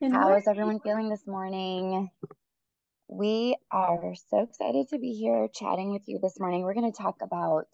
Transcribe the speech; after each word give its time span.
Good 0.00 0.12
How 0.12 0.34
is 0.36 0.48
everyone 0.48 0.80
feeling 0.80 1.10
this 1.10 1.26
morning? 1.26 2.10
We 3.06 3.54
are 3.70 4.14
so 4.30 4.44
excited 4.44 4.88
to 4.88 4.98
be 4.98 5.12
here 5.12 5.46
chatting 5.52 5.92
with 5.92 6.08
you 6.08 6.18
this 6.22 6.40
morning. 6.40 6.62
We're 6.62 6.72
going 6.72 6.90
to 6.90 7.02
talk 7.02 7.16
about 7.20 7.66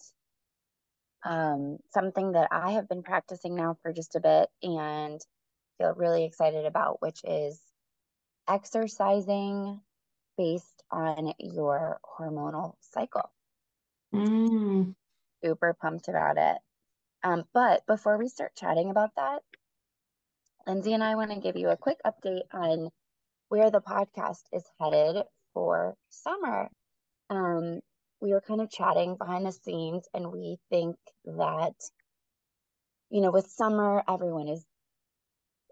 um, 1.25 1.79
something 1.93 2.33
that 2.33 2.48
I 2.51 2.73
have 2.73 2.89
been 2.89 3.05
practicing 3.05 3.55
now 3.55 3.77
for 3.81 3.93
just 3.93 4.17
a 4.17 4.20
bit 4.20 4.48
and 4.61 5.20
feel 5.79 5.95
really 5.95 6.25
excited 6.25 6.67
about, 6.67 7.01
which 7.01 7.20
is 7.23 7.62
exercising 8.48 9.81
based 10.37 10.83
on 10.91 11.33
your 11.39 12.01
hormonal 12.19 12.75
cycle. 12.81 13.31
Mm, 14.12 14.97
Super 15.45 15.77
pumped 15.81 16.09
about 16.09 16.39
it. 16.39 16.59
Um, 17.22 17.45
but 17.55 17.87
before 17.87 18.19
we 18.19 18.27
start 18.27 18.56
chatting 18.56 18.91
about 18.91 19.11
that, 19.17 19.43
Lindsey 20.67 20.95
and 20.95 21.05
I 21.05 21.14
want 21.14 21.31
to 21.31 21.39
give 21.39 21.56
you 21.56 21.69
a 21.69 21.77
quick 21.77 21.98
update 22.05 22.42
on 22.53 22.91
where 23.48 23.70
the 23.70 23.81
podcast 23.81 24.42
is 24.53 24.64
headed 24.81 25.22
for 25.55 25.95
summer. 26.11 26.69
Um, 27.31 27.81
we 28.20 28.33
were 28.33 28.41
kind 28.41 28.61
of 28.61 28.70
chatting 28.70 29.17
behind 29.17 29.47
the 29.47 29.53
scenes, 29.53 30.09
and 30.12 30.33
we 30.33 30.56
think 30.69 30.97
that, 31.25 31.75
you 33.11 33.20
know, 33.20 33.31
with 33.31 33.47
summer, 33.47 34.03
everyone 34.09 34.48
is 34.48 34.64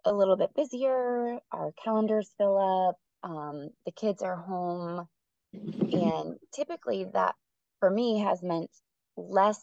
a 0.04 0.12
little 0.12 0.36
bit 0.36 0.54
busier, 0.54 1.40
our 1.50 1.72
calendars 1.82 2.30
fill 2.38 2.88
up, 2.88 2.96
um, 3.28 3.70
the 3.86 3.92
kids 3.92 4.22
are 4.22 4.36
home, 4.36 5.08
and 5.52 6.36
typically 6.54 7.06
that 7.14 7.34
for 7.80 7.90
me 7.90 8.20
has 8.20 8.44
meant 8.44 8.70
less 9.16 9.60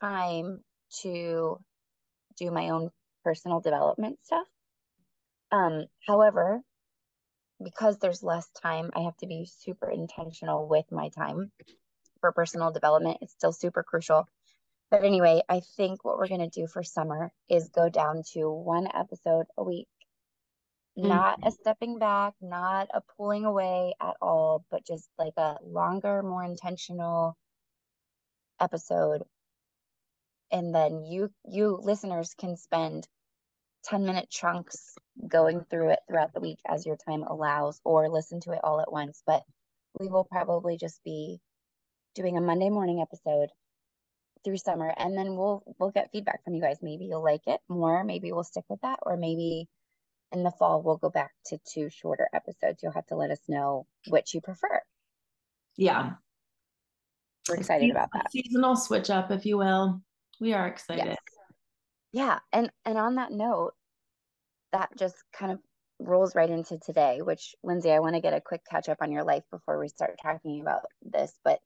time 0.00 0.60
to 1.02 1.58
do 2.36 2.50
my 2.52 2.68
own 2.68 2.90
personal 3.24 3.60
development 3.60 4.18
stuff. 4.24 4.46
Um, 5.50 5.86
however, 6.06 6.60
because 7.62 7.98
there's 7.98 8.22
less 8.22 8.48
time, 8.62 8.90
I 8.94 9.00
have 9.00 9.16
to 9.18 9.26
be 9.26 9.46
super 9.46 9.90
intentional 9.90 10.68
with 10.68 10.84
my 10.90 11.08
time 11.08 11.50
for 12.20 12.32
personal 12.32 12.70
development. 12.70 13.18
It's 13.20 13.32
still 13.32 13.52
super 13.52 13.82
crucial. 13.82 14.28
But 14.90 15.04
anyway, 15.04 15.42
I 15.48 15.60
think 15.76 16.04
what 16.04 16.18
we're 16.18 16.28
going 16.28 16.48
to 16.48 16.60
do 16.60 16.66
for 16.66 16.82
summer 16.82 17.30
is 17.48 17.68
go 17.68 17.88
down 17.88 18.22
to 18.32 18.50
one 18.50 18.88
episode 18.94 19.46
a 19.56 19.64
week. 19.64 19.88
Not 20.96 21.38
a 21.44 21.52
stepping 21.52 21.98
back, 22.00 22.34
not 22.40 22.88
a 22.92 23.00
pulling 23.16 23.44
away 23.44 23.94
at 24.00 24.16
all, 24.20 24.64
but 24.68 24.84
just 24.84 25.08
like 25.16 25.34
a 25.36 25.58
longer, 25.62 26.24
more 26.24 26.42
intentional 26.42 27.36
episode. 28.60 29.22
And 30.50 30.74
then 30.74 31.04
you 31.04 31.30
you 31.44 31.78
listeners 31.82 32.34
can 32.38 32.56
spend 32.56 33.06
10 33.84 34.04
minute 34.04 34.28
chunks 34.30 34.94
going 35.26 35.64
through 35.70 35.90
it 35.90 36.00
throughout 36.08 36.32
the 36.32 36.40
week 36.40 36.58
as 36.66 36.86
your 36.86 36.96
time 36.96 37.22
allows 37.22 37.80
or 37.84 38.08
listen 38.08 38.40
to 38.40 38.52
it 38.52 38.60
all 38.62 38.80
at 38.80 38.92
once 38.92 39.22
but 39.26 39.42
we 39.98 40.08
will 40.08 40.24
probably 40.24 40.76
just 40.76 41.02
be 41.04 41.40
doing 42.14 42.36
a 42.36 42.40
monday 42.40 42.70
morning 42.70 43.00
episode 43.00 43.50
through 44.44 44.56
summer 44.56 44.92
and 44.96 45.16
then 45.16 45.36
we'll 45.36 45.62
we'll 45.78 45.90
get 45.90 46.10
feedback 46.12 46.42
from 46.44 46.54
you 46.54 46.60
guys 46.60 46.78
maybe 46.82 47.06
you'll 47.06 47.24
like 47.24 47.46
it 47.46 47.60
more 47.68 48.04
maybe 48.04 48.30
we'll 48.32 48.44
stick 48.44 48.64
with 48.68 48.80
that 48.82 48.98
or 49.02 49.16
maybe 49.16 49.66
in 50.32 50.44
the 50.44 50.52
fall 50.52 50.82
we'll 50.82 50.96
go 50.96 51.10
back 51.10 51.32
to 51.44 51.58
two 51.68 51.88
shorter 51.90 52.28
episodes 52.32 52.80
you'll 52.82 52.92
have 52.92 53.06
to 53.06 53.16
let 53.16 53.30
us 53.30 53.40
know 53.48 53.86
which 54.08 54.34
you 54.34 54.40
prefer 54.40 54.80
yeah. 55.76 56.12
we're 57.48 57.56
excited 57.56 57.90
about 57.90 58.10
that 58.12 58.30
Seasonal 58.32 58.74
switch 58.74 59.10
up, 59.10 59.30
if 59.30 59.46
you 59.46 59.56
will. 59.58 60.02
We 60.40 60.54
are 60.54 60.66
excited. 60.66 61.06
yes 61.06 61.18
yeah 62.12 62.38
and 62.52 62.70
and 62.84 62.96
on 62.96 63.16
that 63.16 63.32
note 63.32 63.74
that 64.72 64.90
just 64.96 65.16
kind 65.32 65.52
of 65.52 65.58
rolls 65.98 66.34
right 66.34 66.50
into 66.50 66.78
today, 66.78 67.20
which 67.22 67.54
Lindsey, 67.62 67.90
I 67.90 68.00
want 68.00 68.14
to 68.14 68.20
get 68.20 68.34
a 68.34 68.40
quick 68.40 68.62
catch 68.68 68.88
up 68.88 68.98
on 69.00 69.12
your 69.12 69.24
life 69.24 69.44
before 69.50 69.78
we 69.78 69.88
start 69.88 70.18
talking 70.22 70.60
about 70.60 70.82
this. 71.02 71.32
But 71.44 71.60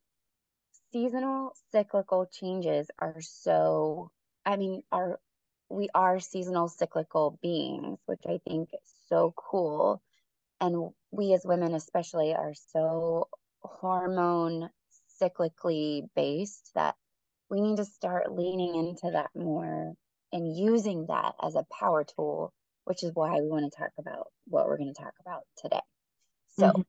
seasonal 0.93 1.53
cyclical 1.71 2.27
changes 2.27 2.91
are 2.99 3.21
so, 3.21 4.11
I 4.45 4.57
mean, 4.57 4.83
are 4.91 5.21
we 5.69 5.89
are 5.95 6.21
seasonal 6.21 6.69
cyclical 6.69 7.39
beings, 7.43 7.99
which 8.07 8.23
I 8.27 8.41
think 8.47 8.71
is 8.75 8.93
so 9.09 9.33
cool. 9.37 10.03
And 10.61 10.91
we 11.11 11.33
as 11.35 11.45
women, 11.45 11.75
especially, 11.75 12.35
are 12.35 12.55
so 12.73 13.29
hormone 13.63 14.71
cyclically 15.21 16.09
based 16.15 16.71
that 16.75 16.95
we 17.53 17.63
need 17.63 17.79
to 17.79 17.87
start 17.87 18.33
leaning 18.35 18.77
into 18.77 19.13
that 19.13 19.31
more 19.37 19.95
and 20.33 20.59
using 20.59 21.07
that 21.09 21.37
as 21.43 21.57
a 21.57 21.67
power 21.81 22.05
tool 22.05 22.53
which 22.87 23.05
is 23.05 23.13
why 23.15 23.41
we 23.41 23.49
want 23.49 23.71
to 23.73 23.79
talk 23.79 23.93
about 23.99 24.29
what 24.49 24.67
we're 24.67 24.79
going 24.79 24.95
to 24.95 25.03
talk 25.03 25.15
about 25.21 25.45
today. 25.59 25.81
So 26.59 26.73
Mhm. 26.75 26.85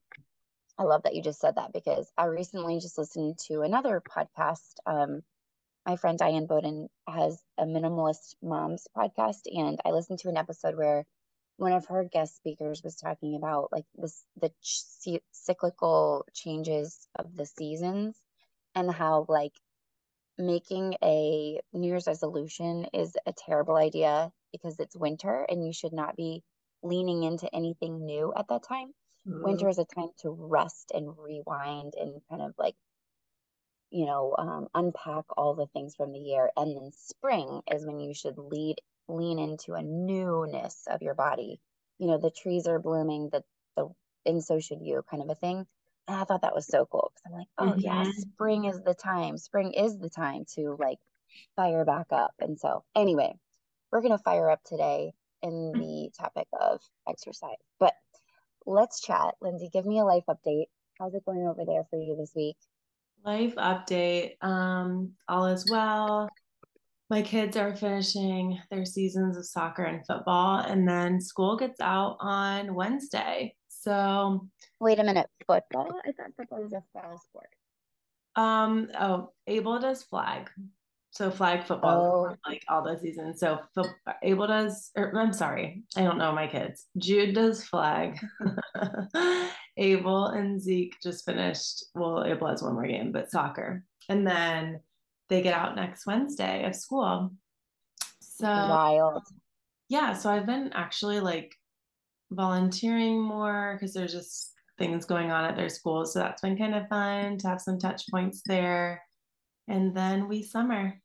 I 0.79 0.84
love 0.84 1.03
that 1.03 1.16
you 1.16 1.24
just 1.24 1.40
said 1.41 1.56
that 1.56 1.74
because 1.74 2.12
I 2.18 2.25
recently 2.25 2.79
just 2.79 2.97
listened 2.97 3.40
to 3.47 3.62
another 3.62 4.01
podcast. 4.01 4.75
Um, 4.85 5.24
my 5.85 5.97
friend 5.97 6.18
Diane 6.19 6.47
Boden 6.47 6.90
has 7.07 7.41
a 7.57 7.66
minimalist 7.66 8.35
moms 8.41 8.88
podcast, 8.97 9.41
and 9.47 9.80
I 9.85 9.91
listened 9.91 10.19
to 10.19 10.30
an 10.30 10.38
episode 10.38 10.75
where 10.78 11.06
one 11.57 11.74
of 11.74 11.88
her 11.88 12.06
guest 12.06 12.35
speakers 12.38 12.84
was 12.84 12.95
talking 12.97 13.35
about 13.35 13.72
like 13.72 13.85
this 13.95 14.25
the 14.38 14.51
ch- 14.62 15.22
cyclical 15.31 16.25
changes 16.34 17.07
of 17.16 17.35
the 17.35 17.45
seasons 17.45 18.18
and 18.75 18.91
how 18.91 19.25
like 19.30 19.53
making 20.38 20.95
a 21.03 21.59
New 21.73 21.88
Year's 21.88 22.07
resolution 22.07 22.88
is 22.94 23.16
a 23.25 23.33
terrible 23.33 23.75
idea 23.75 24.31
because 24.51 24.79
it's 24.79 24.95
winter 24.95 25.45
and 25.49 25.66
you 25.66 25.73
should 25.73 25.94
not 25.94 26.16
be 26.16 26.44
leaning 26.81 27.23
into 27.23 27.53
anything 27.53 28.05
new 28.05 28.33
at 28.35 28.47
that 28.49 28.63
time. 28.63 28.94
Winter 29.25 29.69
is 29.69 29.79
a 29.79 29.85
time 29.85 30.09
to 30.19 30.31
rest 30.31 30.91
and 30.94 31.17
rewind 31.17 31.94
and 31.95 32.21
kind 32.29 32.41
of 32.41 32.53
like, 32.57 32.75
you 33.89 34.05
know, 34.05 34.35
um, 34.38 34.67
unpack 34.73 35.25
all 35.38 35.53
the 35.53 35.67
things 35.67 35.95
from 35.95 36.11
the 36.11 36.19
year. 36.19 36.51
And 36.57 36.75
then 36.75 36.91
spring 36.91 37.61
is 37.71 37.85
when 37.85 38.00
you 38.00 38.13
should 38.13 38.38
lead 38.38 38.77
lean 39.07 39.39
into 39.39 39.73
a 39.73 39.81
newness 39.81 40.88
of 40.88 41.01
your 41.01 41.13
body. 41.13 41.59
You 42.00 42.07
know, 42.07 42.17
the 42.17 42.31
trees 42.31 42.67
are 42.67 42.79
blooming, 42.79 43.29
the 43.29 43.44
the 43.77 43.89
and 44.25 44.44
so 44.44 44.59
should 44.59 44.81
you, 44.81 45.03
kind 45.09 45.23
of 45.23 45.29
a 45.29 45.35
thing. 45.35 45.67
And 46.07 46.17
I 46.17 46.23
thought 46.25 46.41
that 46.41 46.55
was 46.55 46.67
so 46.67 46.85
cool 46.85 47.11
because 47.13 47.31
I'm 47.31 47.39
like, 47.39 47.47
oh 47.57 47.75
yeah, 47.77 48.03
Mhm. 48.03 48.13
spring 48.13 48.65
is 48.65 48.81
the 48.81 48.93
time. 48.93 49.37
Spring 49.37 49.73
is 49.73 49.97
the 49.97 50.09
time 50.09 50.45
to 50.55 50.75
like 50.79 50.99
fire 51.55 51.85
back 51.85 52.11
up. 52.11 52.33
And 52.39 52.59
so 52.59 52.83
anyway, 52.95 53.39
we're 53.91 54.01
gonna 54.01 54.17
fire 54.17 54.49
up 54.49 54.63
today 54.63 55.13
in 55.41 55.71
the 55.73 56.11
topic 56.17 56.47
of 56.59 56.81
exercise. 57.07 57.57
But 57.79 57.95
let's 58.65 59.01
chat. 59.01 59.35
Lindsey, 59.41 59.69
give 59.69 59.85
me 59.85 59.99
a 59.99 60.05
life 60.05 60.25
update. 60.27 60.67
How's 60.99 61.13
it 61.13 61.25
going 61.25 61.47
over 61.47 61.65
there 61.65 61.85
for 61.85 61.97
you 61.97 62.15
this 62.15 62.33
week? 62.35 62.57
Life 63.23 63.56
update. 63.56 64.35
Um, 64.44 65.15
all 65.27 65.45
is 65.45 65.69
well. 65.69 66.29
My 67.09 67.21
kids 67.21 67.56
are 67.57 67.75
finishing 67.75 68.59
their 68.69 68.85
seasons 68.85 69.38
of 69.38 69.45
soccer 69.45 69.83
and 69.83 70.06
football, 70.06 70.59
and 70.59 70.88
then 70.88 71.21
school 71.21 71.56
gets 71.57 71.79
out 71.79 72.17
on 72.19 72.73
Wednesday. 72.73 73.56
So, 73.83 74.47
Wait 74.80 75.00
a 75.00 75.03
minute, 75.03 75.27
football? 75.45 76.00
I 76.07 76.12
thought 76.13 76.31
football 76.38 76.62
was 76.63 76.74
a 76.74 76.83
fall 76.94 77.18
sport. 77.19 77.50
um, 78.35 78.89
oh, 79.00 79.31
Abel 79.47 79.80
does 79.80 80.03
flag. 80.03 80.50
So 81.12 81.30
flag 81.30 81.63
football, 81.68 82.30
Oh. 82.31 82.35
like 82.50 82.63
all 82.69 82.81
the 82.81 82.97
seasons. 82.97 83.39
So 83.39 83.59
Abel 84.24 84.47
does, 84.47 84.89
or 84.95 85.15
I'm 85.19 85.31
sorry, 85.33 85.83
I 85.95 86.01
don't 86.03 86.18
know 86.18 86.31
my 86.31 86.47
kids. 86.47 86.88
Jude 86.97 87.35
does 87.35 87.63
flag. 87.65 88.19
Abel 89.77 90.27
and 90.27 90.59
Zeke 90.62 90.95
just 91.03 91.25
finished. 91.25 91.83
Well, 91.94 92.24
Abel 92.25 92.47
has 92.47 92.63
one 92.63 92.74
more 92.74 92.88
game, 92.88 93.12
but 93.12 93.30
soccer, 93.30 93.83
and 94.09 94.25
then 94.25 94.80
they 95.30 95.41
get 95.44 95.53
out 95.53 95.75
next 95.75 96.06
Wednesday 96.07 96.65
of 96.65 96.75
school. 96.75 97.33
So 98.21 98.45
Wild. 98.47 99.24
yeah, 99.89 100.13
so 100.13 100.30
I've 100.31 100.45
been 100.47 100.71
actually 100.74 101.19
like 101.19 101.53
volunteering 102.35 103.21
more 103.21 103.74
because 103.75 103.94
there's 103.94 104.13
just 104.13 104.53
things 104.77 105.06
going 105.06 105.31
on 105.31 105.45
at 105.45 105.56
their 105.56 105.69
schools. 105.69 106.13
So 106.13 106.19
that's 106.19 106.41
been 106.41 106.57
kind 106.57 106.75
of 106.75 106.88
fun 106.88 107.38
to 107.39 107.47
have 107.47 107.62
some 107.62 107.80
touch 107.80 108.03
points 108.09 108.41
there. 108.45 109.01
And 109.68 109.95
then 109.95 110.27
we 110.27 110.44
summer. 110.44 111.00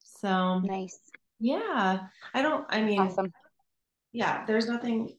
So 0.00 0.60
Nice. 0.60 0.98
yeah, 1.38 2.00
I 2.34 2.42
don't, 2.42 2.66
I 2.68 2.82
mean, 2.82 3.00
Awesome. 3.00 3.32
yeah, 4.12 4.44
there's 4.46 4.66
nothing 4.68 5.16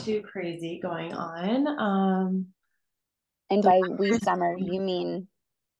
too 0.00 0.22
crazy 0.22 0.80
going 0.82 1.12
on. 1.12 1.66
Um, 1.78 2.46
and 3.50 3.62
by 3.62 3.82
we 3.98 4.18
summer, 4.18 4.56
you 4.58 4.80
mean 4.80 5.28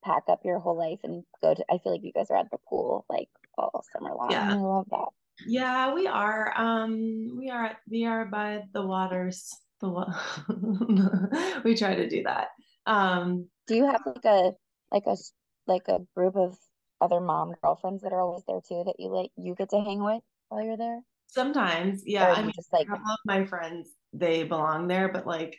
pack 0.04 0.24
up 0.28 0.44
your 0.44 0.58
whole 0.58 0.76
life 0.76 1.00
and 1.02 1.24
go 1.40 1.54
to? 1.54 1.64
I 1.70 1.78
feel 1.78 1.92
like 1.92 2.04
you 2.04 2.12
guys 2.12 2.30
are 2.30 2.36
at 2.36 2.50
the 2.50 2.58
pool 2.68 3.04
like 3.08 3.28
all 3.56 3.84
summer 3.92 4.14
long. 4.14 4.30
Yeah, 4.30 4.50
I 4.50 4.54
love 4.54 4.86
that. 4.90 5.08
Yeah, 5.46 5.94
we 5.94 6.06
are. 6.06 6.52
Um, 6.56 7.36
we 7.38 7.50
are. 7.50 7.76
We 7.88 8.04
are 8.04 8.26
by 8.26 8.62
the 8.72 8.86
waters. 8.86 9.50
The 9.80 9.88
wa- 9.88 10.14
we 11.64 11.74
try 11.74 11.94
to 11.94 12.08
do 12.08 12.22
that. 12.24 12.48
Um, 12.86 13.48
do 13.66 13.76
you 13.76 13.86
have 13.86 14.02
like 14.06 14.24
a 14.24 14.52
like 14.90 15.06
a 15.06 15.16
like 15.66 15.88
a 15.88 16.00
group 16.14 16.36
of 16.36 16.56
other 17.00 17.20
mom 17.20 17.54
girlfriends 17.62 18.02
that 18.02 18.12
are 18.12 18.20
always 18.20 18.44
there 18.46 18.60
too 18.66 18.82
that 18.86 18.96
you 18.98 19.08
like 19.08 19.30
you 19.36 19.54
get 19.54 19.70
to 19.70 19.80
hang 19.80 20.02
with 20.04 20.22
while 20.48 20.62
you're 20.62 20.76
there? 20.76 21.00
Sometimes, 21.26 22.02
yeah. 22.04 22.32
I 22.32 22.42
mean, 22.42 22.52
just 22.54 22.72
like 22.72 22.88
of 22.88 22.98
my 23.24 23.44
friends, 23.44 23.90
they 24.12 24.44
belong 24.44 24.86
there, 24.86 25.08
but 25.08 25.26
like 25.26 25.58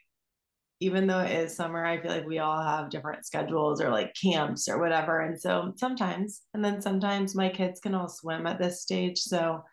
even 0.80 1.08
though 1.08 1.20
it 1.20 1.32
is 1.32 1.56
summer, 1.56 1.86
I 1.86 2.02
feel 2.02 2.12
like 2.12 2.28
we 2.28 2.40
all 2.40 2.62
have 2.62 2.90
different 2.90 3.26
schedules 3.26 3.80
or 3.80 3.90
like 3.90 4.14
camps 4.22 4.68
or 4.68 4.80
whatever. 4.80 5.22
And 5.22 5.40
so 5.40 5.74
sometimes, 5.78 6.42
and 6.54 6.64
then 6.64 6.82
sometimes 6.82 7.36
my 7.36 7.48
kids 7.50 7.80
can 7.80 7.96
all 7.96 8.10
swim 8.10 8.46
at 8.46 8.60
this 8.60 8.82
stage. 8.82 9.18
So 9.20 9.64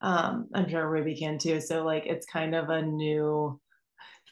um, 0.00 0.48
I'm 0.54 0.68
sure 0.68 0.88
Ruby 0.88 1.16
can 1.16 1.38
too. 1.38 1.60
So 1.60 1.84
like 1.84 2.06
it's 2.06 2.26
kind 2.26 2.54
of 2.54 2.70
a 2.70 2.82
new 2.82 3.60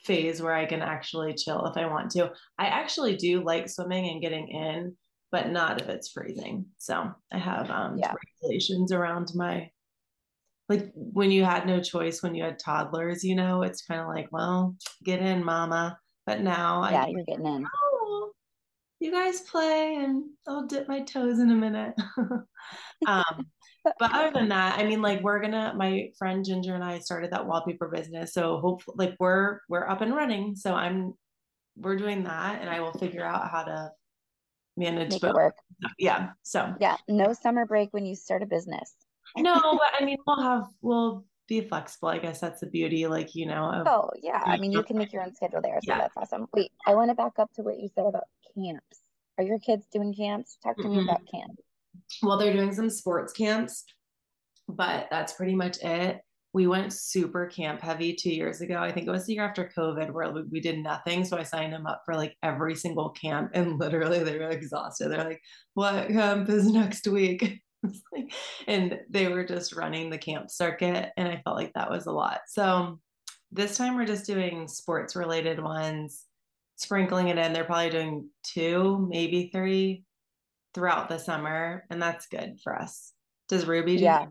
phase 0.05 0.43
where 0.43 0.55
I 0.55 0.67
can 0.67 0.83
actually 0.83 1.35
chill 1.35 1.65
if 1.67 1.77
I 1.77 1.87
want 1.87 2.11
to. 2.13 2.33
I 2.59 2.67
actually 2.67 3.17
do 3.17 3.43
like 3.43 3.69
swimming 3.69 4.11
and 4.11 4.21
getting 4.21 4.49
in, 4.49 4.97
but 5.33 5.51
not 5.51 5.81
if 5.81 5.89
it's 5.89 6.11
freezing. 6.11 6.67
So 6.79 7.11
I 7.33 7.39
have 7.39 7.71
um, 7.71 7.97
yeah. 7.99 8.15
regulations 8.43 8.93
around 8.93 9.31
my 9.35 9.71
like 10.69 10.91
when 10.95 11.31
you 11.31 11.45
had 11.45 11.67
no 11.67 11.81
choice 11.81 12.23
when 12.23 12.35
you 12.35 12.43
had 12.43 12.59
toddlers, 12.59 13.23
you 13.23 13.35
know, 13.35 13.63
it's 13.63 13.85
kind 13.85 14.01
of 14.01 14.09
like, 14.09 14.29
well, 14.33 14.77
get 15.03 15.21
in, 15.21 15.45
mama. 15.45 15.99
But 16.27 16.41
now 16.41 16.89
yeah, 16.91 17.05
I, 17.05 17.09
you're 17.09 17.25
getting 17.25 17.47
in. 17.47 17.67
Oh, 17.67 18.33
you 18.99 19.11
guys 19.11 19.43
play 19.43 19.97
and 19.97 20.25
I'll 20.49 20.67
dip 20.67 20.89
my 20.89 21.01
toes 21.01 21.39
in 21.39 21.51
a 21.51 21.55
minute. 21.55 21.95
um, 23.07 23.47
but 23.99 24.13
other 24.15 24.31
than 24.33 24.49
that, 24.49 24.79
I 24.79 24.85
mean, 24.85 25.03
like 25.03 25.23
we're 25.23 25.41
gonna. 25.41 25.75
My 25.77 26.11
friend 26.19 26.45
Ginger 26.45 26.75
and 26.75 26.85
I 26.85 26.99
started 26.99 27.31
that 27.33 27.47
wallpaper 27.47 27.89
business, 27.89 28.33
so 28.33 28.59
hopefully, 28.59 28.97
like 28.99 29.17
we're 29.19 29.61
we're 29.69 29.87
up 29.89 30.01
and 30.01 30.15
running. 30.15 30.57
So 30.57 30.75
I'm 30.75 31.15
we're 31.77 31.97
doing 31.97 32.25
that, 32.25 32.61
and 32.61 32.71
I 32.71 32.81
will 32.81 32.93
figure 32.93 33.25
out 33.25 33.51
how 33.51 33.65
to 33.65 33.91
manage 34.77 35.13
Make 35.13 35.23
both. 35.23 35.35
work. 35.35 35.57
Yeah. 35.99 36.31
So 36.43 36.75
yeah, 36.81 36.97
no 37.09 37.33
summer 37.33 37.67
break 37.67 37.93
when 37.93 38.07
you 38.07 38.15
start 38.15 38.43
a 38.43 38.47
business. 38.47 38.95
no, 39.37 39.55
but 39.61 40.01
I 40.01 40.05
mean, 40.05 40.19
we'll 40.27 40.43
have 40.43 40.67
we'll 40.81 41.25
be 41.49 41.61
flexible. 41.61 42.09
I 42.09 42.19
guess 42.19 42.41
that's 42.41 42.61
the 42.61 42.67
beauty, 42.67 43.07
like 43.07 43.35
you 43.35 43.47
know. 43.47 43.71
Of, 43.71 43.87
oh 43.87 44.11
yeah, 44.23 44.43
I 44.45 44.57
mean, 44.57 44.73
you 44.73 44.83
can 44.83 44.97
make 44.97 45.13
your 45.13 45.23
own 45.23 45.35
schedule 45.35 45.61
there, 45.63 45.79
so 45.83 45.93
yeah. 45.93 45.99
that's 45.99 46.17
awesome. 46.17 46.47
Wait, 46.55 46.73
I 46.87 46.95
want 46.95 47.11
to 47.11 47.15
back 47.15 47.39
up 47.39 47.53
to 47.55 47.63
what 47.63 47.79
you 47.79 47.89
said 47.95 48.07
about 48.07 48.25
camps. 48.57 49.01
Are 49.39 49.45
your 49.45 49.59
kids 49.59 49.87
doing 49.93 50.15
camps? 50.15 50.59
Talk 50.63 50.77
to 50.77 50.85
mm-hmm. 50.85 50.97
me 50.99 51.03
about 51.05 51.23
camps. 51.31 51.63
Well, 52.23 52.39
they're 52.39 52.53
doing 52.53 52.75
some 52.75 52.91
sports 52.91 53.33
camps, 53.33 53.85
but 54.69 55.09
that's 55.11 55.35
pretty 55.35 55.55
much 55.55 55.79
it. 55.83 56.21
We 56.53 56.69
went 56.69 56.93
super 56.93 57.47
camp 57.47 57.81
heavy 57.81 58.15
two 58.15 58.33
years 58.33 58.61
ago. 58.61 58.79
I 58.79 58.93
think 58.93 59.09
it 59.09 59.11
was 59.11 59.27
the 59.27 59.35
year 59.35 59.45
after 59.45 59.71
COVID 59.77 60.13
where 60.13 60.33
we 60.51 60.61
did 60.61 60.79
nothing. 60.79 61.25
So 61.25 61.37
I 61.37 61.43
signed 61.43 61.73
them 61.73 61.87
up 61.87 62.03
for 62.05 62.15
like 62.15 62.37
every 62.45 62.77
single 62.77 63.11
camp, 63.11 63.51
and 63.55 63.79
literally 63.81 64.23
they 64.23 64.39
were 64.39 64.51
exhausted. 64.51 65.09
They're 65.09 65.25
like, 65.25 65.43
"What 65.75 66.09
camp 66.09 66.49
is 66.49 66.67
next 66.71 67.09
week?" 67.09 67.61
and 68.67 68.99
they 69.11 69.29
were 69.29 69.45
just 69.45 69.75
running 69.75 70.11
the 70.11 70.19
camp 70.19 70.51
circuit 70.51 71.11
and 71.17 71.29
i 71.29 71.41
felt 71.45 71.57
like 71.57 71.73
that 71.75 71.91
was 71.91 72.07
a 72.07 72.13
lot 72.13 72.41
so 72.47 72.99
this 73.53 73.77
time 73.77 73.95
we're 73.95 74.07
just 74.07 74.27
doing 74.27 74.67
sports 74.67 75.15
related 75.15 75.63
ones 75.63 76.25
sprinkling 76.77 77.29
it 77.29 77.39
in 77.39 77.53
they're 77.53 77.65
probably 77.65 77.91
doing 77.91 78.29
two 78.43 79.07
maybe 79.11 79.51
three 79.53 80.05
throughout 80.75 81.09
the 81.09 81.19
summer 81.19 81.85
and 81.91 82.03
that's 82.03 82.27
good 82.27 82.59
for 82.63 82.77
us. 82.77 83.13
Does 83.49 83.67
ruby 83.67 83.97
do 83.97 84.05
yeah. 84.05 84.27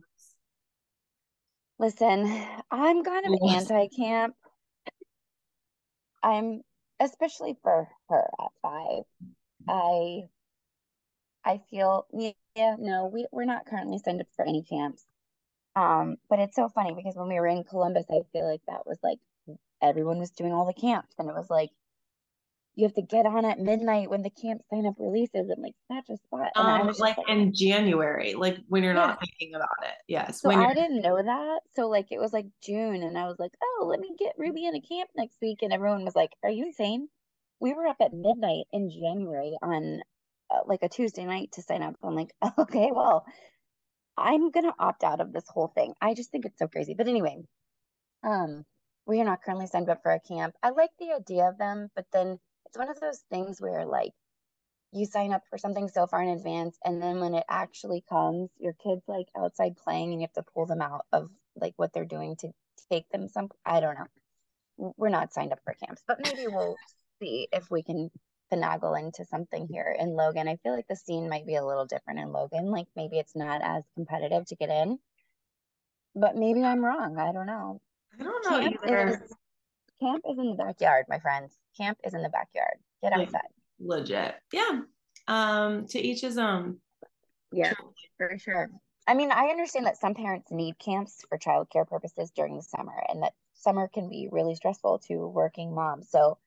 listen 1.80 2.26
i'm 2.72 3.04
kind 3.04 3.26
of 3.26 3.52
anti-camp. 3.52 4.36
I'm 6.24 6.62
especially 7.00 7.58
for 7.62 7.88
her 8.10 8.30
at 8.40 8.52
five. 8.62 9.04
I 9.68 10.22
i 11.46 11.60
feel 11.70 12.08
yeah, 12.56 12.76
no, 12.80 13.10
we, 13.12 13.26
we're 13.32 13.46
not 13.46 13.66
currently 13.66 14.00
signed 14.00 14.22
up 14.22 14.28
for 14.36 14.46
any 14.46 14.64
camps. 14.64 15.04
Um, 15.76 16.18
but 16.30 16.40
it's 16.40 16.56
so 16.56 16.70
funny 16.70 16.94
because 16.94 17.16
when 17.16 17.28
we 17.28 17.36
were 17.36 17.48
in 17.48 17.64
Columbus, 17.64 18.06
I 18.10 18.22
feel 18.32 18.50
like 18.50 18.62
that 18.68 18.86
was 18.86 19.00
like 19.04 19.18
everyone 19.82 20.20
was 20.20 20.32
doing 20.32 20.54
all 20.54 20.66
the 20.66 20.80
camps, 20.80 21.16
and 21.18 21.30
it 21.30 21.36
was 21.36 21.50
like 21.50 21.72
you 22.76 22.86
have 22.86 22.94
to 22.96 23.02
get 23.04 23.26
on 23.26 23.46
at 23.46 23.60
midnight 23.60 24.10
when 24.10 24.24
the 24.24 24.32
camp 24.32 24.62
sign 24.70 24.86
up 24.88 24.96
releases 24.98 25.50
and 25.50 25.62
like 25.62 25.76
snatch 25.88 26.10
a 26.10 26.18
spot. 26.18 26.50
And 26.56 26.68
um, 26.68 26.82
I 26.82 26.84
was 26.84 27.00
like, 27.00 27.18
like, 27.18 27.30
in 27.30 27.54
January, 27.54 28.34
like 28.34 28.58
when 28.68 28.84
you're 28.84 28.96
yeah. 28.96 29.08
not 29.08 29.20
thinking 29.20 29.56
about 29.56 29.70
it. 29.84 29.94
Yes. 30.08 30.42
So 30.42 30.50
I 30.50 30.74
didn't 30.74 31.02
know 31.02 31.22
that. 31.22 31.60
So 31.76 31.88
like 31.88 32.08
it 32.12 32.20
was 32.20 32.34
like 32.34 32.48
June, 32.64 33.04
and 33.04 33.18
I 33.18 33.26
was 33.26 33.38
like, 33.38 33.52
oh, 33.62 33.86
let 33.88 34.00
me 34.00 34.16
get 34.18 34.34
Ruby 34.38 34.66
in 34.66 34.76
a 34.76 34.82
camp 34.82 35.10
next 35.16 35.38
week, 35.42 35.60
and 35.62 35.72
everyone 35.72 36.04
was 36.04 36.16
like, 36.16 36.32
are 36.44 36.50
you 36.50 36.66
insane? 36.66 37.08
We 37.60 37.74
were 37.74 37.86
up 37.86 37.98
at 38.02 38.14
midnight 38.14 38.66
in 38.74 38.90
January 38.90 39.56
on 39.62 40.02
uh, 40.50 40.62
like 40.66 40.82
a 40.82 40.90
Tuesday 40.90 41.26
night 41.26 41.52
to 41.54 41.62
sign 41.62 41.84
up. 41.84 41.96
I'm 42.04 42.16
like, 42.16 42.34
okay, 42.58 42.90
well, 42.92 43.24
I'm 44.18 44.50
gonna 44.50 44.74
opt 44.80 45.04
out 45.04 45.22
of 45.22 45.32
this 45.32 45.46
whole 45.48 45.72
thing. 45.76 45.94
I 46.02 46.16
just 46.16 46.32
think 46.32 46.46
it's 46.46 46.60
so 46.60 46.68
crazy. 46.68 46.96
But 46.96 47.08
anyway, 47.08 47.38
um, 48.24 48.66
we 49.06 49.22
are 49.22 49.26
not 49.26 49.44
currently 49.44 49.68
signed 49.68 49.90
up 49.90 50.02
for 50.02 50.12
a 50.12 50.20
camp. 50.20 50.56
I 50.64 50.70
like 50.72 50.92
the 50.98 51.12
idea 51.14 51.48
of 51.48 51.60
them, 51.60 51.90
but 51.96 52.06
then 52.12 52.40
it's 52.74 52.80
one 52.80 52.90
of 52.90 53.00
those 53.00 53.24
things 53.30 53.62
where 53.62 53.86
like 53.86 54.14
you 54.92 55.06
sign 55.06 55.32
up 55.32 55.44
for 55.50 55.58
something 55.58 55.88
so 55.90 56.08
far 56.08 56.24
in 56.24 56.30
advance 56.30 56.78
and 56.84 57.02
then 57.02 57.20
when 57.20 57.36
it 57.36 57.44
actually 57.48 58.04
comes 58.10 58.50
your 58.60 58.74
kids 58.74 59.04
like 59.08 59.28
outside 59.38 59.78
playing 59.78 60.12
and 60.12 60.22
you 60.22 60.28
have 60.28 60.44
to 60.44 60.52
pull 60.54 60.66
them 60.66 60.82
out 60.82 61.06
of 61.12 61.30
like 61.56 61.74
what 61.78 61.94
they're 61.94 62.06
doing 62.06 62.36
to 62.36 62.50
take 62.92 63.08
them 63.10 63.28
some 63.28 63.48
i 63.64 63.80
don't 63.80 63.98
know 63.98 64.94
we're 64.98 65.10
not 65.10 65.32
signed 65.34 65.52
up 65.52 65.60
for 65.64 65.76
camps 65.86 66.02
but 66.08 66.20
maybe 66.24 66.48
we'll 66.48 66.76
see 67.22 67.48
if 67.52 67.70
we 67.70 67.84
can 67.84 68.10
finagle 68.52 69.00
into 69.00 69.26
something 69.26 69.68
here 69.68 69.96
in 69.98 70.10
Logan. 70.10 70.48
I 70.48 70.58
feel 70.58 70.76
like 70.76 70.88
the 70.88 70.96
scene 70.96 71.28
might 71.28 71.48
be 71.48 71.56
a 71.56 71.66
little 71.66 71.86
different 71.86 72.20
in 72.20 72.32
Logan. 72.32 72.66
Like 72.66 72.86
maybe 72.96 73.18
it's 73.18 73.36
not 73.36 73.62
as 73.64 73.82
competitive 73.96 74.46
to 74.48 74.56
get 74.56 74.70
in, 74.70 75.00
but 76.14 76.36
maybe 76.36 76.62
I'm 76.62 76.86
wrong. 76.86 77.18
I 77.18 77.32
don't 77.32 77.48
know. 77.48 77.82
I 78.20 78.24
don't 78.24 78.44
know 78.46 78.60
camp 78.60 78.82
either. 78.86 79.08
Is, 79.24 79.34
camp 80.04 80.24
is 80.30 80.38
in 80.38 80.50
the 80.50 80.56
backyard, 80.56 81.06
my 81.08 81.20
friends. 81.20 81.58
Camp 81.78 81.98
is 82.04 82.14
in 82.14 82.22
the 82.22 82.30
backyard. 82.30 82.78
Get 83.02 83.14
outside. 83.14 83.42
Legit. 83.80 84.36
Yeah. 84.52 84.82
Um, 85.28 85.88
to 85.88 86.00
each 86.00 86.22
his 86.22 86.38
own. 86.38 86.78
Yeah, 87.52 87.74
for 88.18 88.38
sure. 88.38 88.70
I 89.08 89.14
mean, 89.14 89.32
I 89.32 89.48
understand 89.48 89.86
that 89.86 89.98
some 89.98 90.16
parents 90.16 90.50
need 90.52 90.80
camps 90.80 91.24
for 91.28 91.38
childcare 91.38 91.88
purposes 91.88 92.32
during 92.36 92.56
the 92.56 92.64
summer, 92.64 93.04
and 93.10 93.24
that 93.24 93.34
summer 93.54 93.90
can 93.94 94.10
be 94.10 94.30
really 94.32 94.56
stressful 94.56 95.00
to 95.08 95.28
working 95.28 95.74
moms. 95.76 96.10
So 96.10 96.38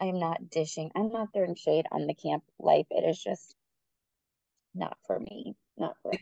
I'm 0.00 0.18
not 0.18 0.50
dishing, 0.50 0.90
I'm 0.94 1.10
not 1.10 1.28
throwing 1.32 1.54
shade 1.54 1.86
on 1.92 2.06
the 2.06 2.14
camp 2.14 2.44
life. 2.58 2.86
It 2.90 3.08
is 3.08 3.22
just 3.22 3.54
not 4.74 4.96
for 5.06 5.18
me. 5.18 5.54
Not 5.76 5.96
for 6.02 6.12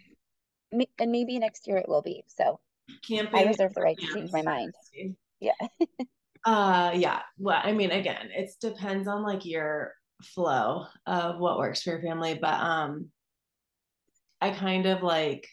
me. 0.72 0.88
And 0.98 1.12
maybe 1.12 1.38
next 1.38 1.66
year 1.66 1.78
it 1.78 1.88
will 1.88 2.02
be. 2.02 2.24
So 2.26 2.60
Camping 3.06 3.38
I 3.38 3.44
reserve 3.44 3.74
the 3.74 3.80
right 3.80 3.96
to 3.98 4.06
change 4.06 4.32
my 4.32 4.42
mind. 4.42 4.74
Yeah. 5.40 5.52
uh 6.46 6.92
yeah. 6.94 7.20
Well, 7.38 7.60
I 7.62 7.72
mean, 7.72 7.90
again, 7.90 8.30
it 8.34 8.50
depends 8.60 9.08
on 9.08 9.22
like 9.22 9.44
your 9.44 9.92
flow 10.22 10.86
of 11.06 11.38
what 11.38 11.58
works 11.58 11.82
for 11.82 11.90
your 11.90 12.02
family. 12.02 12.38
But 12.40 12.60
um 12.60 13.10
I 14.40 14.50
kind 14.50 14.86
of 14.86 15.02
like 15.02 15.46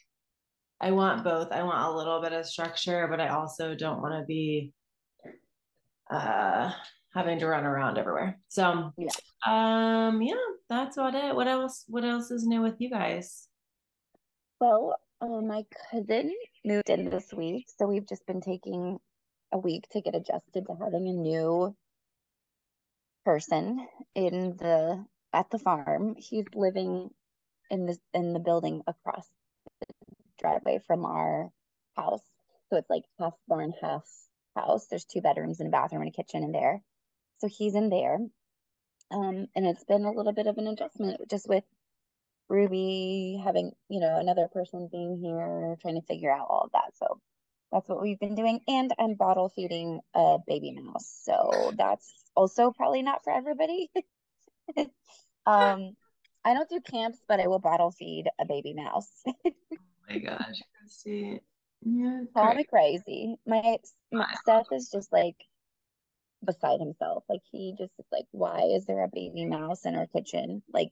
I 0.79 0.91
want 0.91 1.23
both. 1.23 1.51
I 1.51 1.63
want 1.63 1.83
a 1.83 1.97
little 1.97 2.21
bit 2.21 2.33
of 2.33 2.45
structure, 2.45 3.07
but 3.09 3.19
I 3.19 3.29
also 3.29 3.73
don't 3.73 4.01
want 4.01 4.13
to 4.13 4.25
be 4.25 4.71
uh 6.11 6.71
having 7.15 7.39
to 7.39 7.47
run 7.47 7.65
around 7.65 7.97
everywhere. 7.97 8.39
So 8.49 8.91
yeah. 8.97 9.09
um 9.47 10.21
yeah, 10.21 10.35
that's 10.69 10.97
about 10.97 11.15
it. 11.15 11.35
What 11.35 11.47
else 11.47 11.85
what 11.87 12.05
else 12.05 12.29
is 12.29 12.45
new 12.45 12.61
with 12.61 12.75
you 12.79 12.91
guys? 12.91 13.47
Well, 14.59 14.95
uh, 15.21 15.41
my 15.41 15.65
cousin 15.89 16.31
moved 16.63 16.89
in 16.89 17.09
this 17.09 17.33
week, 17.33 17.65
so 17.77 17.87
we've 17.87 18.07
just 18.07 18.25
been 18.27 18.41
taking 18.41 18.99
a 19.53 19.59
week 19.59 19.87
to 19.91 20.01
get 20.01 20.15
adjusted 20.15 20.65
to 20.67 20.75
having 20.75 21.07
a 21.07 21.13
new 21.13 21.75
person 23.25 23.87
in 24.15 24.57
the 24.57 25.05
at 25.33 25.49
the 25.51 25.59
farm. 25.59 26.15
He's 26.17 26.45
living 26.55 27.09
in 27.69 27.85
the 27.85 27.97
in 28.13 28.33
the 28.33 28.39
building 28.39 28.81
across 28.87 29.27
the 29.79 29.87
driveway 30.39 30.79
from 30.87 31.05
our 31.05 31.51
house. 31.95 32.23
So 32.69 32.77
it's 32.77 32.89
like 32.89 33.03
half 33.19 33.33
barn, 33.47 33.73
half 33.81 34.03
house. 34.55 34.87
There's 34.89 35.05
two 35.05 35.21
bedrooms 35.21 35.59
and 35.59 35.69
a 35.69 35.71
bathroom 35.71 36.01
and 36.01 36.09
a 36.09 36.13
kitchen 36.23 36.43
in 36.43 36.51
there. 36.51 36.81
So 37.39 37.47
he's 37.47 37.75
in 37.75 37.89
there. 37.89 38.17
Um, 39.11 39.47
and 39.55 39.67
it's 39.67 39.83
been 39.83 40.05
a 40.05 40.11
little 40.11 40.33
bit 40.33 40.47
of 40.47 40.57
an 40.57 40.67
adjustment 40.67 41.21
just 41.29 41.47
with 41.47 41.63
Ruby 42.49 43.41
having, 43.43 43.71
you 43.89 43.99
know, 43.99 44.17
another 44.19 44.47
person 44.51 44.89
being 44.91 45.17
here, 45.17 45.77
trying 45.81 45.95
to 45.99 46.07
figure 46.07 46.31
out 46.31 46.47
all 46.49 46.63
of 46.65 46.71
that. 46.73 46.97
So 46.97 47.19
that's 47.73 47.89
what 47.89 48.01
we've 48.01 48.19
been 48.19 48.35
doing. 48.35 48.59
And 48.67 48.91
I'm 48.99 49.15
bottle 49.15 49.49
feeding 49.49 49.99
a 50.13 50.37
baby 50.45 50.71
mouse. 50.71 51.11
So 51.23 51.73
that's 51.75 52.13
also 52.35 52.71
probably 52.71 53.01
not 53.01 53.23
for 53.23 53.33
everybody. 53.33 53.89
um, 55.47 55.95
I 56.45 56.53
don't 56.53 56.69
do 56.69 56.79
camps, 56.81 57.17
but 57.27 57.39
I 57.39 57.47
will 57.47 57.59
bottle 57.59 57.91
feed 57.91 58.25
a 58.39 58.45
baby 58.45 58.73
mouse. 58.73 59.09
oh 59.27 59.41
my 60.07 60.19
gosh, 60.19 60.61
Kristy. 60.77 61.39
Yeah, 61.81 62.21
Call 62.33 62.53
me 62.53 62.63
crazy. 62.63 63.35
My, 63.45 63.77
my 64.11 64.33
Seth 64.45 64.67
is 64.71 64.89
just 64.89 65.11
like 65.11 65.35
beside 66.45 66.79
himself. 66.79 67.23
Like 67.27 67.41
he 67.51 67.73
just 67.77 67.93
is 67.97 68.05
like, 68.11 68.25
why 68.31 68.61
is 68.75 68.85
there 68.85 69.03
a 69.03 69.09
baby 69.11 69.45
mouse 69.45 69.85
in 69.85 69.95
our 69.95 70.07
kitchen? 70.07 70.61
Like 70.71 70.91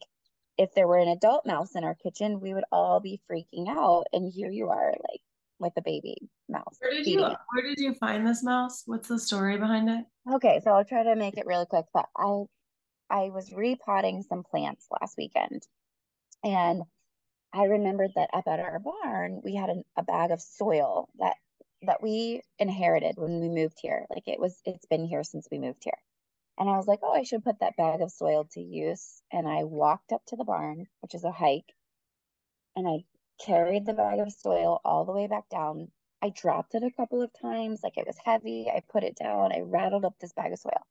if 0.57 0.73
there 0.73 0.87
were 0.87 0.97
an 0.99 1.09
adult 1.09 1.45
mouse 1.45 1.75
in 1.75 1.83
our 1.83 1.95
kitchen, 1.95 2.39
we 2.39 2.55
would 2.55 2.65
all 2.71 2.99
be 2.99 3.21
freaking 3.29 3.67
out. 3.69 4.05
And 4.13 4.31
here 4.33 4.49
you 4.49 4.69
are, 4.69 4.89
like 4.89 5.21
with 5.61 5.73
a 5.77 5.81
baby 5.81 6.17
mouse. 6.49 6.77
Where 6.79 6.91
did 6.91 7.05
you 7.05 7.25
it. 7.25 7.37
where 7.53 7.63
did 7.63 7.79
you 7.79 7.93
find 7.93 8.27
this 8.27 8.43
mouse? 8.43 8.83
What's 8.85 9.07
the 9.07 9.19
story 9.19 9.57
behind 9.57 9.89
it? 9.89 10.05
Okay, 10.33 10.59
so 10.63 10.71
I'll 10.71 10.85
try 10.85 11.03
to 11.03 11.15
make 11.15 11.37
it 11.37 11.45
really 11.45 11.65
quick, 11.65 11.85
but 11.93 12.07
I 12.17 12.43
I 13.09 13.29
was 13.29 13.53
repotting 13.53 14.23
some 14.23 14.43
plants 14.43 14.87
last 14.99 15.15
weekend 15.17 15.61
and 16.43 16.83
I 17.53 17.65
remembered 17.65 18.11
that 18.15 18.29
up 18.33 18.47
at 18.47 18.59
our 18.59 18.79
barn 18.79 19.41
we 19.43 19.55
had 19.55 19.69
a, 19.69 19.83
a 19.97 20.03
bag 20.03 20.31
of 20.31 20.41
soil 20.41 21.09
that 21.19 21.35
that 21.83 22.01
we 22.01 22.41
inherited 22.59 23.15
when 23.17 23.39
we 23.39 23.49
moved 23.49 23.77
here. 23.81 24.05
Like 24.09 24.27
it 24.27 24.39
was 24.39 24.59
it's 24.65 24.85
been 24.85 25.05
here 25.05 25.23
since 25.23 25.47
we 25.51 25.59
moved 25.59 25.83
here. 25.83 25.97
And 26.57 26.69
I 26.69 26.77
was 26.77 26.87
like, 26.87 26.99
oh, 27.01 27.13
I 27.13 27.23
should 27.23 27.43
put 27.43 27.59
that 27.61 27.77
bag 27.77 28.01
of 28.01 28.11
soil 28.11 28.47
to 28.53 28.61
use. 28.61 29.21
And 29.31 29.47
I 29.47 29.63
walked 29.63 30.11
up 30.11 30.21
to 30.27 30.35
the 30.35 30.43
barn, 30.43 30.85
which 31.01 31.15
is 31.15 31.23
a 31.23 31.31
hike, 31.31 31.73
and 32.75 32.87
I 32.87 33.03
carried 33.45 33.85
the 33.85 33.93
bag 33.93 34.19
of 34.19 34.31
soil 34.31 34.81
all 34.85 35.05
the 35.05 35.11
way 35.11 35.27
back 35.27 35.49
down. 35.49 35.91
I 36.21 36.29
dropped 36.29 36.75
it 36.75 36.83
a 36.83 36.91
couple 36.91 37.21
of 37.21 37.31
times, 37.41 37.81
like 37.83 37.97
it 37.97 38.05
was 38.05 38.17
heavy. 38.23 38.67
I 38.69 38.81
put 38.91 39.03
it 39.03 39.15
down. 39.15 39.51
I 39.51 39.61
rattled 39.61 40.05
up 40.05 40.15
this 40.19 40.33
bag 40.33 40.53
of 40.53 40.59
soil. 40.59 40.85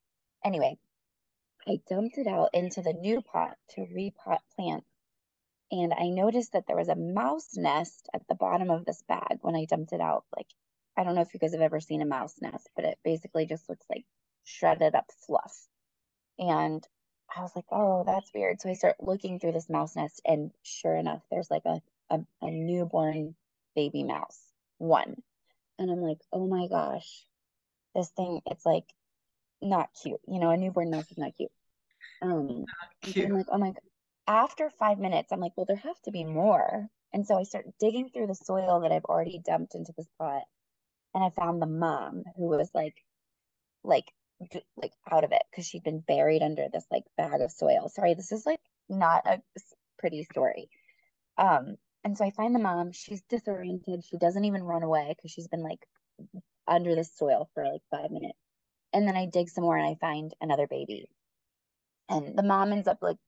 Anyway, 0.44 0.78
I 1.68 1.80
dumped 1.88 2.18
it 2.18 2.26
out 2.26 2.50
into 2.52 2.82
the 2.82 2.92
new 2.92 3.22
pot 3.22 3.56
to 3.70 3.82
repot 3.82 4.38
plants. 4.56 4.86
And 5.72 5.92
I 5.92 6.08
noticed 6.08 6.52
that 6.52 6.66
there 6.66 6.76
was 6.76 6.88
a 6.88 6.96
mouse 6.96 7.56
nest 7.56 8.08
at 8.12 8.26
the 8.28 8.34
bottom 8.34 8.70
of 8.70 8.84
this 8.84 9.02
bag 9.06 9.38
when 9.42 9.54
I 9.54 9.66
dumped 9.66 9.92
it 9.92 10.00
out. 10.00 10.24
Like, 10.36 10.48
I 10.96 11.04
don't 11.04 11.14
know 11.14 11.20
if 11.20 11.32
you 11.32 11.38
guys 11.38 11.52
have 11.52 11.60
ever 11.60 11.78
seen 11.78 12.02
a 12.02 12.06
mouse 12.06 12.34
nest, 12.40 12.68
but 12.74 12.84
it 12.84 12.98
basically 13.04 13.46
just 13.46 13.68
looks 13.68 13.86
like 13.88 14.04
shredded 14.42 14.96
up 14.96 15.06
fluff. 15.26 15.68
And 16.38 16.84
I 17.36 17.42
was 17.42 17.52
like, 17.54 17.66
oh, 17.70 18.02
that's 18.04 18.32
weird. 18.34 18.60
So 18.60 18.68
I 18.68 18.74
start 18.74 18.96
looking 18.98 19.38
through 19.38 19.52
this 19.52 19.70
mouse 19.70 19.94
nest, 19.94 20.20
and 20.24 20.50
sure 20.62 20.96
enough, 20.96 21.22
there's 21.30 21.50
like 21.50 21.64
a, 21.66 21.80
a, 22.10 22.20
a 22.42 22.50
newborn 22.50 23.34
baby 23.74 24.04
mouse, 24.04 24.38
one. 24.78 25.16
And 25.78 25.90
I'm 25.90 26.00
like, 26.00 26.18
oh 26.32 26.46
my 26.46 26.66
gosh, 26.68 27.24
this 27.94 28.10
thing, 28.10 28.40
it's 28.46 28.66
like 28.66 28.84
not 29.62 29.90
cute. 30.02 30.20
You 30.28 30.40
know, 30.40 30.50
a 30.50 30.56
newborn 30.56 30.90
mouse 30.90 31.10
is 31.10 31.18
not 31.18 31.34
cute. 31.36 31.50
Um, 32.22 32.66
cute. 33.02 33.26
I'm 33.26 33.32
like, 33.32 33.46
oh 33.50 33.58
my, 33.58 33.72
after 34.26 34.70
five 34.78 34.98
minutes, 34.98 35.32
I'm 35.32 35.40
like, 35.40 35.52
well, 35.56 35.66
there 35.66 35.76
have 35.76 36.00
to 36.02 36.10
be 36.10 36.24
more. 36.24 36.88
And 37.12 37.26
so 37.26 37.38
I 37.38 37.44
start 37.44 37.66
digging 37.80 38.10
through 38.10 38.26
the 38.28 38.34
soil 38.34 38.80
that 38.80 38.92
I've 38.92 39.04
already 39.04 39.40
dumped 39.44 39.74
into 39.74 39.92
this 39.96 40.08
pot. 40.18 40.42
And 41.14 41.24
I 41.24 41.30
found 41.30 41.60
the 41.60 41.66
mom 41.66 42.22
who 42.36 42.48
was 42.48 42.70
like, 42.74 42.94
like 43.82 44.12
like 44.76 44.92
out 45.10 45.24
of 45.24 45.32
it 45.32 45.42
because 45.50 45.66
she'd 45.66 45.84
been 45.84 46.00
buried 46.00 46.42
under 46.42 46.66
this 46.72 46.86
like 46.90 47.04
bag 47.16 47.40
of 47.40 47.50
soil. 47.50 47.88
Sorry, 47.88 48.14
this 48.14 48.32
is 48.32 48.46
like 48.46 48.60
not 48.88 49.26
a 49.26 49.40
pretty 49.98 50.24
story. 50.24 50.70
Um, 51.36 51.76
and 52.04 52.16
so 52.16 52.24
I 52.24 52.30
find 52.30 52.54
the 52.54 52.60
mom. 52.60 52.92
She's 52.92 53.22
disoriented. 53.28 54.04
She 54.04 54.18
doesn't 54.18 54.44
even 54.44 54.62
run 54.62 54.82
away 54.82 55.14
because 55.16 55.30
she's 55.30 55.48
been 55.48 55.62
like 55.62 55.86
under 56.66 56.94
the 56.94 57.04
soil 57.04 57.48
for 57.54 57.64
like 57.64 57.82
five 57.90 58.10
minutes. 58.10 58.38
And 58.92 59.06
then 59.06 59.16
I 59.16 59.26
dig 59.26 59.48
some 59.48 59.64
more 59.64 59.76
and 59.76 59.86
I 59.86 59.96
find 60.00 60.34
another 60.40 60.66
baby. 60.66 61.08
And 62.08 62.36
the 62.36 62.42
mom 62.42 62.72
ends 62.72 62.88
up 62.88 62.98
like 63.02 63.18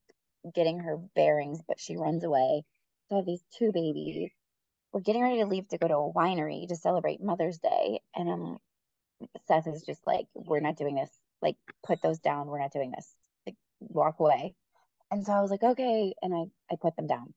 getting 0.55 0.81
her 0.81 0.99
bearings, 1.15 1.61
but 1.67 1.81
she 1.81 1.97
runs 1.97 2.25
away. 2.25 2.65
So 3.09 3.17
I 3.17 3.19
have 3.19 3.27
these 3.27 3.45
two 3.59 3.73
babies. 3.73 4.31
We're 4.93 5.01
getting 5.01 5.23
ready 5.23 5.39
to 5.39 5.47
leave 5.47 5.69
to 5.69 5.79
go 5.79 5.89
to 5.89 5.95
a 5.95 6.13
winery 6.13 6.69
to 6.69 6.77
celebrate 6.77 7.23
Mother's 7.23 7.59
Day. 7.59 8.01
And 8.15 8.31
I'm 8.31 8.59
Seth 9.47 9.67
is 9.67 9.83
just 9.83 10.07
like, 10.07 10.27
we're 10.35 10.61
not 10.61 10.77
doing 10.77 10.97
this. 10.97 11.11
Like, 11.41 11.57
put 11.85 12.03
those 12.03 12.19
down. 12.19 12.47
We're 12.47 12.61
not 12.61 12.73
doing 12.73 12.93
this. 12.93 13.15
Like, 13.47 13.57
walk 13.81 14.21
away. 14.21 14.55
And 15.11 15.25
so 15.25 15.33
I 15.33 15.41
was 15.41 15.51
like, 15.51 15.63
okay. 15.63 16.15
And 16.23 16.35
I, 16.35 16.73
I 16.73 16.77
put 16.81 16.97
them 16.97 17.07
down. 17.07 17.35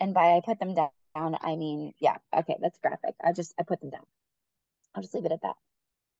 And 0.00 0.14
by 0.14 0.36
I 0.36 0.40
put 0.44 0.58
them 0.58 0.74
down, 0.74 0.90
I 1.14 1.56
mean, 1.56 1.92
yeah, 2.00 2.16
okay, 2.36 2.56
that's 2.60 2.78
graphic. 2.78 3.14
I 3.22 3.32
just, 3.32 3.54
I 3.58 3.62
put 3.62 3.80
them 3.80 3.90
down. 3.90 4.04
I'll 4.94 5.02
just 5.02 5.14
leave 5.14 5.24
it 5.24 5.32
at 5.32 5.42
that. 5.42 5.56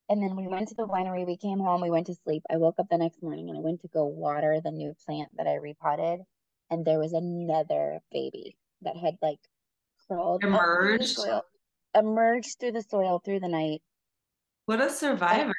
And 0.08 0.22
then 0.22 0.36
we 0.36 0.46
went 0.46 0.68
to 0.68 0.74
the 0.74 0.86
winery. 0.86 1.26
We 1.26 1.36
came 1.36 1.58
home. 1.58 1.80
We 1.80 1.90
went 1.90 2.06
to 2.08 2.14
sleep. 2.14 2.42
I 2.50 2.56
woke 2.56 2.76
up 2.78 2.88
the 2.90 2.98
next 2.98 3.22
morning 3.22 3.48
and 3.48 3.58
I 3.58 3.60
went 3.60 3.80
to 3.82 3.88
go 3.88 4.04
water 4.04 4.60
the 4.62 4.70
new 4.70 4.94
plant 5.06 5.30
that 5.36 5.46
I 5.46 5.54
repotted. 5.54 6.20
And 6.70 6.84
there 6.84 6.98
was 6.98 7.12
another 7.12 8.00
baby 8.12 8.56
that 8.82 8.96
had 8.96 9.16
like 9.22 9.38
crawled 10.06 10.44
emerged, 10.44 11.18
emerged 11.94 12.58
through 12.60 12.72
the 12.72 12.82
soil 12.82 13.20
through 13.24 13.40
the 13.40 13.48
night 13.48 13.80
what 14.66 14.80
a 14.80 14.88
survivor. 14.88 15.54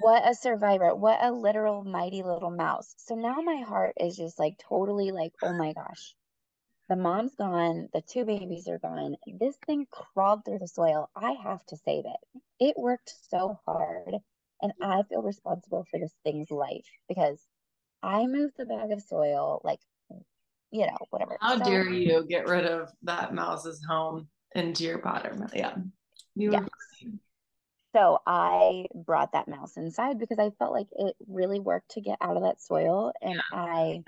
What 0.00 0.28
a 0.28 0.34
survivor. 0.34 0.94
What 0.94 1.18
a 1.22 1.32
literal 1.32 1.82
mighty 1.82 2.22
little 2.22 2.50
mouse. 2.50 2.94
So 2.98 3.14
now 3.14 3.40
my 3.40 3.62
heart 3.66 3.94
is 3.98 4.16
just 4.16 4.38
like 4.38 4.58
totally 4.58 5.12
like, 5.12 5.32
oh 5.42 5.54
my 5.54 5.72
gosh. 5.72 6.14
The 6.88 6.96
mom's 6.96 7.34
gone. 7.34 7.88
The 7.92 8.00
two 8.00 8.24
babies 8.24 8.66
are 8.68 8.78
gone. 8.78 9.16
This 9.26 9.56
thing 9.66 9.86
crawled 9.90 10.44
through 10.44 10.60
the 10.60 10.68
soil. 10.68 11.10
I 11.14 11.32
have 11.32 11.64
to 11.66 11.76
save 11.76 12.04
it. 12.06 12.40
It 12.58 12.78
worked 12.78 13.12
so 13.30 13.58
hard. 13.66 14.14
And 14.62 14.72
I 14.82 15.02
feel 15.08 15.22
responsible 15.22 15.84
for 15.90 16.00
this 16.00 16.14
thing's 16.24 16.50
life 16.50 16.86
because 17.08 17.40
I 18.02 18.26
moved 18.26 18.54
the 18.56 18.64
bag 18.64 18.90
of 18.90 19.02
soil, 19.02 19.60
like, 19.62 19.80
you 20.70 20.86
know, 20.86 20.96
whatever. 21.10 21.36
How 21.40 21.58
so, 21.58 21.64
dare 21.64 21.88
you 21.88 22.26
get 22.26 22.48
rid 22.48 22.64
of 22.64 22.90
that 23.02 23.34
mouse's 23.34 23.80
home 23.88 24.28
into 24.54 24.84
your 24.84 24.98
pot? 24.98 25.30
Yeah. 25.54 25.74
You 26.34 26.52
yes. 26.52 26.64
So 27.94 28.18
I 28.26 28.86
brought 28.94 29.32
that 29.32 29.48
mouse 29.48 29.76
inside 29.76 30.18
because 30.18 30.38
I 30.38 30.50
felt 30.58 30.72
like 30.72 30.88
it 30.92 31.16
really 31.26 31.60
worked 31.60 31.92
to 31.92 32.00
get 32.00 32.18
out 32.20 32.36
of 32.36 32.42
that 32.42 32.60
soil. 32.60 33.12
And 33.22 33.34
yeah. 33.34 33.40
I 33.52 34.02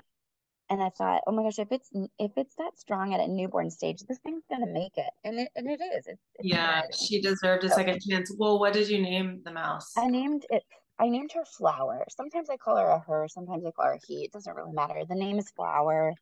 and 0.71 0.81
I 0.81 0.89
thought, 0.89 1.21
oh 1.27 1.33
my 1.33 1.43
gosh, 1.43 1.59
if 1.59 1.67
it's 1.69 1.89
if 2.17 2.31
it's 2.37 2.55
that 2.55 2.79
strong 2.79 3.13
at 3.13 3.19
a 3.19 3.27
newborn 3.27 3.69
stage, 3.69 3.99
this 4.07 4.19
thing's 4.19 4.45
gonna 4.49 4.71
make 4.71 4.97
it, 4.97 5.11
and 5.25 5.37
it 5.37 5.49
and 5.57 5.69
it 5.69 5.81
is. 5.81 6.07
It's, 6.07 6.21
it's 6.35 6.47
yeah, 6.47 6.83
she 6.97 7.21
deserved 7.21 7.65
a 7.65 7.69
so, 7.69 7.75
second 7.75 7.99
chance. 8.01 8.33
Well, 8.37 8.57
what 8.57 8.71
did 8.71 8.87
you 8.87 9.01
name 9.01 9.41
the 9.43 9.51
mouse? 9.51 9.91
I 9.97 10.07
named 10.07 10.45
it. 10.49 10.63
I 10.97 11.09
named 11.09 11.31
her 11.33 11.43
Flower. 11.43 12.05
Sometimes 12.09 12.49
I 12.49 12.55
call 12.55 12.77
her 12.77 12.87
a 12.87 12.99
her. 12.99 13.27
Sometimes 13.27 13.65
I 13.65 13.71
call 13.71 13.87
her 13.87 13.93
a 13.93 13.99
he. 14.07 14.23
It 14.23 14.31
doesn't 14.31 14.55
really 14.55 14.71
matter. 14.71 15.01
The 15.07 15.15
name 15.15 15.37
is 15.37 15.51
Flower, 15.51 16.13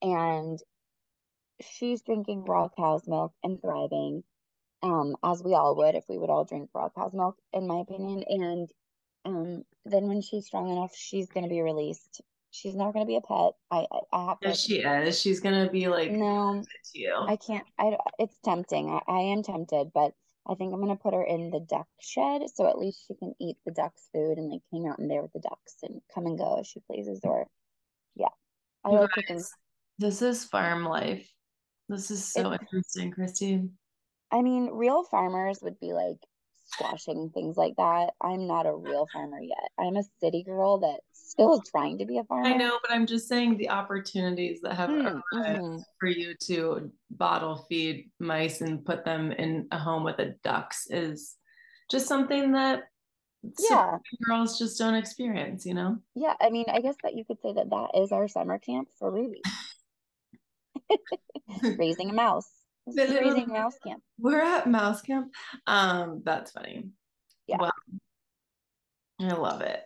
and 0.00 0.60
she's 1.60 2.02
drinking 2.02 2.44
raw 2.44 2.68
cow's 2.68 3.08
milk 3.08 3.32
and 3.42 3.60
thriving 3.60 4.22
um, 4.84 5.16
as 5.24 5.42
we 5.42 5.54
all 5.54 5.74
would 5.74 5.96
if 5.96 6.04
we 6.08 6.18
would 6.18 6.30
all 6.30 6.44
drink 6.44 6.70
raw 6.72 6.88
cow's 6.88 7.14
milk, 7.14 7.36
in 7.52 7.66
my 7.66 7.80
opinion. 7.80 8.22
And 8.28 8.70
um, 9.24 9.64
then 9.84 10.06
when 10.06 10.22
she's 10.22 10.46
strong 10.46 10.70
enough, 10.70 10.94
she's 10.94 11.28
going 11.28 11.44
to 11.44 11.50
be 11.50 11.62
released. 11.62 12.22
She's 12.50 12.74
not 12.74 12.92
going 12.92 13.04
to 13.04 13.08
be 13.08 13.16
a 13.16 13.20
pet. 13.20 13.52
I, 13.70 13.86
I, 13.92 13.98
I 14.12 14.24
have 14.26 14.40
to. 14.40 14.54
she 14.54 14.78
is. 14.78 15.20
She's 15.20 15.40
going 15.40 15.64
to 15.64 15.70
be 15.70 15.88
like, 15.88 16.10
no, 16.10 16.62
to 16.92 16.98
you. 16.98 17.14
I 17.14 17.36
can't. 17.36 17.64
I. 17.78 17.96
It's 18.18 18.36
tempting. 18.44 18.88
I, 18.88 19.00
I 19.06 19.20
am 19.20 19.42
tempted, 19.42 19.90
but 19.94 20.12
I 20.48 20.54
think 20.54 20.72
I'm 20.72 20.80
going 20.80 20.96
to 20.96 21.02
put 21.02 21.14
her 21.14 21.22
in 21.22 21.50
the 21.50 21.60
duck 21.60 21.86
shed 22.00 22.42
so 22.54 22.66
at 22.68 22.78
least 22.78 23.04
she 23.06 23.14
can 23.14 23.34
eat 23.38 23.56
the 23.66 23.72
ducks' 23.72 24.08
food 24.14 24.38
and 24.38 24.50
like 24.50 24.62
hang 24.72 24.88
out 24.88 24.98
in 24.98 25.08
there 25.08 25.20
with 25.20 25.32
the 25.34 25.40
ducks 25.40 25.74
and 25.82 26.00
come 26.14 26.24
and 26.24 26.38
go 26.38 26.58
as 26.58 26.66
she 26.66 26.80
pleases. 26.90 27.20
Or, 27.22 27.46
yeah, 28.16 28.28
I 28.84 28.90
like 28.90 29.10
cooking. 29.10 29.42
This 29.98 30.22
is 30.22 30.44
farm 30.44 30.84
life. 30.84 31.28
This 31.88 32.10
is 32.10 32.24
so 32.24 32.52
it's, 32.52 32.62
interesting, 32.62 33.10
Christine. 33.10 33.72
I 34.30 34.42
mean, 34.42 34.70
real 34.72 35.04
farmers 35.04 35.58
would 35.62 35.78
be 35.80 35.92
like 35.92 36.18
squashing 36.68 37.30
things 37.30 37.56
like 37.56 37.76
that. 37.76 38.10
I'm 38.20 38.46
not 38.46 38.66
a 38.66 38.74
real 38.74 39.06
farmer 39.12 39.40
yet. 39.40 39.70
I'm 39.78 39.96
a 39.96 40.02
city 40.20 40.42
girl 40.42 40.78
that 40.78 41.00
still 41.12 41.54
is 41.54 41.68
trying 41.70 41.98
to 41.98 42.06
be 42.06 42.18
a 42.18 42.24
farmer. 42.24 42.48
I 42.48 42.54
know, 42.54 42.78
but 42.82 42.90
I'm 42.92 43.06
just 43.06 43.28
saying 43.28 43.56
the 43.56 43.70
opportunities 43.70 44.60
that 44.62 44.74
have 44.74 44.90
mm-hmm. 44.90 45.78
for 45.98 46.08
you 46.08 46.34
to 46.44 46.90
bottle 47.10 47.66
feed 47.68 48.10
mice 48.18 48.60
and 48.60 48.84
put 48.84 49.04
them 49.04 49.32
in 49.32 49.68
a 49.72 49.78
home 49.78 50.04
with 50.04 50.18
the 50.18 50.36
ducks 50.44 50.86
is 50.90 51.36
just 51.90 52.06
something 52.06 52.52
that 52.52 52.82
yeah 53.70 53.98
girls 54.26 54.58
just 54.58 54.78
don't 54.78 54.94
experience, 54.94 55.64
you 55.64 55.74
know? 55.74 55.98
Yeah, 56.14 56.34
I 56.40 56.50
mean, 56.50 56.66
I 56.68 56.80
guess 56.80 56.96
that 57.02 57.14
you 57.14 57.24
could 57.24 57.40
say 57.40 57.52
that 57.54 57.70
that 57.70 57.90
is 57.94 58.12
our 58.12 58.28
summer 58.28 58.58
camp 58.58 58.88
for 58.98 59.10
Ruby. 59.10 59.42
Raising 61.78 62.10
a 62.10 62.14
mouse 62.14 62.57
mouse 63.46 63.78
camp. 63.84 64.02
We're 64.18 64.42
at 64.42 64.66
mouse 64.66 65.02
camp. 65.02 65.32
Um, 65.66 66.22
that's 66.24 66.50
funny. 66.50 66.88
Yeah. 67.46 67.58
Well, 67.60 67.72
I 69.20 69.32
love 69.34 69.62
it. 69.62 69.80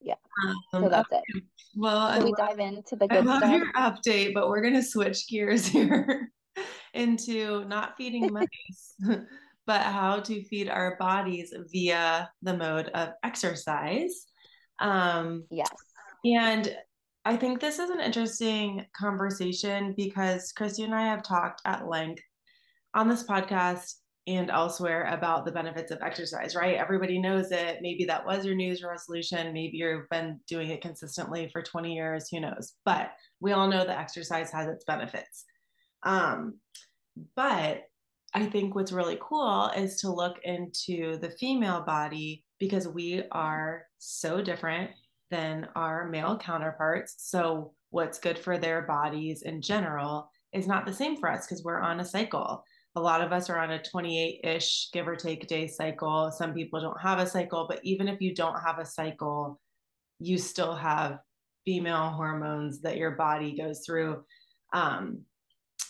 Yeah. 0.00 0.14
Um, 0.44 0.56
so 0.72 0.88
that's 0.88 1.12
okay. 1.12 1.22
it. 1.28 1.44
Well, 1.76 2.18
so 2.18 2.24
we 2.24 2.32
dive 2.32 2.58
into 2.58 2.96
the 2.96 3.06
good 3.06 3.18
I 3.18 3.20
love 3.20 3.38
stuff. 3.38 3.52
your 3.52 3.72
update, 3.74 4.34
but 4.34 4.48
we're 4.48 4.62
gonna 4.62 4.82
switch 4.82 5.28
gears 5.28 5.66
here 5.66 6.30
into 6.94 7.64
not 7.66 7.96
feeding 7.96 8.32
mice, 8.32 8.94
but 9.66 9.82
how 9.82 10.20
to 10.20 10.42
feed 10.44 10.68
our 10.68 10.96
bodies 10.98 11.54
via 11.70 12.30
the 12.42 12.56
mode 12.56 12.88
of 12.88 13.10
exercise. 13.22 14.26
Um, 14.80 15.44
yes. 15.50 15.68
And 16.24 16.74
I 17.24 17.36
think 17.36 17.60
this 17.60 17.78
is 17.78 17.90
an 17.90 18.00
interesting 18.00 18.86
conversation 18.96 19.94
because 19.96 20.52
Kristy 20.52 20.84
and 20.84 20.94
I 20.94 21.02
have 21.02 21.22
talked 21.22 21.60
at 21.66 21.86
length 21.86 22.22
on 22.94 23.08
this 23.08 23.24
podcast 23.24 23.94
and 24.26 24.50
elsewhere 24.50 25.04
about 25.12 25.44
the 25.44 25.52
benefits 25.52 25.90
of 25.90 26.00
exercise, 26.02 26.54
right? 26.54 26.76
Everybody 26.76 27.18
knows 27.18 27.50
it. 27.50 27.78
Maybe 27.82 28.04
that 28.06 28.24
was 28.24 28.46
your 28.46 28.54
news 28.54 28.82
resolution. 28.82 29.52
Maybe 29.52 29.78
you've 29.78 30.08
been 30.08 30.40
doing 30.46 30.70
it 30.70 30.80
consistently 30.80 31.48
for 31.52 31.62
20 31.62 31.92
years, 31.92 32.28
who 32.30 32.40
knows? 32.40 32.74
But 32.84 33.10
we 33.40 33.52
all 33.52 33.68
know 33.68 33.84
that 33.84 33.98
exercise 33.98 34.50
has 34.52 34.68
its 34.68 34.84
benefits. 34.84 35.44
Um, 36.04 36.58
but 37.36 37.82
I 38.32 38.46
think 38.46 38.74
what's 38.74 38.92
really 38.92 39.18
cool 39.20 39.70
is 39.76 40.00
to 40.00 40.12
look 40.12 40.38
into 40.44 41.18
the 41.18 41.30
female 41.30 41.82
body 41.82 42.44
because 42.58 42.86
we 42.86 43.24
are 43.32 43.84
so 43.98 44.42
different 44.42 44.90
than 45.30 45.68
our 45.74 46.08
male 46.08 46.38
counterparts. 46.38 47.14
So, 47.18 47.72
what's 47.90 48.18
good 48.18 48.38
for 48.38 48.58
their 48.58 48.82
bodies 48.82 49.42
in 49.42 49.62
general 49.62 50.30
is 50.52 50.66
not 50.66 50.86
the 50.86 50.92
same 50.92 51.16
for 51.16 51.30
us 51.30 51.46
because 51.46 51.64
we're 51.64 51.80
on 51.80 52.00
a 52.00 52.04
cycle. 52.04 52.64
A 52.96 53.00
lot 53.00 53.20
of 53.20 53.32
us 53.32 53.48
are 53.48 53.58
on 53.58 53.70
a 53.70 53.82
28 53.82 54.40
ish, 54.42 54.90
give 54.92 55.06
or 55.06 55.16
take 55.16 55.46
day 55.46 55.66
cycle. 55.66 56.32
Some 56.32 56.54
people 56.54 56.80
don't 56.80 57.00
have 57.00 57.18
a 57.18 57.26
cycle, 57.26 57.66
but 57.68 57.80
even 57.84 58.08
if 58.08 58.20
you 58.20 58.34
don't 58.34 58.60
have 58.60 58.78
a 58.78 58.86
cycle, 58.86 59.60
you 60.18 60.38
still 60.38 60.74
have 60.74 61.18
female 61.64 62.08
hormones 62.10 62.80
that 62.82 62.96
your 62.96 63.12
body 63.12 63.56
goes 63.56 63.84
through. 63.86 64.24
Um, 64.72 65.20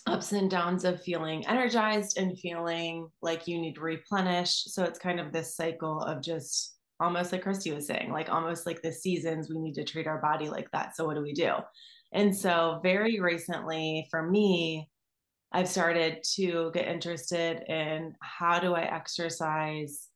ups 0.07 0.33
and 0.33 0.51
downs 0.51 0.85
of 0.85 1.03
feeling 1.03 1.47
energized 1.47 2.19
and 2.19 2.39
feeling 2.39 3.09
like 3.23 3.47
you 3.47 3.61
need 3.61 3.75
to 3.75 3.81
replenish. 3.81 4.65
So 4.65 4.85
it's 4.85 4.99
kind 4.99 5.21
of 5.21 5.33
this 5.33 5.57
cycle 5.57 6.01
of 6.01 6.23
just 6.23 6.77
almost 7.01 7.33
like 7.33 7.45
Kristy 7.45 7.75
was 7.75 7.87
saying, 7.87 8.13
like 8.13 8.31
almost 8.31 8.67
like 8.67 8.83
the 8.83 8.93
seasons, 8.93 9.49
we 9.49 9.59
need 9.59 9.75
to 9.75 9.85
treat 9.85 10.07
our 10.07 10.21
body 10.21 10.49
like 10.49 10.71
that. 10.73 10.95
So 10.95 11.07
what 11.07 11.17
do 11.17 11.23
we 11.23 11.33
do? 11.33 11.55
And 12.13 12.37
so 12.37 12.81
very 12.83 13.21
recently 13.21 14.07
for 14.11 14.23
me, 14.29 14.89
I've 15.53 15.69
started 15.69 16.23
to 16.37 16.71
get 16.73 16.87
interested 16.87 17.63
in 17.69 18.15
how 18.21 18.61
do 18.61 18.75
I 18.75 18.83
exercise 18.83 20.07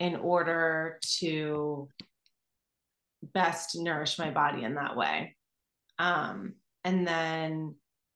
in 0.00 0.16
order 0.16 0.98
to 1.20 1.88
best 3.32 3.76
nourish 3.76 4.18
my 4.18 4.30
body 4.30 4.64
in 4.64 4.74
that 4.74 4.96
way. 4.96 5.36
Um, 5.98 6.54
and 6.84 7.06
then 7.06 7.74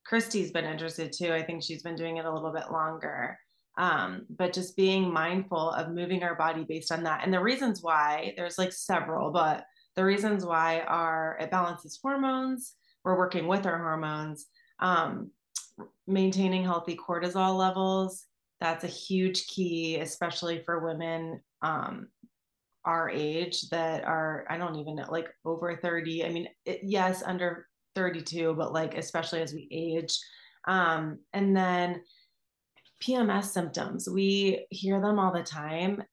Kristy's 0.09 0.51
been 0.51 0.65
interested 0.65 1.11
too. 1.11 1.33
I 1.33 1.41
think 1.41 1.63
she's 1.63 1.81
been 1.81 1.95
doing 1.95 2.17
it 2.17 2.25
a 2.25 2.33
little 2.33 2.51
bit 2.51 2.71
longer. 2.71 3.37
Um, 3.79 4.25
but 4.29 4.53
just 4.53 4.75
being 4.75 5.11
mindful 5.11 5.71
of 5.71 5.93
moving 5.93 6.21
our 6.21 6.35
body 6.35 6.65
based 6.67 6.91
on 6.91 7.01
that. 7.03 7.21
And 7.23 7.33
the 7.33 7.39
reasons 7.39 7.81
why, 7.81 8.33
there's 8.35 8.57
like 8.57 8.73
several, 8.73 9.31
but 9.31 9.63
the 9.95 10.03
reasons 10.03 10.45
why 10.45 10.81
are 10.81 11.37
it 11.39 11.49
balances 11.49 11.97
hormones, 12.03 12.75
we're 13.03 13.17
working 13.17 13.47
with 13.47 13.65
our 13.65 13.77
hormones, 13.77 14.47
um, 14.79 15.31
maintaining 16.07 16.63
healthy 16.63 16.97
cortisol 16.97 17.57
levels. 17.57 18.25
That's 18.59 18.83
a 18.83 18.87
huge 18.87 19.47
key, 19.47 19.97
especially 19.99 20.61
for 20.65 20.85
women 20.85 21.39
um, 21.61 22.09
our 22.85 23.09
age 23.09 23.69
that 23.69 24.03
are, 24.03 24.45
I 24.49 24.57
don't 24.57 24.75
even 24.75 24.95
know, 24.95 25.07
like 25.09 25.29
over 25.45 25.77
30. 25.77 26.25
I 26.25 26.29
mean, 26.29 26.49
it, 26.65 26.81
yes, 26.83 27.23
under 27.25 27.67
32, 27.95 28.53
but 28.55 28.73
like 28.73 28.97
especially 28.97 29.41
as 29.41 29.53
we 29.53 29.67
age. 29.71 30.17
Um, 30.67 31.19
and 31.33 31.55
then 31.55 32.01
PMS 33.01 33.45
symptoms, 33.45 34.09
we 34.09 34.65
hear 34.69 34.99
them 35.01 35.19
all 35.19 35.33
the 35.33 35.43
time. 35.43 36.03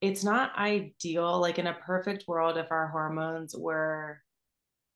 It's 0.00 0.24
not 0.24 0.56
ideal. 0.56 1.40
Like 1.40 1.58
in 1.58 1.66
a 1.66 1.74
perfect 1.74 2.24
world, 2.28 2.58
if 2.58 2.70
our 2.70 2.88
hormones 2.88 3.54
were 3.56 4.20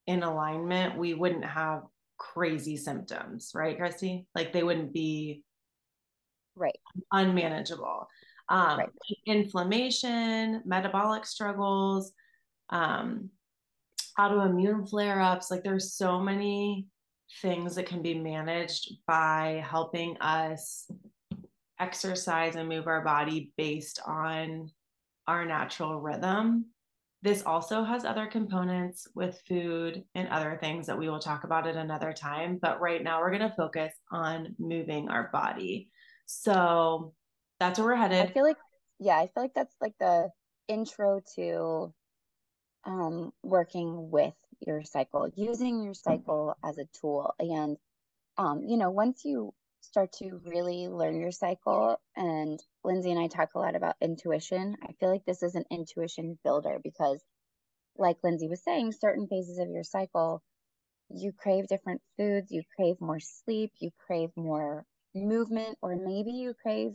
in 0.06 0.22
alignment, 0.22 0.98
we 0.98 1.14
wouldn't 1.14 1.44
have 1.44 1.82
crazy 2.18 2.76
symptoms, 2.76 3.52
right, 3.54 3.78
Kristy? 3.78 4.26
Like 4.34 4.52
they 4.52 4.62
wouldn't 4.62 4.92
be 4.92 5.42
right 6.56 6.78
unmanageable. 7.12 8.08
Um, 8.48 8.78
right. 8.78 8.88
Inflammation, 9.26 10.62
metabolic 10.64 11.24
struggles, 11.24 12.12
um, 12.70 13.30
autoimmune 14.18 14.88
flare 14.88 15.20
ups. 15.20 15.50
Like 15.50 15.62
there's 15.62 15.94
so 15.94 16.20
many 16.20 16.86
things 17.40 17.76
that 17.76 17.86
can 17.86 18.02
be 18.02 18.14
managed 18.14 18.92
by 19.06 19.64
helping 19.68 20.16
us 20.18 20.90
exercise 21.80 22.56
and 22.56 22.68
move 22.68 22.86
our 22.86 23.02
body 23.02 23.52
based 23.56 24.00
on 24.06 24.70
our 25.26 25.44
natural 25.44 26.00
rhythm. 26.00 26.66
This 27.22 27.42
also 27.42 27.84
has 27.84 28.04
other 28.04 28.26
components 28.26 29.06
with 29.14 29.42
food 29.46 30.04
and 30.14 30.28
other 30.28 30.56
things 30.60 30.86
that 30.86 30.98
we 30.98 31.10
will 31.10 31.18
talk 31.18 31.44
about 31.44 31.66
at 31.66 31.76
another 31.76 32.12
time. 32.12 32.58
But 32.60 32.80
right 32.80 33.02
now, 33.02 33.20
we're 33.20 33.36
going 33.36 33.48
to 33.48 33.56
focus 33.56 33.92
on 34.10 34.54
moving 34.58 35.08
our 35.08 35.28
body. 35.32 35.90
So 36.26 37.12
that's 37.58 37.78
where 37.78 37.88
we're 37.88 37.96
headed. 37.96 38.30
I 38.30 38.32
feel 38.32 38.44
like, 38.44 38.56
yeah, 38.98 39.18
I 39.18 39.26
feel 39.26 39.42
like 39.42 39.54
that's 39.54 39.76
like 39.80 39.94
the 40.00 40.30
intro 40.68 41.20
to 41.36 41.92
um, 42.84 43.32
working 43.42 44.10
with 44.10 44.34
your 44.66 44.82
cycle, 44.82 45.30
using 45.34 45.82
your 45.82 45.94
cycle 45.94 46.56
as 46.64 46.78
a 46.78 46.86
tool. 47.00 47.34
And, 47.38 47.76
um, 48.38 48.62
you 48.66 48.78
know, 48.78 48.90
once 48.90 49.24
you 49.24 49.52
start 49.80 50.12
to 50.14 50.40
really 50.44 50.88
learn 50.88 51.20
your 51.20 51.32
cycle, 51.32 51.96
and 52.16 52.60
Lindsey 52.84 53.10
and 53.10 53.20
I 53.20 53.28
talk 53.28 53.54
a 53.54 53.58
lot 53.58 53.76
about 53.76 53.96
intuition, 54.00 54.76
I 54.82 54.92
feel 54.94 55.10
like 55.10 55.24
this 55.24 55.42
is 55.42 55.54
an 55.54 55.64
intuition 55.70 56.38
builder 56.44 56.80
because, 56.82 57.22
like 57.96 58.18
Lindsey 58.24 58.48
was 58.48 58.62
saying, 58.62 58.92
certain 58.92 59.26
phases 59.28 59.58
of 59.58 59.68
your 59.70 59.84
cycle, 59.84 60.42
you 61.10 61.32
crave 61.32 61.68
different 61.68 62.02
foods, 62.16 62.50
you 62.50 62.62
crave 62.76 63.00
more 63.00 63.20
sleep, 63.20 63.72
you 63.80 63.90
crave 64.06 64.30
more 64.36 64.84
movement, 65.14 65.78
or 65.82 65.96
maybe 65.96 66.32
you 66.32 66.54
crave 66.54 66.94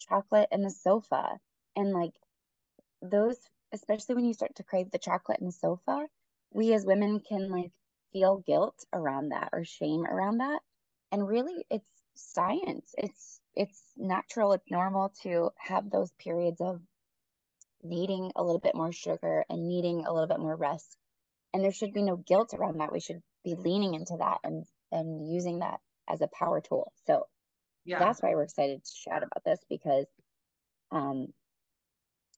chocolate 0.00 0.48
and 0.52 0.64
the 0.64 0.70
sofa. 0.70 1.38
And 1.76 1.92
like 1.92 2.12
those 3.02 3.38
especially 3.72 4.14
when 4.14 4.24
you 4.24 4.34
start 4.34 4.54
to 4.56 4.62
crave 4.62 4.90
the 4.90 4.98
chocolate 4.98 5.40
and 5.40 5.48
the 5.48 5.52
sofa, 5.52 6.06
we 6.52 6.72
as 6.72 6.86
women 6.86 7.20
can 7.20 7.50
like 7.50 7.72
feel 8.12 8.38
guilt 8.46 8.84
around 8.92 9.30
that 9.30 9.48
or 9.52 9.64
shame 9.64 10.06
around 10.06 10.38
that. 10.38 10.60
And 11.10 11.26
really 11.26 11.66
it's 11.70 11.93
science. 12.14 12.94
It's 12.96 13.40
it's 13.54 13.80
natural, 13.96 14.52
it's 14.52 14.70
normal 14.70 15.12
to 15.22 15.50
have 15.58 15.90
those 15.90 16.10
periods 16.18 16.60
of 16.60 16.80
needing 17.82 18.32
a 18.34 18.42
little 18.42 18.60
bit 18.60 18.74
more 18.74 18.92
sugar 18.92 19.44
and 19.48 19.68
needing 19.68 20.06
a 20.06 20.12
little 20.12 20.28
bit 20.28 20.40
more 20.40 20.56
rest. 20.56 20.96
And 21.52 21.62
there 21.62 21.72
should 21.72 21.92
be 21.92 22.02
no 22.02 22.16
guilt 22.16 22.54
around 22.54 22.78
that. 22.78 22.92
We 22.92 23.00
should 23.00 23.22
be 23.44 23.54
leaning 23.54 23.94
into 23.94 24.16
that 24.18 24.38
and 24.42 24.64
and 24.90 25.32
using 25.32 25.60
that 25.60 25.80
as 26.08 26.20
a 26.20 26.28
power 26.28 26.60
tool. 26.60 26.92
So 27.06 27.26
yeah. 27.84 27.98
that's 27.98 28.22
why 28.22 28.34
we're 28.34 28.44
excited 28.44 28.84
to 28.84 28.92
chat 29.04 29.22
about 29.22 29.44
this 29.44 29.60
because 29.68 30.06
um 30.90 31.28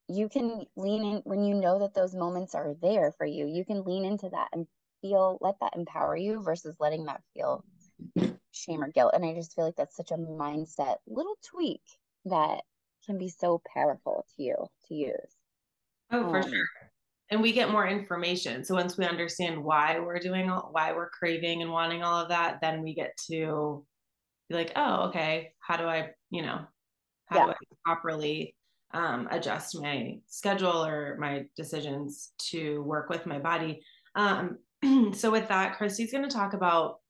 you 0.09 0.29
can 0.29 0.65
lean 0.77 1.05
in 1.05 1.23
when 1.25 1.45
you 1.45 1.55
know 1.55 1.81
that 1.81 1.95
those 1.95 2.15
moments 2.15 2.55
are 2.55 2.75
there 2.81 3.13
for 3.19 3.27
you 3.27 3.47
you 3.47 3.65
can 3.65 3.83
lean 3.85 4.05
into 4.05 4.29
that 4.29 4.49
and 4.53 4.67
feel 5.03 5.39
let 5.41 5.57
that 5.61 5.75
empower 5.75 6.17
you 6.17 6.43
versus 6.43 6.77
letting 6.79 7.07
that 7.07 7.21
feel 7.35 7.65
shame 8.67 8.83
or 8.83 8.91
guilt 8.91 9.13
and 9.15 9.25
i 9.25 9.35
just 9.35 9.55
feel 9.55 9.65
like 9.65 9.77
that's 9.77 9.97
such 9.97 10.11
a 10.11 10.17
mindset 10.17 10.97
little 11.07 11.37
tweak 11.43 11.83
that 12.25 12.61
can 13.05 13.19
be 13.19 13.29
so 13.29 13.61
powerful 13.73 14.27
to 14.35 14.43
you 14.43 14.57
to 14.87 14.95
use 14.95 15.37
oh 16.13 16.29
for 16.31 16.39
um, 16.39 16.51
sure 16.51 16.67
and 17.31 17.41
we 17.41 17.53
get 17.53 17.71
more 17.71 17.87
information 17.87 18.65
so 18.65 18.75
once 18.75 18.97
we 18.97 19.05
understand 19.05 19.63
why 19.63 19.99
we're 19.99 20.19
doing 20.19 20.51
all, 20.51 20.69
why 20.73 20.93
we're 20.93 21.11
craving 21.11 21.63
and 21.63 21.71
wanting 21.71 22.03
all 22.03 22.21
of 22.21 22.29
that 22.29 22.59
then 22.61 22.83
we 22.83 22.95
get 22.95 23.17
to 23.17 23.85
be 24.49 24.55
like 24.55 24.73
oh 24.77 25.09
okay 25.09 25.53
how 25.61 25.77
do 25.77 25.85
i 25.85 26.11
you 26.31 26.43
know 26.43 26.61
how 27.27 27.39
yeah. 27.39 27.45
do 27.47 27.51
i 27.51 27.55
properly 27.85 28.55
um, 28.93 29.29
adjust 29.31 29.81
my 29.81 30.19
schedule 30.27 30.85
or 30.85 31.17
my 31.19 31.45
decisions 31.57 32.33
to 32.51 32.83
work 32.83 33.09
with 33.09 33.27
my 33.27 33.39
body. 33.39 33.83
Um, 34.15 34.59
so, 35.13 35.31
with 35.31 35.49
that, 35.49 35.79
Kristy's 35.79 36.13
going 36.13 36.29
to 36.29 36.35
talk 36.35 36.55
about. 36.55 37.01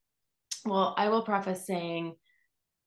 Well, 0.67 0.95
I 0.99 1.09
will 1.09 1.23
preface 1.23 1.65
saying 1.65 2.17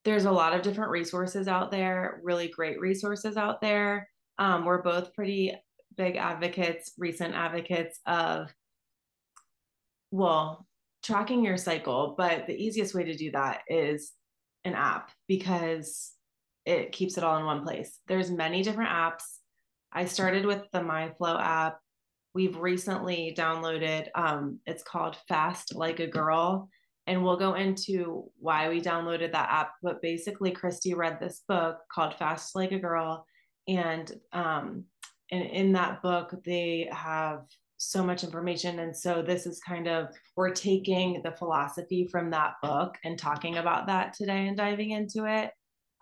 there's 0.04 0.26
a 0.26 0.32
lot 0.32 0.54
of 0.54 0.62
different 0.62 0.92
resources 0.92 1.48
out 1.48 1.72
there, 1.72 2.20
really 2.24 2.50
great 2.50 2.80
resources 2.80 3.38
out 3.38 3.62
there. 3.62 4.10
Um, 4.38 4.66
we're 4.66 4.82
both 4.82 5.14
pretty 5.14 5.56
big 5.96 6.18
advocates, 6.18 6.94
recent 6.98 7.36
advocates 7.36 8.00
of, 8.06 8.54
well, 10.12 10.66
tracking 11.04 11.44
your 11.44 11.58
cycle. 11.58 12.16
But 12.18 12.48
the 12.48 12.56
easiest 12.56 12.94
way 12.94 13.06
to 13.06 13.16
do 13.16 13.32
that 13.32 13.62
is 13.68 14.12
an 14.66 14.74
app 14.74 15.12
because 15.28 16.12
it 16.66 16.92
keeps 16.92 17.18
it 17.18 17.24
all 17.24 17.38
in 17.38 17.46
one 17.46 17.64
place. 17.64 17.98
There's 18.08 18.30
many 18.30 18.62
different 18.62 18.90
apps. 18.90 19.24
I 19.92 20.06
started 20.06 20.46
with 20.46 20.64
the 20.72 20.80
MyFLO 20.80 21.40
app. 21.40 21.80
We've 22.34 22.58
recently 22.58 23.34
downloaded 23.38 24.08
um, 24.16 24.60
it's 24.66 24.84
called 24.84 25.18
Fast 25.28 25.76
Like 25.76 26.00
a 26.00 26.08
Girl 26.08 26.70
and 27.10 27.24
we'll 27.24 27.46
go 27.46 27.56
into 27.56 28.30
why 28.40 28.70
we 28.70 28.80
downloaded 28.80 29.32
that 29.34 29.50
app. 29.52 29.72
But 29.82 30.02
basically, 30.02 30.52
Kristy 30.52 30.96
read 30.96 31.20
this 31.20 31.44
book 31.48 31.76
called 31.94 32.14
Fast 32.16 32.56
Like 32.56 32.72
a 32.72 32.80
Girl. 32.80 33.26
And 33.68 34.08
um, 34.32 34.86
and 35.32 35.44
in 35.44 35.74
that 35.74 36.02
book, 36.02 36.34
they 36.46 36.90
have 36.92 37.42
so 37.78 38.04
much 38.04 38.24
information. 38.24 38.80
And 38.80 38.96
so 38.96 39.22
this 39.22 39.46
is 39.46 39.60
kind 39.62 39.88
of, 39.88 40.10
we're 40.36 40.52
taking 40.52 41.22
the 41.24 41.32
philosophy 41.32 42.08
from 42.12 42.30
that 42.32 42.56
book 42.62 42.98
and 43.06 43.18
talking 43.18 43.58
about 43.58 43.88
that 43.88 44.14
today 44.14 44.48
and 44.48 44.58
diving 44.58 44.92
into 44.92 45.26
it. 45.26 45.52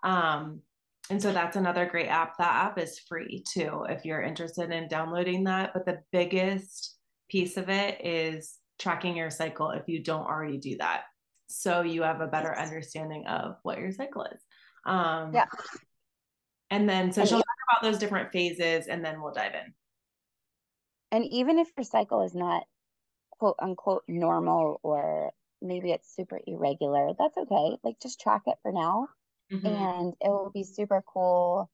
Um, 0.02 0.60
and 1.08 1.22
so 1.22 1.32
that's 1.32 1.56
another 1.56 1.86
great 1.86 2.08
app. 2.08 2.36
That 2.38 2.64
app 2.64 2.78
is 2.78 2.98
free 3.08 3.44
too, 3.52 3.86
if 3.88 4.04
you're 4.04 4.22
interested 4.22 4.70
in 4.72 4.88
downloading 4.88 5.44
that. 5.44 5.72
But 5.72 5.86
the 5.86 6.00
biggest 6.10 6.96
piece 7.30 7.56
of 7.56 7.68
it 7.68 8.04
is 8.04 8.57
tracking 8.78 9.16
your 9.16 9.30
cycle 9.30 9.70
if 9.70 9.88
you 9.88 10.02
don't 10.02 10.26
already 10.26 10.58
do 10.58 10.76
that. 10.78 11.02
So 11.48 11.82
you 11.82 12.02
have 12.02 12.20
a 12.20 12.26
better 12.26 12.56
understanding 12.56 13.26
of 13.26 13.56
what 13.62 13.78
your 13.78 13.92
cycle 13.92 14.24
is. 14.24 14.40
Um, 14.84 15.32
yeah. 15.34 15.46
And 16.70 16.88
then, 16.88 17.12
so 17.12 17.22
and 17.22 17.28
she'll 17.28 17.38
talk 17.38 17.46
about 17.70 17.90
those 17.90 17.98
different 17.98 18.32
phases 18.32 18.86
and 18.86 19.04
then 19.04 19.22
we'll 19.22 19.32
dive 19.32 19.54
in. 19.54 19.72
And 21.10 21.24
even 21.26 21.58
if 21.58 21.68
your 21.76 21.84
cycle 21.84 22.22
is 22.22 22.34
not 22.34 22.64
quote 23.30 23.56
unquote 23.60 24.02
normal 24.06 24.78
or 24.82 25.32
maybe 25.62 25.92
it's 25.92 26.14
super 26.14 26.40
irregular, 26.46 27.12
that's 27.18 27.36
okay. 27.38 27.76
Like 27.82 27.96
just 28.02 28.20
track 28.20 28.42
it 28.46 28.56
for 28.62 28.72
now. 28.72 29.08
Mm-hmm. 29.50 29.66
And 29.66 30.14
it 30.20 30.28
will 30.28 30.50
be 30.52 30.64
super 30.64 31.02
cool 31.10 31.70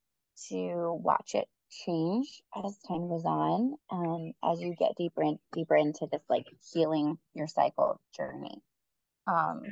to 0.48 1.00
watch 1.02 1.34
it 1.34 1.48
change 1.84 2.42
as 2.56 2.78
time 2.86 3.08
goes 3.08 3.24
on 3.24 3.74
um, 3.90 4.32
as 4.44 4.60
you 4.60 4.74
get 4.78 4.96
deeper 4.96 5.22
and 5.22 5.38
deeper 5.52 5.76
into 5.76 6.06
this 6.10 6.22
like 6.28 6.46
healing 6.72 7.18
your 7.34 7.46
cycle 7.46 8.00
journey. 8.16 8.62
Um, 9.26 9.62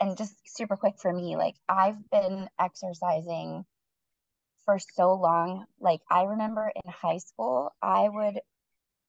and 0.00 0.16
just 0.16 0.34
super 0.44 0.76
quick 0.76 0.94
for 1.00 1.12
me 1.12 1.36
like 1.36 1.54
i've 1.68 1.98
been 2.10 2.48
exercising 2.60 3.64
for 4.64 4.78
so 4.78 5.14
long. 5.14 5.66
Like 5.80 6.00
i 6.10 6.22
remember 6.24 6.70
in 6.74 6.90
high 6.90 7.18
school 7.18 7.70
i 7.82 8.08
would 8.08 8.40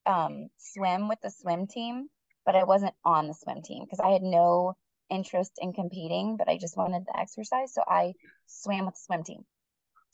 um, 0.05 0.49
swim 0.57 1.07
with 1.07 1.19
the 1.23 1.31
swim 1.31 1.67
team 1.67 2.07
but 2.45 2.55
i 2.55 2.63
wasn't 2.63 2.93
on 3.03 3.27
the 3.27 3.33
swim 3.33 3.61
team 3.63 3.83
because 3.83 3.99
i 3.99 4.09
had 4.09 4.21
no 4.21 4.75
interest 5.09 5.53
in 5.59 5.73
competing 5.73 6.35
but 6.37 6.47
i 6.47 6.57
just 6.57 6.77
wanted 6.77 7.03
the 7.05 7.19
exercise 7.19 7.73
so 7.73 7.81
i 7.87 8.13
swam 8.47 8.85
with 8.85 8.95
the 8.95 9.01
swim 9.05 9.23
team. 9.23 9.45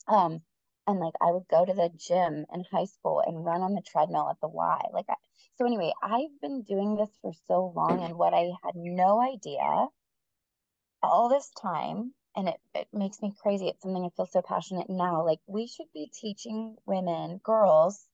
Um 0.08 0.40
and 0.86 0.98
like 1.00 1.14
I 1.20 1.32
would 1.32 1.48
go 1.48 1.64
to 1.64 1.72
the 1.74 1.90
gym 1.96 2.46
in 2.52 2.64
high 2.70 2.86
school 2.86 3.22
and 3.24 3.44
run 3.44 3.62
on 3.62 3.74
the 3.74 3.82
treadmill 3.82 4.28
at 4.30 4.40
the 4.40 4.48
Y. 4.48 4.80
Like, 4.92 5.06
I, 5.08 5.14
so 5.56 5.66
anyway, 5.66 5.92
I've 6.02 6.40
been 6.40 6.62
doing 6.62 6.96
this 6.96 7.10
for 7.20 7.32
so 7.46 7.72
long, 7.74 8.02
and 8.02 8.16
what 8.16 8.34
I 8.34 8.50
had 8.64 8.74
no 8.74 9.20
idea 9.20 9.88
all 11.02 11.28
this 11.28 11.50
time, 11.50 12.14
and 12.36 12.48
it, 12.48 12.60
it 12.74 12.88
makes 12.92 13.20
me 13.20 13.34
crazy. 13.42 13.68
It's 13.68 13.82
something 13.82 14.04
I 14.04 14.10
feel 14.16 14.26
so 14.26 14.42
passionate 14.42 14.88
now. 14.88 15.24
Like, 15.24 15.40
we 15.46 15.66
should 15.66 15.92
be 15.92 16.10
teaching 16.12 16.76
women, 16.86 17.38
girls 17.44 18.06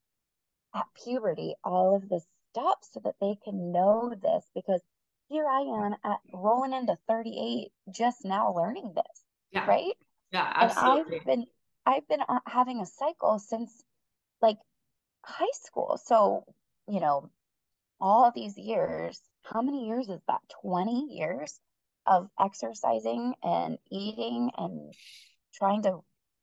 at 0.75 0.85
puberty, 1.03 1.55
all 1.63 1.95
of 1.95 2.09
this 2.09 2.25
stuff 2.51 2.79
so 2.81 2.99
that 3.03 3.15
they 3.21 3.35
can 3.43 3.71
know 3.71 4.13
this 4.21 4.45
because 4.53 4.81
here 5.29 5.47
I 5.47 5.61
am 5.61 5.95
at 6.03 6.19
rolling 6.33 6.73
into 6.73 6.97
38 7.07 7.71
just 7.93 8.25
now 8.25 8.53
learning 8.53 8.93
this. 8.95 9.23
Yeah. 9.51 9.65
Right. 9.67 9.93
Yeah, 10.31 10.51
absolutely. 10.55 11.17
And 11.17 11.21
I've 11.21 11.25
been 11.25 11.45
I've 11.85 12.07
been 12.07 12.21
uh, 12.21 12.39
having 12.45 12.81
a 12.81 12.85
cycle 12.85 13.39
since 13.39 13.71
like 14.41 14.57
high 15.23 15.45
school. 15.53 15.99
So, 16.03 16.45
you 16.87 16.99
know, 16.99 17.29
all 17.99 18.31
these 18.33 18.57
years, 18.57 19.19
how 19.43 19.61
many 19.61 19.87
years 19.87 20.09
is 20.09 20.21
that? 20.27 20.41
20 20.61 21.07
years 21.11 21.59
of 22.05 22.29
exercising 22.39 23.33
and 23.43 23.77
eating 23.91 24.51
and 24.57 24.93
trying 25.53 25.83
to 25.83 25.99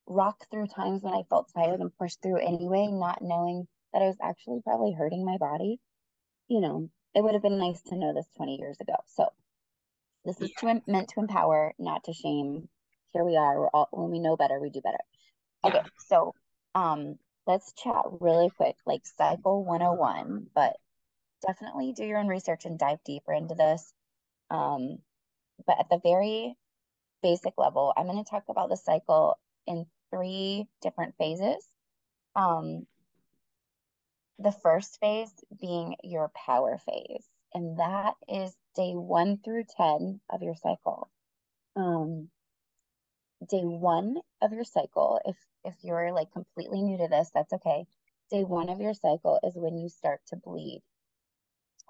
rock 0.07 0.47
through 0.51 0.67
times 0.69 1.03
when 1.03 1.15
I 1.15 1.23
felt 1.29 1.51
tired 1.55 1.81
and 1.81 1.97
push 1.99 2.15
through 2.17 2.39
anyway, 2.39 2.89
not 2.91 3.23
knowing 3.23 3.67
that 3.93 4.03
I 4.03 4.07
was 4.07 4.17
actually 4.23 4.61
probably 4.63 4.93
hurting 4.93 5.25
my 5.25 5.37
body. 5.39 5.81
You 6.49 6.61
know, 6.61 6.91
it 7.15 7.23
would 7.23 7.35
have 7.35 7.43
been 7.43 7.59
nice 7.59 7.83
to 7.83 7.97
know 7.97 8.15
this 8.15 8.29
20 8.37 8.57
years 8.57 8.77
ago. 8.81 8.95
So, 9.07 9.27
this 10.25 10.41
is 10.41 10.51
to, 10.59 10.83
meant 10.87 11.09
to 11.11 11.21
empower, 11.21 11.73
not 11.79 12.05
to 12.05 12.13
shame. 12.13 12.69
Here 13.13 13.25
we 13.25 13.37
are. 13.37 13.61
We're 13.61 13.69
all, 13.69 13.89
when 13.93 14.11
we 14.11 14.19
know 14.19 14.37
better, 14.37 14.61
we 14.61 14.71
do 14.71 14.81
better. 14.81 14.99
Okay, 15.65 15.83
so 16.09 16.35
um, 16.75 17.19
let's 17.47 17.73
chat 17.73 18.05
really 18.21 18.51
quick, 18.51 18.77
like 18.87 19.03
cycle 19.07 19.65
101, 19.65 20.47
but 20.55 20.77
definitely 21.47 21.93
do 21.93 22.05
your 22.05 22.19
own 22.19 22.29
research 22.29 22.65
and 22.65 22.79
dive 22.79 22.99
deeper 23.05 23.33
into 23.33 23.55
this. 23.55 23.93
Um, 24.51 24.99
but 25.67 25.79
at 25.81 25.89
the 25.91 26.01
very 26.03 26.57
basic 27.23 27.55
level, 27.57 27.93
I'm 27.97 28.07
going 28.07 28.23
to 28.23 28.31
talk 28.31 28.45
about 28.49 28.69
the 28.69 28.77
cycle 28.77 29.39
in 29.67 29.87
three 30.11 30.67
different 30.83 31.15
phases. 31.17 31.65
Um, 32.35 32.87
the 34.39 34.53
first 34.53 34.99
phase 35.01 35.33
being 35.61 35.97
your 36.05 36.31
power 36.47 36.79
phase, 36.85 37.25
and 37.55 37.79
that 37.79 38.15
is 38.29 38.55
day 38.75 38.93
one 38.93 39.39
through 39.43 39.65
10 39.77 40.21
of 40.31 40.43
your 40.43 40.55
cycle. 40.55 41.09
Um, 41.75 42.29
day 43.49 43.63
one 43.63 44.17
of 44.43 44.53
your 44.53 44.65
cycle, 44.65 45.21
if 45.25 45.37
if 45.65 45.75
you're 45.83 46.13
like 46.13 46.33
completely 46.33 46.83
new 46.83 46.99
to 46.99 47.09
this, 47.09 47.31
that's 47.35 47.53
okay. 47.53 47.87
Day 48.31 48.45
one 48.45 48.69
of 48.69 48.81
your 48.81 48.95
cycle 48.95 49.39
is 49.43 49.55
when 49.55 49.77
you 49.77 49.89
start 49.89 50.21
to 50.29 50.37
bleed, 50.37 50.83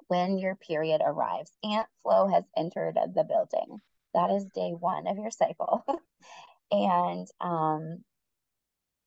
when 0.09 0.39
your 0.39 0.57
period 0.57 1.01
arrives. 1.05 1.51
Aunt 1.63 1.89
flow 2.03 2.27
has 2.29 2.45
entered 2.57 2.97
the 3.15 3.25
building. 3.25 3.81
That 4.15 4.31
is 4.31 4.45
day 4.47 4.71
one 4.71 5.07
of 5.07 5.17
your 5.19 5.31
cycle. 5.31 5.85
and 6.71 7.29
um, 7.41 8.05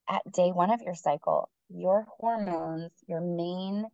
at 0.07 0.21
day 0.31 0.51
one 0.51 0.71
of 0.71 0.81
your 0.81 0.95
cycle, 0.95 1.49
your 1.69 2.05
hormones, 2.19 2.91
your 3.07 3.21
main 3.21 3.85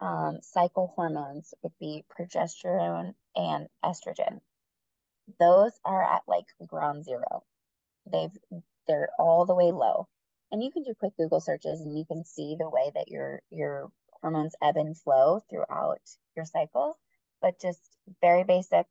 um, 0.00 0.38
cycle 0.42 0.92
hormones 0.94 1.54
would 1.62 1.72
be 1.80 2.04
progesterone 2.18 3.14
and 3.34 3.68
estrogen. 3.84 4.40
Those 5.38 5.72
are 5.84 6.02
at 6.02 6.22
like 6.26 6.46
ground 6.66 7.04
zero. 7.04 7.42
They've 8.10 8.62
they're 8.86 9.10
all 9.18 9.46
the 9.46 9.54
way 9.54 9.72
low. 9.72 10.08
And 10.50 10.62
you 10.62 10.70
can 10.72 10.82
do 10.82 10.94
quick 10.98 11.16
Google 11.18 11.40
searches 11.40 11.80
and 11.80 11.96
you 11.98 12.04
can 12.06 12.24
see 12.24 12.56
the 12.58 12.70
way 12.70 12.90
that 12.94 13.08
your 13.08 13.42
your 13.50 13.90
hormones 14.22 14.54
ebb 14.62 14.76
and 14.76 14.96
flow 14.96 15.40
throughout 15.50 16.00
your 16.36 16.44
cycle. 16.46 16.98
But 17.42 17.60
just 17.60 17.80
very 18.20 18.44
basic, 18.44 18.86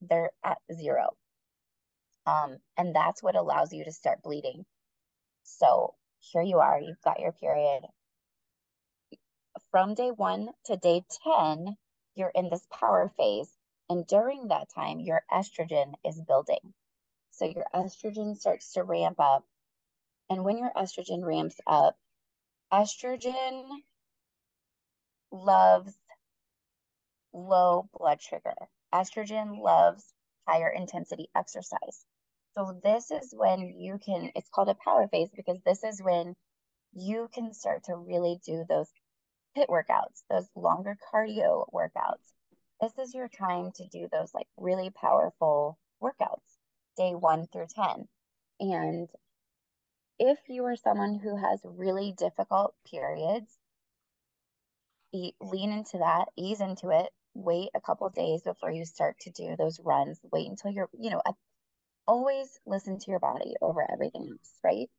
they're 0.00 0.30
at 0.44 0.58
zero. 0.72 1.16
Um, 2.26 2.58
and 2.76 2.94
that's 2.94 3.22
what 3.22 3.36
allows 3.36 3.72
you 3.72 3.84
to 3.84 3.92
start 3.92 4.22
bleeding. 4.22 4.64
So 5.42 5.94
here 6.20 6.42
you 6.42 6.58
are, 6.58 6.80
you've 6.80 7.02
got 7.02 7.20
your 7.20 7.32
period. 7.32 7.82
From 9.70 9.94
day 9.94 10.10
one 10.10 10.50
to 10.66 10.76
day 10.76 11.04
10, 11.24 11.76
you're 12.14 12.32
in 12.34 12.50
this 12.50 12.66
power 12.72 13.10
phase. 13.16 13.50
And 13.88 14.06
during 14.06 14.48
that 14.48 14.68
time, 14.74 15.00
your 15.00 15.22
estrogen 15.32 15.94
is 16.04 16.20
building. 16.20 16.74
So 17.32 17.46
your 17.46 17.64
estrogen 17.74 18.36
starts 18.36 18.72
to 18.72 18.82
ramp 18.82 19.18
up. 19.18 19.46
And 20.28 20.44
when 20.44 20.58
your 20.58 20.72
estrogen 20.76 21.24
ramps 21.24 21.58
up, 21.66 21.96
estrogen 22.72 23.64
loves 25.32 25.96
low 27.32 27.88
blood 27.98 28.20
sugar. 28.20 28.54
Estrogen 28.92 29.62
loves 29.62 30.12
higher 30.46 30.68
intensity 30.68 31.28
exercise. 31.34 32.04
So 32.54 32.78
this 32.82 33.10
is 33.10 33.32
when 33.34 33.60
you 33.78 33.98
can, 33.98 34.32
it's 34.34 34.50
called 34.50 34.68
a 34.68 34.74
power 34.74 35.08
phase 35.08 35.30
because 35.34 35.60
this 35.64 35.84
is 35.84 36.02
when 36.02 36.34
you 36.92 37.28
can 37.32 37.54
start 37.54 37.84
to 37.84 37.96
really 37.96 38.40
do 38.44 38.64
those 38.68 38.90
HIIT 39.56 39.68
workouts, 39.68 40.24
those 40.28 40.48
longer 40.54 40.96
cardio 41.12 41.66
workouts. 41.72 42.34
This 42.80 42.98
is 42.98 43.14
your 43.14 43.28
time 43.28 43.70
to 43.76 43.86
do 43.86 44.08
those 44.10 44.34
like 44.34 44.48
really 44.56 44.90
powerful 44.90 45.78
workouts 46.02 46.49
day 47.00 47.14
one 47.14 47.46
through 47.46 47.66
10. 47.74 48.06
And 48.60 49.08
if 50.18 50.38
you 50.48 50.64
are 50.66 50.76
someone 50.76 51.14
who 51.14 51.34
has 51.36 51.60
really 51.64 52.12
difficult 52.16 52.74
periods, 52.90 53.50
eat, 55.14 55.34
lean 55.40 55.72
into 55.72 55.98
that, 55.98 56.26
ease 56.36 56.60
into 56.60 56.90
it, 56.90 57.08
wait 57.32 57.70
a 57.74 57.80
couple 57.80 58.08
days 58.10 58.42
before 58.42 58.70
you 58.70 58.84
start 58.84 59.16
to 59.20 59.30
do 59.30 59.56
those 59.56 59.80
runs. 59.82 60.20
Wait 60.30 60.46
until 60.46 60.70
you're, 60.70 60.90
you 60.98 61.10
know, 61.10 61.22
always 62.06 62.58
listen 62.66 62.98
to 62.98 63.10
your 63.10 63.20
body 63.20 63.54
over 63.62 63.86
everything 63.90 64.28
else, 64.30 64.52
right? 64.62 64.90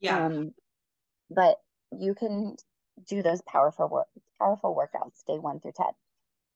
Yeah. 0.00 0.26
Um, 0.26 0.52
but 1.30 1.56
you 1.98 2.14
can 2.14 2.54
do 3.08 3.22
those 3.22 3.42
powerful 3.42 3.88
work, 3.88 4.06
powerful 4.38 4.76
workouts 4.76 5.24
day 5.26 5.38
one 5.40 5.58
through 5.58 5.72
10. 5.76 5.86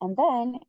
And 0.01 0.17
then 0.17 0.61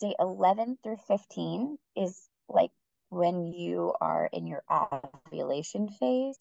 day 0.00 0.14
11 0.18 0.78
through 0.82 0.98
15 1.06 1.76
is 1.96 2.28
like 2.48 2.70
when 3.12 3.46
you 3.46 3.92
are 4.00 4.30
in 4.32 4.46
your 4.46 4.62
ovulation 4.70 5.86
phase. 5.90 6.38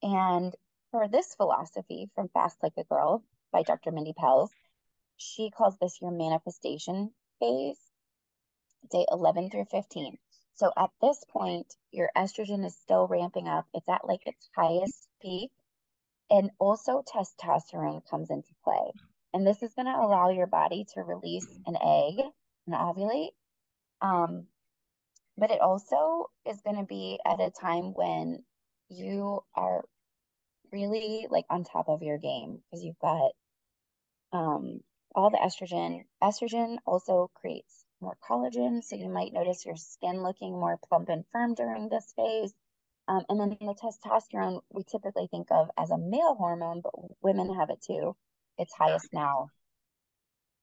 And 0.00 0.54
for 0.92 1.08
this 1.08 1.34
philosophy 1.34 2.08
from 2.14 2.28
Fast 2.28 2.56
Like 2.62 2.74
a 2.78 2.84
Girl 2.84 3.24
by 3.52 3.62
Dr. 3.62 3.90
Mindy 3.90 4.12
Pelz, 4.12 4.50
she 5.16 5.50
calls 5.50 5.76
this 5.78 6.00
your 6.00 6.12
manifestation 6.12 7.10
phase. 7.40 7.80
day 8.92 9.04
11 9.10 9.50
through 9.50 9.64
15. 9.72 10.16
So 10.54 10.70
at 10.76 10.90
this 11.02 11.24
point, 11.32 11.74
your 11.90 12.10
estrogen 12.16 12.64
is 12.64 12.76
still 12.76 13.08
ramping 13.08 13.48
up. 13.48 13.66
It's 13.74 13.88
at 13.88 14.06
like 14.06 14.24
its 14.24 14.48
highest 14.56 15.08
peak. 15.20 15.50
And 16.30 16.52
also 16.60 17.02
testosterone 17.02 18.08
comes 18.08 18.30
into 18.30 18.54
play. 18.62 18.92
And 19.32 19.44
this 19.44 19.64
is 19.64 19.74
going 19.74 19.86
to 19.86 20.00
allow 20.00 20.30
your 20.30 20.46
body 20.46 20.86
to 20.94 21.02
release 21.02 21.48
an 21.66 21.76
egg 21.76 22.24
and 22.68 22.76
ovulate. 22.76 23.32
Um, 24.00 24.46
but 25.36 25.50
it 25.50 25.60
also 25.60 26.30
is 26.46 26.60
going 26.62 26.76
to 26.76 26.84
be 26.84 27.18
at 27.26 27.40
a 27.40 27.50
time 27.50 27.92
when 27.94 28.44
you 28.88 29.40
are 29.54 29.84
really 30.72 31.26
like 31.30 31.46
on 31.50 31.64
top 31.64 31.88
of 31.88 32.02
your 32.02 32.18
game 32.18 32.58
because 32.70 32.84
you've 32.84 32.98
got 32.98 33.32
um, 34.32 34.80
all 35.14 35.30
the 35.30 35.38
estrogen. 35.38 36.04
Estrogen 36.22 36.76
also 36.86 37.30
creates 37.34 37.84
more 38.00 38.16
collagen, 38.28 38.82
so 38.82 38.96
you 38.96 39.08
might 39.08 39.32
notice 39.32 39.64
your 39.64 39.76
skin 39.76 40.22
looking 40.22 40.52
more 40.52 40.78
plump 40.88 41.08
and 41.08 41.24
firm 41.32 41.54
during 41.54 41.88
this 41.88 42.12
phase. 42.16 42.52
Um, 43.06 43.22
and 43.28 43.38
then 43.38 43.56
the 43.60 43.74
testosterone 43.74 44.60
we 44.70 44.82
typically 44.84 45.28
think 45.30 45.48
of 45.50 45.70
as 45.78 45.90
a 45.90 45.98
male 45.98 46.34
hormone, 46.34 46.80
but 46.82 46.94
women 47.22 47.54
have 47.54 47.70
it 47.70 47.82
too. 47.86 48.16
It's 48.58 48.74
highest 48.74 49.12
now. 49.12 49.50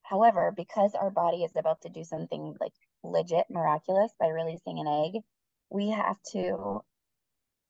However, 0.04 0.52
because 0.56 0.96
our 0.96 1.12
body 1.12 1.44
is 1.44 1.56
about 1.56 1.82
to 1.82 1.90
do 1.90 2.04
something 2.04 2.56
like 2.60 2.74
legit 3.04 3.50
miraculous 3.50 4.12
by 4.20 4.28
releasing 4.28 4.80
an 4.80 4.88
egg, 4.88 5.22
we 5.70 5.90
have 5.90 6.18
to 6.34 6.84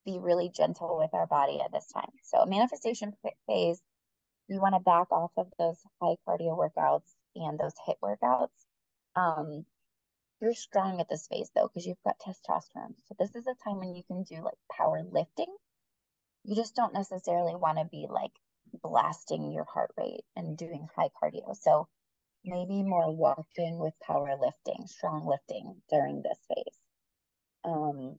be 0.06 0.20
really 0.20 0.50
gentle 0.50 0.98
with 0.98 1.14
our 1.14 1.28
body 1.28 1.60
at 1.64 1.72
this 1.72 1.88
time. 1.94 2.12
So, 2.24 2.46
manifestation 2.46 3.14
phase, 3.48 3.82
you 4.48 4.60
want 4.60 4.76
to 4.76 4.80
back 4.80 5.12
off 5.12 5.32
of 5.38 5.48
those 5.58 5.78
high 6.02 6.16
cardio 6.28 6.58
workouts 6.58 7.14
and 7.36 7.60
those 7.60 7.74
HIIT 7.88 7.96
workouts. 8.04 8.50
Um, 9.16 9.66
you're 10.42 10.54
strong 10.54 11.00
at 11.00 11.10
this 11.10 11.28
phase 11.28 11.52
though, 11.56 11.68
because 11.68 11.86
you've 11.86 12.04
got 12.04 12.20
testosterone. 12.20 12.96
So, 13.08 13.16
this 13.20 13.36
is 13.36 13.46
a 13.48 13.56
time 13.64 13.78
when 13.78 13.96
you 13.96 14.04
can 14.04 14.24
do 14.24 14.44
like 14.44 14.58
power 14.76 15.04
lifting. 15.10 15.54
You 16.44 16.56
just 16.56 16.76
don't 16.76 16.94
necessarily 16.94 17.56
want 17.56 17.78
to 17.78 17.86
be 17.86 18.08
like 18.10 18.32
blasting 18.82 19.52
your 19.52 19.66
heart 19.66 19.92
rate 19.98 20.24
and 20.36 20.58
doing 20.58 20.88
high 20.96 21.10
cardio. 21.22 21.56
So, 21.56 21.88
maybe 22.44 22.84
more 22.84 23.14
walking 23.14 23.78
with 23.80 23.94
power 24.02 24.36
lifting, 24.40 24.88
strong 24.88 25.26
lifting 25.26 25.82
during 25.90 26.22
this 26.22 26.40
phase. 26.48 26.80
Um, 27.64 28.18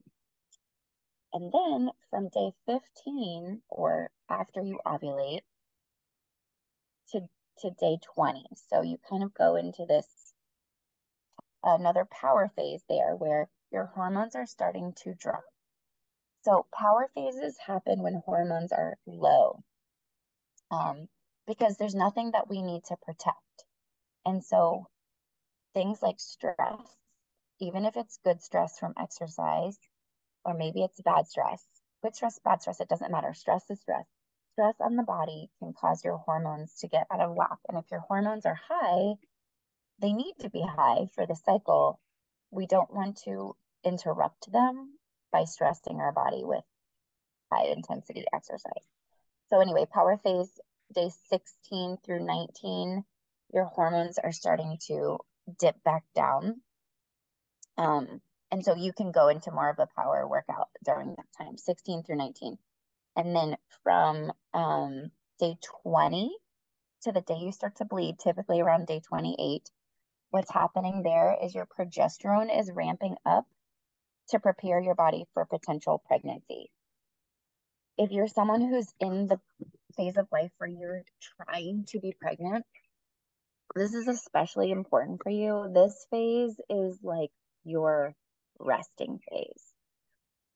and 1.33 1.53
then 1.53 1.91
from 2.11 2.29
day 2.29 2.53
15 2.67 3.63
or 3.69 4.11
after 4.29 4.61
you 4.61 4.79
ovulate 4.87 5.41
to, 7.11 7.21
to 7.61 7.71
day 7.81 7.99
20. 8.15 8.45
So 8.71 8.83
you 8.83 8.99
kind 9.09 9.23
of 9.23 9.35
go 9.35 9.57
into 9.57 9.87
this 9.87 10.07
another 11.65 12.05
power 12.05 12.51
phase 12.55 12.83
there 12.89 13.15
where 13.17 13.49
your 13.71 13.87
hormones 13.95 14.37
are 14.37 14.47
starting 14.47 14.93
to 15.05 15.15
drop. 15.15 15.45
So 16.45 16.67
power 16.77 17.09
phases 17.15 17.57
happen 17.67 18.03
when 18.03 18.23
hormones 18.27 18.73
are 18.73 18.97
low 19.07 19.63
um, 20.71 21.09
because 21.47 21.77
there's 21.77 21.95
nothing 21.95 22.33
that 22.33 22.49
we 22.49 22.63
need 22.63 22.85
to 22.85 22.97
protect. 22.97 23.37
And 24.25 24.45
so 24.45 24.87
things 25.75 26.03
like 26.03 26.21
stress, 26.21 26.97
even 27.61 27.85
if 27.85 27.97
it's 27.97 28.19
good 28.25 28.43
stress 28.43 28.79
from 28.79 28.95
exercise, 28.99 29.79
or 30.45 30.55
maybe 30.55 30.83
it's 30.83 31.01
bad 31.01 31.27
stress. 31.29 31.65
Good 32.03 32.17
stress, 32.17 32.39
bad 32.45 32.63
stress, 32.63 32.81
it 32.81 32.89
doesn't 32.89 33.13
matter. 33.13 33.33
Stress 33.35 33.71
is 33.71 33.81
stress. 33.81 34.07
Stress 34.53 34.75
on 34.81 34.97
the 34.97 35.03
body 35.03 35.51
can 35.59 35.73
cause 35.73 36.05
your 36.05 36.19
hormones 36.19 36.75
to 36.81 36.89
get 36.89 37.07
out 37.11 37.21
of 37.21 37.35
whack. 37.35 37.59
And 37.69 37.79
if 37.79 37.91
your 37.91 38.01
hormones 38.01 38.45
are 38.45 38.59
high, 38.69 39.15
they 40.01 40.13
need 40.13 40.35
to 40.41 40.51
be 40.51 40.63
high 40.63 41.07
for 41.15 41.27
the 41.27 41.37
cycle. 41.37 42.01
We 42.51 42.67
don't 42.67 42.93
want 42.93 43.23
to 43.25 43.57
interrupt 43.85 44.51
them 44.53 44.99
by 45.31 45.45
stressing 45.45 46.01
our 46.01 46.13
body 46.13 46.45
with 46.45 46.65
high 47.51 47.67
intensity 47.67 48.25
exercise. 48.33 48.85
So, 49.49 49.61
anyway, 49.61 49.87
power 49.93 50.19
phase 50.23 50.61
day 50.95 51.11
16 51.29 51.99
through 52.05 52.25
19, 52.27 53.05
your 53.53 53.65
hormones 53.65 54.19
are 54.19 54.33
starting 54.33 54.79
to 54.89 55.19
dip 55.59 55.83
back 55.85 56.05
down. 56.15 56.61
Um, 57.77 58.21
and 58.51 58.65
so 58.65 58.75
you 58.75 58.93
can 58.93 59.13
go 59.13 59.29
into 59.29 59.51
more 59.51 59.71
of 59.71 59.79
a 59.79 59.89
power 59.97 60.27
workout 60.29 60.69
during 60.85 61.15
that 61.17 61.27
time, 61.39 61.57
16 61.57 62.03
through 62.03 62.17
19. 62.17 62.59
And 63.17 63.35
then 63.35 63.57
from 63.83 64.33
um, 64.55 65.11
day 65.39 65.57
20 65.83 66.31
to 67.03 67.13
the 67.13 67.21
day 67.21 67.39
you 67.41 67.53
start 67.53 67.77
to 67.77 67.85
bleed, 67.85 68.19
typically 68.19 68.61
around 68.61 68.87
day 68.87 69.01
28, 69.01 69.63
what's 70.31 70.53
happening 70.53 71.03
there 71.03 71.37
is 71.43 71.55
your 71.55 71.67
progesterone 71.67 72.59
is 72.59 72.71
ramping 72.75 73.17
up 73.27 73.47
to 74.29 74.41
prepare 74.41 74.81
your 74.81 74.95
body 74.95 75.25
for 75.35 75.45
potential 75.45 76.03
pregnancy. 76.07 76.71
If 77.99 78.11
you're 78.11 78.29
someone 78.29 78.63
who's 78.63 78.93
in 79.01 79.27
the 79.27 79.41
phase 79.97 80.17
of 80.17 80.29
life 80.33 80.51
where 80.59 80.71
you're 80.71 81.03
trying 81.37 81.85
to 81.89 82.01
be 82.01 82.17
pregnant, 82.19 82.65
this 83.75 83.95
is 83.95 84.09
especially 84.09 84.71
important 84.71 85.23
for 85.23 85.31
you. 85.31 85.71
This 85.75 86.07
phase 86.11 86.61
is 86.69 86.99
like 87.03 87.31
your 87.65 88.15
resting 88.59 89.21
phase. 89.31 89.63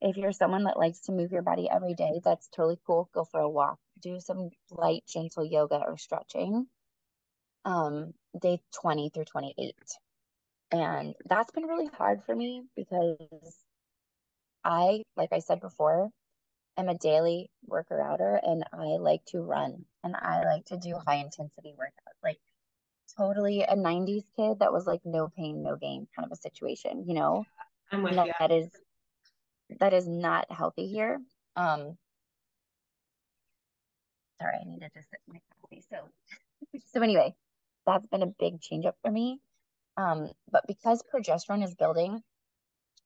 If 0.01 0.17
you're 0.17 0.33
someone 0.33 0.65
that 0.65 0.79
likes 0.79 1.01
to 1.03 1.13
move 1.13 1.33
your 1.33 1.43
body 1.43 1.69
every 1.71 1.95
day, 1.95 2.21
that's 2.23 2.49
totally 2.49 2.79
cool. 2.87 3.09
Go 3.15 3.25
for 3.25 3.41
a 3.41 3.49
walk, 3.49 3.79
do 4.01 4.21
some 4.21 4.51
light, 4.71 5.05
gentle 5.09 5.45
yoga 5.45 5.77
or 5.77 5.97
stretching. 5.97 6.67
Um, 7.65 8.13
day 8.41 8.61
20 8.81 9.11
through 9.11 9.25
28. 9.25 9.75
And 10.73 11.15
that's 11.25 11.51
been 11.53 11.65
really 11.65 11.89
hard 11.97 12.23
for 12.25 12.35
me 12.35 12.63
because 12.77 13.57
I, 14.63 15.03
like 15.17 15.33
I 15.33 15.39
said 15.39 15.61
before, 15.61 16.11
am 16.77 16.89
a 16.89 16.99
daily 16.99 17.51
worker 17.67 18.01
outer 18.01 18.39
and 18.43 18.65
I 18.73 18.99
like 18.99 19.25
to 19.27 19.41
run 19.41 19.85
and 20.05 20.15
I 20.15 20.45
like 20.45 20.67
to 20.67 20.77
do 20.77 20.95
high 21.07 21.17
intensity 21.17 21.75
workouts. 21.79 22.23
Like 22.23 22.39
totally 23.19 23.63
a 23.63 23.75
90s 23.75 24.25
kid 24.37 24.59
that 24.61 24.73
was 24.73 24.87
like 24.87 25.01
no 25.05 25.29
pain, 25.29 25.63
no 25.63 25.77
gain 25.77 26.07
kind 26.15 26.27
of 26.27 26.33
a 26.33 26.41
situation, 26.41 27.05
you 27.07 27.15
know? 27.15 27.45
I'm 27.93 28.03
with 28.03 28.17
that, 28.17 28.27
you. 28.27 28.33
that 28.41 28.51
is 28.51 28.69
that 29.81 29.93
is 29.93 30.07
not 30.07 30.51
healthy 30.51 30.87
here. 30.87 31.21
Um 31.57 31.97
sorry, 34.41 34.57
I 34.61 34.69
needed 34.69 34.91
to 34.95 35.03
sip 35.03 35.21
my 35.29 35.41
coffee. 35.61 35.83
So 35.91 35.99
so 36.93 37.03
anyway, 37.03 37.35
that's 37.87 38.07
been 38.07 38.23
a 38.23 38.33
big 38.39 38.61
change 38.61 38.87
up 38.87 38.97
for 39.03 39.11
me. 39.11 39.41
Um, 39.97 40.31
but 40.51 40.67
because 40.67 41.03
progesterone 41.03 41.65
is 41.65 41.75
building, 41.75 42.23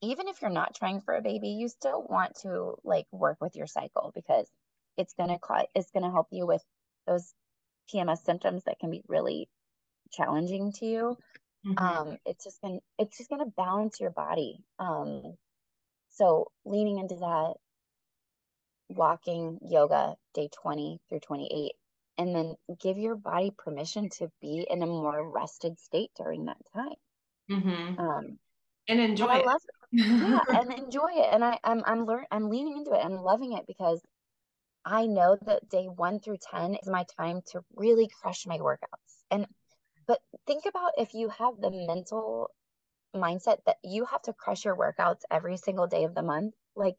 even 0.01 0.27
if 0.27 0.41
you're 0.41 0.51
not 0.51 0.75
trying 0.75 1.01
for 1.01 1.15
a 1.15 1.21
baby, 1.21 1.49
you 1.49 1.69
still 1.69 2.05
want 2.09 2.35
to 2.41 2.75
like 2.83 3.05
work 3.11 3.37
with 3.39 3.55
your 3.55 3.67
cycle 3.67 4.11
because 4.13 4.49
it's 4.97 5.13
gonna 5.13 5.39
cause 5.39 5.65
it's 5.75 5.91
gonna 5.91 6.11
help 6.11 6.27
you 6.31 6.45
with 6.45 6.63
those 7.07 7.33
PMS 7.93 8.23
symptoms 8.25 8.63
that 8.65 8.79
can 8.79 8.91
be 8.91 9.03
really 9.07 9.47
challenging 10.11 10.71
to 10.73 10.85
you. 10.85 11.17
Mm-hmm. 11.65 11.83
Um, 11.83 12.17
it's 12.25 12.43
just 12.43 12.61
gonna 12.61 12.79
it's 12.97 13.17
just 13.17 13.29
gonna 13.29 13.45
balance 13.45 13.99
your 13.99 14.09
body. 14.09 14.63
Um, 14.79 15.35
so 16.09 16.51
leaning 16.65 16.97
into 16.99 17.15
that, 17.15 17.53
walking, 18.89 19.59
yoga, 19.61 20.15
day 20.33 20.49
20 20.61 20.99
through 21.07 21.19
28, 21.19 21.71
and 22.17 22.35
then 22.35 22.55
give 22.79 22.97
your 22.97 23.15
body 23.15 23.51
permission 23.57 24.09
to 24.17 24.31
be 24.41 24.65
in 24.69 24.81
a 24.81 24.87
more 24.87 25.29
rested 25.29 25.79
state 25.79 26.11
during 26.17 26.45
that 26.45 26.57
time. 26.73 26.95
Mm-hmm. 27.49 27.99
Um, 27.99 28.39
and 28.87 28.99
enjoy 28.99 29.27
and 29.27 29.41
it. 29.41 29.61
Yeah, 29.91 30.39
and 30.49 30.73
enjoy 30.73 31.09
it. 31.11 31.29
And 31.31 31.43
I, 31.43 31.59
I'm 31.63 31.83
I'm 31.85 32.05
learn 32.05 32.25
I'm 32.31 32.49
leaning 32.49 32.77
into 32.77 32.91
it. 32.91 33.03
I'm 33.03 33.21
loving 33.21 33.53
it 33.53 33.65
because 33.67 34.01
I 34.83 35.05
know 35.05 35.37
that 35.45 35.69
day 35.69 35.85
one 35.85 36.19
through 36.19 36.37
ten 36.49 36.75
is 36.75 36.87
my 36.87 37.05
time 37.17 37.41
to 37.51 37.61
really 37.75 38.09
crush 38.21 38.45
my 38.47 38.57
workouts. 38.57 39.23
And 39.29 39.45
think 40.51 40.65
about 40.67 40.91
if 40.97 41.13
you 41.13 41.29
have 41.29 41.53
the 41.61 41.71
mental 41.71 42.49
mindset 43.15 43.57
that 43.65 43.77
you 43.85 44.03
have 44.03 44.21
to 44.23 44.33
crush 44.33 44.65
your 44.65 44.75
workouts 44.75 45.21
every 45.31 45.55
single 45.55 45.87
day 45.87 46.03
of 46.03 46.13
the 46.13 46.21
month, 46.21 46.53
like 46.75 46.95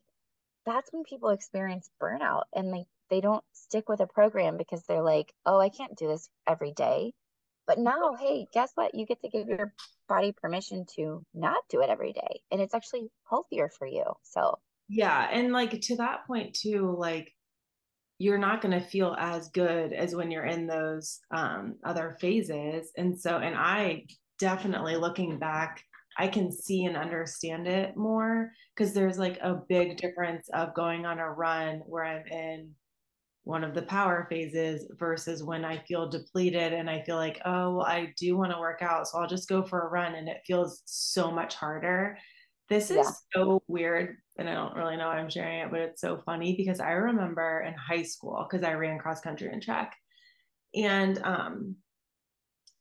that's 0.65 0.91
when 0.91 1.05
people 1.05 1.29
experience 1.29 1.91
burnout 2.03 2.45
and 2.55 2.71
like 2.71 2.87
they 3.11 3.21
don't 3.21 3.45
stick 3.53 3.91
with 3.91 4.01
a 4.01 4.07
program 4.07 4.57
because 4.57 4.83
they're 4.85 5.03
like, 5.03 5.35
oh, 5.45 5.61
I 5.61 5.69
can't 5.69 5.97
do 5.99 6.09
this 6.09 6.31
every 6.49 6.73
day. 6.73 7.13
But 7.67 7.79
now, 7.79 8.15
hey, 8.19 8.47
guess 8.55 8.71
what? 8.75 8.95
You 8.95 9.05
get 9.05 9.21
to 9.21 9.29
give 9.29 9.49
your 9.49 9.75
body 10.09 10.33
permission 10.33 10.87
to 10.97 11.23
not 11.35 11.63
do 11.69 11.83
it 11.83 11.91
every 11.91 12.15
day. 12.15 12.41
And 12.51 12.61
it's 12.61 12.75
actually 12.75 13.09
healthier 13.29 13.69
for 13.79 13.87
you. 13.87 14.05
So, 14.23 14.59
yeah. 14.89 15.29
And 15.31 15.53
like 15.53 15.79
to 15.79 15.97
that 15.97 16.27
point, 16.27 16.55
too, 16.55 16.97
like 16.99 17.33
you're 18.23 18.39
not 18.39 18.63
going 18.63 18.79
to 18.79 18.87
feel 18.87 19.17
as 19.19 19.49
good 19.49 19.93
as 19.93 20.15
when 20.15 20.31
you're 20.31 20.47
in 20.47 20.65
those 20.65 21.19
um, 21.33 21.75
other 21.83 22.17
phases. 22.21 22.93
And 22.97 23.21
so, 23.21 23.39
and 23.39 23.57
I 23.57 24.07
definitely 24.39 24.95
looking 24.95 25.41
back, 25.41 25.83
I 26.17 26.29
can 26.29 26.53
see 26.53 26.85
and 26.85 26.97
understand 26.97 27.67
it 27.67 27.97
more 27.97 28.53
because 28.77 28.93
there's 28.93 29.19
like 29.19 29.39
a 29.43 29.61
big 29.69 29.97
difference 29.97 30.49
of 30.51 30.73
going 30.73 31.05
on 31.05 31.19
a 31.19 31.33
run 31.33 31.83
where 31.85 32.05
I'm 32.05 32.25
in 32.29 32.71
one 33.43 33.65
of 33.65 33.75
the 33.75 33.83
power 33.83 34.29
phases 34.31 34.87
versus 35.01 35.43
when 35.43 35.65
I 35.65 35.79
feel 35.89 36.09
depleted 36.09 36.73
and 36.73 36.89
I 36.89 37.03
feel 37.03 37.17
like, 37.17 37.43
oh, 37.45 37.81
I 37.81 38.15
do 38.17 38.37
want 38.37 38.53
to 38.53 38.61
work 38.61 38.83
out. 38.83 39.09
So 39.09 39.19
I'll 39.19 39.29
just 39.29 39.49
go 39.49 39.65
for 39.65 39.81
a 39.81 39.91
run 39.91 40.15
and 40.15 40.29
it 40.29 40.43
feels 40.47 40.83
so 40.85 41.29
much 41.29 41.57
harder. 41.57 42.17
This 42.73 42.91
is 42.91 42.97
yeah. 42.97 43.11
so 43.35 43.63
weird. 43.69 44.17
And 44.39 44.49
I 44.49 44.55
don't 44.55 44.75
really 44.75 44.97
know 44.97 45.09
why 45.09 45.19
I'm 45.19 45.29
sharing 45.29 45.59
it, 45.59 45.71
but 45.71 45.81
it's 45.81 46.01
so 46.01 46.23
funny 46.25 46.57
because 46.57 46.81
I 46.81 46.93
remember 46.93 47.61
in 47.67 47.75
high 47.75 48.03
school, 48.03 48.47
because 48.49 48.65
I 48.65 48.73
ran 48.73 48.99
cross 48.99 49.21
country 49.21 49.51
and 49.53 49.63
track. 49.63 49.95
And 50.75 51.23
um, 51.23 51.77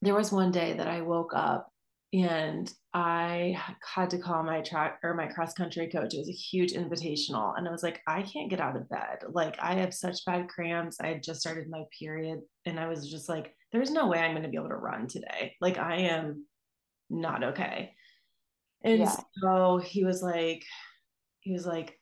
there 0.02 0.16
was 0.16 0.32
one 0.32 0.50
day 0.50 0.72
that 0.74 0.88
I 0.88 1.02
woke 1.02 1.34
up 1.36 1.68
and 2.14 2.72
I 2.94 3.62
had 3.84 4.10
to 4.12 4.18
call 4.18 4.44
my 4.44 4.62
track 4.62 5.00
or 5.04 5.14
my 5.14 5.28
cross 5.28 5.54
country 5.54 5.90
coach. 5.90 6.14
It 6.14 6.20
was 6.20 6.30
a 6.30 6.32
huge 6.32 6.72
invitational. 6.72 7.58
And 7.58 7.68
I 7.68 7.72
was 7.72 7.84
like, 7.84 8.00
I 8.08 8.22
can't 8.22 8.50
get 8.50 8.62
out 8.62 8.78
of 8.78 8.88
bed. 8.88 9.20
Like, 9.30 9.58
I 9.62 9.74
have 9.74 9.94
such 9.94 10.24
bad 10.26 10.48
cramps. 10.48 11.02
I 11.02 11.08
had 11.08 11.24
just 11.24 11.42
started 11.42 11.70
my 11.70 11.84
period. 12.00 12.40
And 12.66 12.80
I 12.80 12.88
was 12.88 13.12
just 13.12 13.28
like, 13.28 13.54
there's 13.74 13.92
no 13.92 14.08
way 14.08 14.20
I'm 14.20 14.32
going 14.32 14.44
to 14.44 14.50
be 14.50 14.56
able 14.56 14.70
to 14.70 14.76
run 14.76 15.08
today. 15.08 15.54
Like, 15.60 15.78
I 15.78 15.98
am 15.98 16.46
not 17.10 17.44
okay. 17.44 17.92
And 18.84 19.00
yeah. 19.00 19.16
so 19.42 19.78
he 19.78 20.04
was 20.04 20.22
like, 20.22 20.64
he 21.42 21.54
was 21.54 21.66
like 21.66 22.00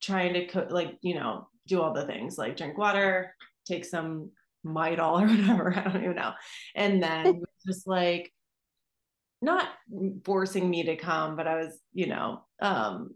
trying 0.00 0.34
to 0.34 0.66
like, 0.70 0.96
you 1.02 1.14
know, 1.14 1.48
do 1.66 1.80
all 1.80 1.92
the 1.92 2.06
things 2.06 2.38
like 2.38 2.56
drink 2.56 2.78
water, 2.78 3.34
take 3.66 3.84
some 3.84 4.30
Midol 4.64 5.22
or 5.22 5.26
whatever. 5.26 5.74
I 5.76 5.84
don't 5.84 6.04
even 6.04 6.16
know. 6.16 6.32
And 6.74 7.02
then 7.02 7.42
just 7.66 7.86
like, 7.86 8.32
not 9.42 9.68
forcing 10.24 10.68
me 10.68 10.82
to 10.84 10.96
come, 10.96 11.36
but 11.36 11.46
I 11.46 11.56
was, 11.56 11.80
you 11.92 12.06
know, 12.06 12.42
um, 12.60 13.14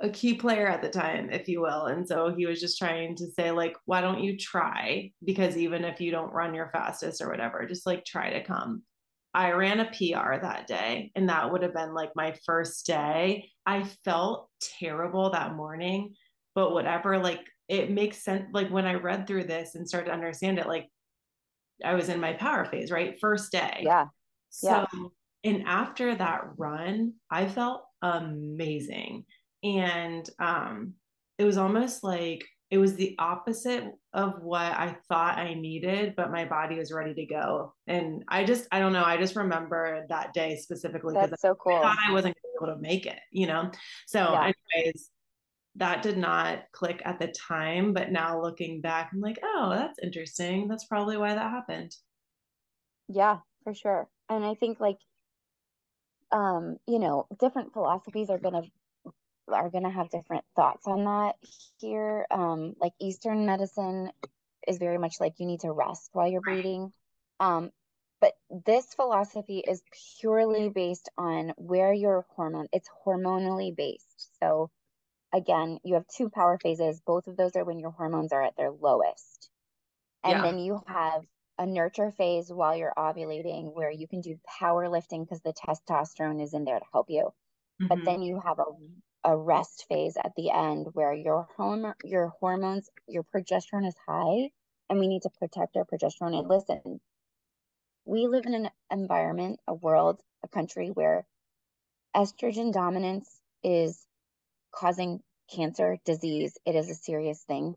a 0.00 0.08
key 0.08 0.34
player 0.34 0.66
at 0.66 0.82
the 0.82 0.88
time, 0.88 1.30
if 1.30 1.48
you 1.48 1.60
will. 1.60 1.86
And 1.86 2.08
so 2.08 2.34
he 2.34 2.46
was 2.46 2.60
just 2.60 2.78
trying 2.78 3.14
to 3.16 3.30
say, 3.32 3.50
like, 3.50 3.76
why 3.84 4.00
don't 4.00 4.22
you 4.22 4.36
try? 4.36 5.12
Because 5.24 5.56
even 5.56 5.84
if 5.84 6.00
you 6.00 6.10
don't 6.10 6.32
run 6.32 6.54
your 6.54 6.70
fastest 6.72 7.20
or 7.20 7.28
whatever, 7.28 7.66
just 7.66 7.86
like 7.86 8.04
try 8.04 8.30
to 8.30 8.44
come. 8.44 8.82
I 9.34 9.50
ran 9.52 9.80
a 9.80 9.86
PR 9.86 10.40
that 10.40 10.66
day, 10.68 11.10
and 11.16 11.28
that 11.28 11.50
would 11.50 11.62
have 11.62 11.74
been 11.74 11.92
like 11.92 12.10
my 12.14 12.34
first 12.46 12.86
day. 12.86 13.50
I 13.66 13.82
felt 14.04 14.48
terrible 14.78 15.30
that 15.30 15.54
morning, 15.54 16.14
but 16.54 16.72
whatever, 16.72 17.18
like, 17.18 17.40
it 17.68 17.90
makes 17.90 18.22
sense. 18.22 18.44
Like, 18.52 18.70
when 18.70 18.86
I 18.86 18.94
read 18.94 19.26
through 19.26 19.44
this 19.44 19.74
and 19.74 19.88
started 19.88 20.06
to 20.06 20.14
understand 20.14 20.58
it, 20.58 20.68
like, 20.68 20.88
I 21.84 21.94
was 21.94 22.08
in 22.08 22.20
my 22.20 22.34
power 22.34 22.64
phase, 22.64 22.92
right? 22.92 23.18
First 23.20 23.50
day. 23.50 23.80
Yeah. 23.82 24.06
So, 24.50 24.68
yeah. 24.92 25.08
and 25.42 25.64
after 25.66 26.14
that 26.14 26.42
run, 26.56 27.14
I 27.28 27.48
felt 27.48 27.84
amazing. 28.02 29.24
And 29.64 30.28
um, 30.38 30.94
it 31.38 31.44
was 31.44 31.58
almost 31.58 32.04
like 32.04 32.44
it 32.70 32.78
was 32.78 32.94
the 32.94 33.14
opposite 33.18 33.84
of 34.12 34.42
what 34.42 34.62
I 34.62 34.96
thought 35.08 35.38
I 35.38 35.54
needed, 35.54 36.14
but 36.16 36.30
my 36.30 36.44
body 36.44 36.78
was 36.78 36.92
ready 36.92 37.14
to 37.14 37.26
go. 37.26 37.74
And 37.86 38.24
I 38.28 38.44
just, 38.44 38.66
I 38.72 38.80
don't 38.80 38.92
know, 38.92 39.04
I 39.04 39.16
just 39.16 39.36
remember 39.36 40.04
that 40.08 40.32
day 40.32 40.56
specifically 40.56 41.14
because 41.14 41.40
so 41.40 41.54
cool. 41.54 41.76
I 41.76 41.82
thought 41.82 41.98
I 42.08 42.12
wasn't 42.12 42.36
able 42.56 42.74
to 42.74 42.80
make 42.80 43.06
it, 43.06 43.20
you 43.30 43.46
know? 43.46 43.70
So, 44.06 44.20
yeah. 44.20 44.52
anyways, 44.74 45.10
that 45.76 46.02
did 46.02 46.16
not 46.16 46.64
click 46.72 47.02
at 47.04 47.18
the 47.18 47.28
time, 47.28 47.92
but 47.92 48.10
now 48.10 48.40
looking 48.40 48.80
back, 48.80 49.10
I'm 49.12 49.20
like, 49.20 49.38
oh, 49.42 49.70
that's 49.70 49.98
interesting. 49.98 50.68
That's 50.68 50.86
probably 50.86 51.16
why 51.16 51.34
that 51.34 51.50
happened. 51.50 51.94
Yeah, 53.08 53.38
for 53.64 53.74
sure 53.74 54.08
and 54.28 54.44
i 54.44 54.54
think 54.54 54.80
like 54.80 54.98
um 56.32 56.76
you 56.86 56.98
know 56.98 57.26
different 57.40 57.72
philosophies 57.72 58.30
are 58.30 58.38
gonna 58.38 58.62
are 59.52 59.70
gonna 59.70 59.90
have 59.90 60.10
different 60.10 60.44
thoughts 60.56 60.86
on 60.86 61.04
that 61.04 61.34
here 61.80 62.26
um 62.30 62.74
like 62.80 62.92
eastern 63.00 63.46
medicine 63.46 64.10
is 64.66 64.78
very 64.78 64.98
much 64.98 65.16
like 65.20 65.34
you 65.38 65.46
need 65.46 65.60
to 65.60 65.72
rest 65.72 66.10
while 66.12 66.28
you're 66.28 66.40
bleeding 66.40 66.92
um 67.40 67.70
but 68.20 68.32
this 68.64 68.86
philosophy 68.94 69.58
is 69.58 69.82
purely 70.20 70.68
based 70.70 71.10
on 71.18 71.52
where 71.56 71.92
your 71.92 72.24
hormone 72.36 72.68
it's 72.72 72.88
hormonally 73.06 73.74
based 73.74 74.30
so 74.40 74.70
again 75.32 75.78
you 75.84 75.94
have 75.94 76.06
two 76.06 76.30
power 76.30 76.58
phases 76.58 77.00
both 77.06 77.26
of 77.26 77.36
those 77.36 77.54
are 77.56 77.64
when 77.64 77.78
your 77.78 77.90
hormones 77.90 78.32
are 78.32 78.42
at 78.42 78.56
their 78.56 78.70
lowest 78.70 79.50
and 80.22 80.38
yeah. 80.38 80.42
then 80.42 80.58
you 80.58 80.80
have 80.86 81.22
a 81.58 81.66
nurture 81.66 82.10
phase 82.10 82.50
while 82.50 82.76
you're 82.76 82.92
ovulating 82.96 83.74
where 83.74 83.90
you 83.90 84.08
can 84.08 84.20
do 84.20 84.38
powerlifting 84.60 85.20
because 85.20 85.40
the 85.42 85.52
testosterone 85.52 86.42
is 86.42 86.54
in 86.54 86.64
there 86.64 86.78
to 86.78 86.84
help 86.92 87.06
you. 87.08 87.32
Mm-hmm. 87.80 87.86
But 87.86 88.04
then 88.04 88.22
you 88.22 88.40
have 88.44 88.58
a 88.58 88.64
a 89.24 89.36
rest 89.36 89.86
phase 89.88 90.16
at 90.16 90.32
the 90.36 90.50
end 90.50 90.88
where 90.92 91.14
your 91.14 91.48
home 91.56 91.92
your 92.04 92.32
hormones, 92.40 92.88
your 93.08 93.24
progesterone 93.24 93.86
is 93.86 93.96
high 94.06 94.50
and 94.88 94.98
we 94.98 95.08
need 95.08 95.22
to 95.22 95.30
protect 95.30 95.76
our 95.76 95.84
progesterone. 95.84 96.38
And 96.38 96.48
listen, 96.48 97.00
we 98.04 98.26
live 98.26 98.44
in 98.46 98.54
an 98.54 98.70
environment, 98.90 99.60
a 99.66 99.74
world, 99.74 100.20
a 100.42 100.48
country 100.48 100.88
where 100.88 101.26
estrogen 102.14 102.72
dominance 102.72 103.40
is 103.62 104.06
causing 104.72 105.22
cancer, 105.54 105.98
disease. 106.04 106.58
It 106.66 106.74
is 106.74 106.90
a 106.90 106.94
serious 106.94 107.42
thing 107.42 107.76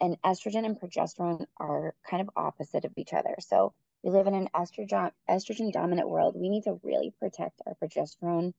and 0.00 0.20
estrogen 0.22 0.64
and 0.64 0.80
progesterone 0.80 1.46
are 1.58 1.94
kind 2.08 2.22
of 2.22 2.30
opposite 2.36 2.84
of 2.84 2.92
each 2.96 3.12
other. 3.12 3.34
So 3.40 3.74
we 4.02 4.10
live 4.10 4.26
in 4.26 4.34
an 4.34 4.48
estrogen 4.54 5.12
estrogen 5.28 5.72
dominant 5.72 6.08
world. 6.08 6.34
We 6.36 6.48
need 6.48 6.64
to 6.64 6.80
really 6.82 7.12
protect 7.20 7.60
our 7.66 7.74
progesterone. 7.74 8.54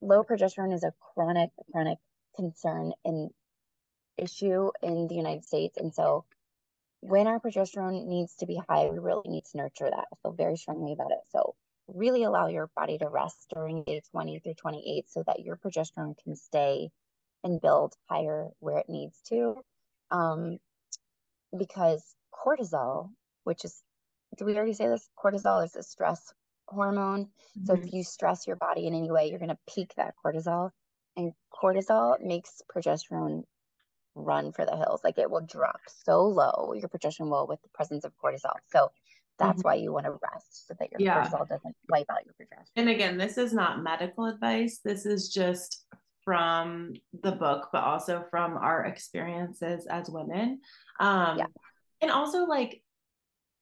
Low 0.00 0.22
progesterone 0.22 0.74
is 0.74 0.84
a 0.84 0.92
chronic 1.00 1.50
chronic 1.72 1.98
concern 2.36 2.92
and 3.04 3.30
issue 4.18 4.70
in 4.82 5.08
the 5.08 5.14
United 5.14 5.44
States, 5.44 5.76
and 5.76 5.94
so 5.94 6.24
when 7.00 7.26
our 7.26 7.40
progesterone 7.40 8.06
needs 8.06 8.34
to 8.36 8.46
be 8.46 8.60
high, 8.68 8.88
we 8.88 8.98
really 8.98 9.28
need 9.28 9.44
to 9.44 9.58
nurture 9.58 9.88
that. 9.88 10.06
I 10.12 10.16
feel 10.22 10.32
very 10.32 10.56
strongly 10.56 10.92
about 10.92 11.12
it. 11.12 11.20
So 11.30 11.54
really 11.88 12.24
allow 12.24 12.48
your 12.48 12.68
body 12.74 12.98
to 12.98 13.08
rest 13.08 13.46
during 13.54 13.84
day 13.84 14.02
20 14.10 14.40
through 14.40 14.54
28 14.54 15.08
so 15.08 15.22
that 15.26 15.40
your 15.40 15.56
progesterone 15.56 16.14
can 16.24 16.34
stay 16.34 16.90
and 17.44 17.60
build 17.60 17.94
higher 18.08 18.48
where 18.58 18.78
it 18.78 18.88
needs 18.88 19.16
to 19.28 19.54
um, 20.10 20.58
because 21.56 22.02
cortisol, 22.32 23.10
which 23.44 23.64
is, 23.64 23.82
did 24.36 24.44
we 24.44 24.56
already 24.56 24.74
say 24.74 24.88
this? 24.88 25.08
Cortisol 25.16 25.64
is 25.64 25.76
a 25.76 25.82
stress 25.82 26.32
hormone. 26.68 27.24
Mm-hmm. 27.24 27.66
So 27.66 27.74
if 27.74 27.80
mm-hmm. 27.80 27.96
you 27.96 28.04
stress 28.04 28.46
your 28.46 28.56
body 28.56 28.86
in 28.86 28.94
any 28.94 29.10
way, 29.10 29.28
you're 29.28 29.38
going 29.38 29.50
to 29.50 29.58
peak 29.72 29.92
that 29.96 30.14
cortisol. 30.24 30.70
And 31.16 31.32
cortisol 31.52 32.20
makes 32.22 32.62
progesterone 32.74 33.44
run 34.14 34.52
for 34.52 34.64
the 34.64 34.76
hills. 34.76 35.00
Like 35.04 35.18
it 35.18 35.30
will 35.30 35.46
drop 35.46 35.80
so 36.04 36.24
low, 36.24 36.74
your 36.74 36.88
progesterone 36.88 37.30
will, 37.30 37.46
with 37.46 37.62
the 37.62 37.68
presence 37.74 38.04
of 38.04 38.12
cortisol. 38.22 38.54
So 38.70 38.90
that's 39.38 39.58
mm-hmm. 39.58 39.68
why 39.68 39.74
you 39.74 39.92
want 39.92 40.06
to 40.06 40.12
rest 40.12 40.66
so 40.66 40.74
that 40.78 40.90
your 40.90 41.00
yeah. 41.00 41.24
cortisol 41.24 41.48
doesn't 41.48 41.76
wipe 41.88 42.06
out 42.10 42.24
your 42.24 42.34
progesterone. 42.34 42.64
And 42.76 42.88
again, 42.88 43.18
this 43.18 43.38
is 43.38 43.52
not 43.52 43.82
medical 43.82 44.26
advice. 44.26 44.80
This 44.84 45.06
is 45.06 45.28
just 45.28 45.84
from 46.24 46.94
the 47.22 47.32
book, 47.32 47.68
but 47.72 47.84
also 47.84 48.24
from 48.30 48.56
our 48.56 48.84
experiences 48.84 49.86
as 49.86 50.10
women. 50.10 50.60
Um, 50.98 51.38
yeah. 51.38 51.46
And 52.02 52.10
also, 52.10 52.44
like, 52.44 52.82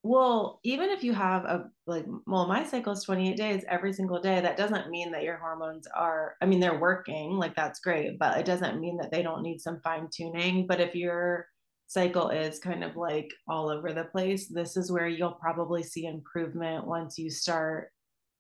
well, 0.05 0.61
even 0.65 0.91
if 0.91 1.03
you 1.03 1.15
have 1.15 1.47
a, 1.47 1.71
like, 1.87 2.05
well, 2.27 2.47
my 2.47 2.63
cycle 2.63 2.93
is 2.93 3.03
28 3.05 3.39
days 3.39 3.65
every 3.67 3.91
single 3.91 4.21
day, 4.21 4.39
that 4.39 4.59
doesn't 4.59 4.91
mean 4.91 5.11
that 5.13 5.23
your 5.23 5.39
hormones 5.39 5.87
are, 5.97 6.37
I 6.43 6.47
mean, 6.47 6.61
they're 6.61 6.79
working, 6.79 7.39
like, 7.39 7.57
that's 7.57 7.81
great, 7.81 8.19
but 8.19 8.37
it 8.37 8.45
doesn't 8.45 8.83
mean 8.83 8.99
that 8.99 9.11
they 9.11 9.23
don't 9.23 9.43
need 9.43 9.63
some 9.63 9.81
fine 9.81 10.09
tuning. 10.15 10.67
But 10.67 10.79
if 10.79 10.95
your 10.95 11.47
cycle 11.87 12.29
is 12.29 12.59
kind 12.59 12.85
of 12.85 12.97
like 12.97 13.31
all 13.49 13.71
over 13.71 13.95
the 13.95 14.05
place, 14.05 14.47
this 14.47 14.77
is 14.77 14.93
where 14.93 15.09
you'll 15.09 15.33
probably 15.33 15.83
see 15.83 16.05
improvement 16.05 16.87
once 16.87 17.17
you 17.17 17.31
start 17.31 17.91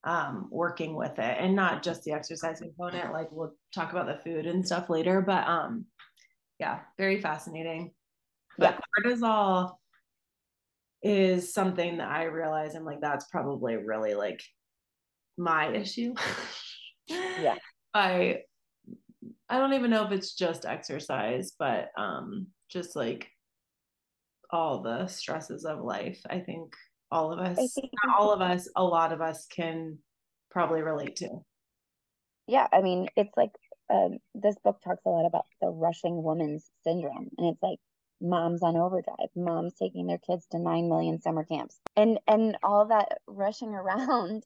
um, 0.04 0.48
working 0.50 0.94
with 0.94 1.18
it 1.18 1.36
and 1.40 1.56
not 1.56 1.82
just 1.82 2.02
the 2.04 2.12
exercise 2.12 2.60
component. 2.60 3.10
Like 3.14 3.28
we'll 3.32 3.54
talk 3.74 3.92
about 3.92 4.06
the 4.06 4.22
food 4.22 4.44
and 4.44 4.66
stuff 4.66 4.90
later, 4.90 5.22
but 5.22 5.48
um, 5.48 5.86
yeah, 6.60 6.80
very 6.98 7.22
fascinating. 7.22 7.92
But 8.58 8.78
yeah. 8.78 9.02
cortisol 9.02 9.76
is 11.04 11.52
something 11.54 11.98
that 11.98 12.10
I 12.10 12.24
realize 12.24 12.74
I'm 12.74 12.84
like, 12.84 13.00
that's 13.00 13.26
probably 13.26 13.76
really 13.76 14.14
like 14.14 14.42
my 15.38 15.72
issue. 15.72 16.14
yeah. 17.08 17.56
I 17.94 18.38
I 19.48 19.58
don't 19.58 19.74
even 19.74 19.90
know 19.90 20.04
if 20.04 20.10
it's 20.10 20.34
just 20.34 20.64
exercise, 20.64 21.52
but 21.58 21.90
um 21.96 22.48
just 22.68 22.96
like 22.96 23.28
all 24.50 24.82
the 24.82 25.06
stresses 25.06 25.64
of 25.64 25.80
life. 25.80 26.20
I 26.28 26.40
think 26.40 26.74
all 27.14 27.32
of 27.32 27.38
us 27.38 27.56
think, 27.56 27.92
all 28.18 28.32
of 28.32 28.40
us 28.40 28.68
a 28.76 28.82
lot 28.82 29.12
of 29.12 29.20
us 29.20 29.46
can 29.46 29.98
probably 30.50 30.82
relate 30.82 31.16
to 31.16 31.28
yeah 32.46 32.66
i 32.72 32.80
mean 32.80 33.06
it's 33.16 33.32
like 33.36 33.52
um, 33.92 34.16
this 34.34 34.56
book 34.64 34.78
talks 34.82 35.02
a 35.04 35.10
lot 35.10 35.26
about 35.26 35.44
the 35.60 35.68
rushing 35.68 36.22
woman's 36.22 36.70
syndrome 36.84 37.28
and 37.36 37.48
it's 37.48 37.62
like 37.62 37.78
moms 38.20 38.62
on 38.62 38.76
overdrive 38.76 39.28
moms 39.36 39.74
taking 39.74 40.06
their 40.06 40.18
kids 40.18 40.46
to 40.50 40.58
9 40.58 40.88
million 40.88 41.20
summer 41.20 41.44
camps 41.44 41.78
and 41.96 42.18
and 42.26 42.56
all 42.62 42.86
that 42.86 43.18
rushing 43.26 43.74
around 43.74 44.44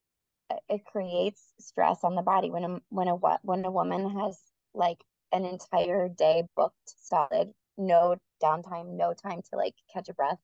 it 0.68 0.84
creates 0.84 1.42
stress 1.60 1.98
on 2.02 2.14
the 2.14 2.22
body 2.22 2.50
when 2.50 2.64
a 2.64 2.78
when 2.88 3.08
a 3.08 3.16
when 3.42 3.64
a 3.64 3.70
woman 3.70 4.18
has 4.18 4.38
like 4.74 5.04
an 5.32 5.44
entire 5.44 6.08
day 6.08 6.44
booked 6.56 6.94
solid 7.02 7.52
no 7.80 8.16
downtime, 8.42 8.96
no 8.96 9.14
time 9.14 9.40
to 9.50 9.56
like 9.56 9.74
catch 9.92 10.08
a 10.08 10.14
breath, 10.14 10.38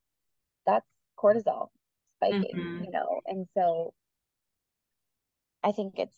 that's 0.67 0.87
cortisol 1.19 1.69
spiking, 2.17 2.57
mm-hmm. 2.57 2.85
you 2.85 2.91
know. 2.91 3.21
And 3.27 3.47
so 3.55 3.93
I 5.63 5.73
think 5.73 5.95
it's 5.99 6.17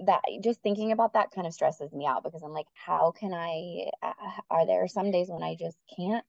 that 0.00 0.20
just 0.42 0.60
thinking 0.62 0.92
about 0.92 1.14
that 1.14 1.30
kind 1.30 1.46
of 1.46 1.54
stresses 1.54 1.92
me 1.92 2.06
out 2.06 2.22
because 2.22 2.42
I'm 2.42 2.52
like, 2.52 2.66
how 2.74 3.12
can 3.12 3.32
I? 3.32 3.90
Uh, 4.02 4.12
are 4.50 4.66
there 4.66 4.86
some 4.88 5.10
days 5.10 5.28
when 5.28 5.42
I 5.42 5.56
just 5.56 5.78
can't 5.96 6.24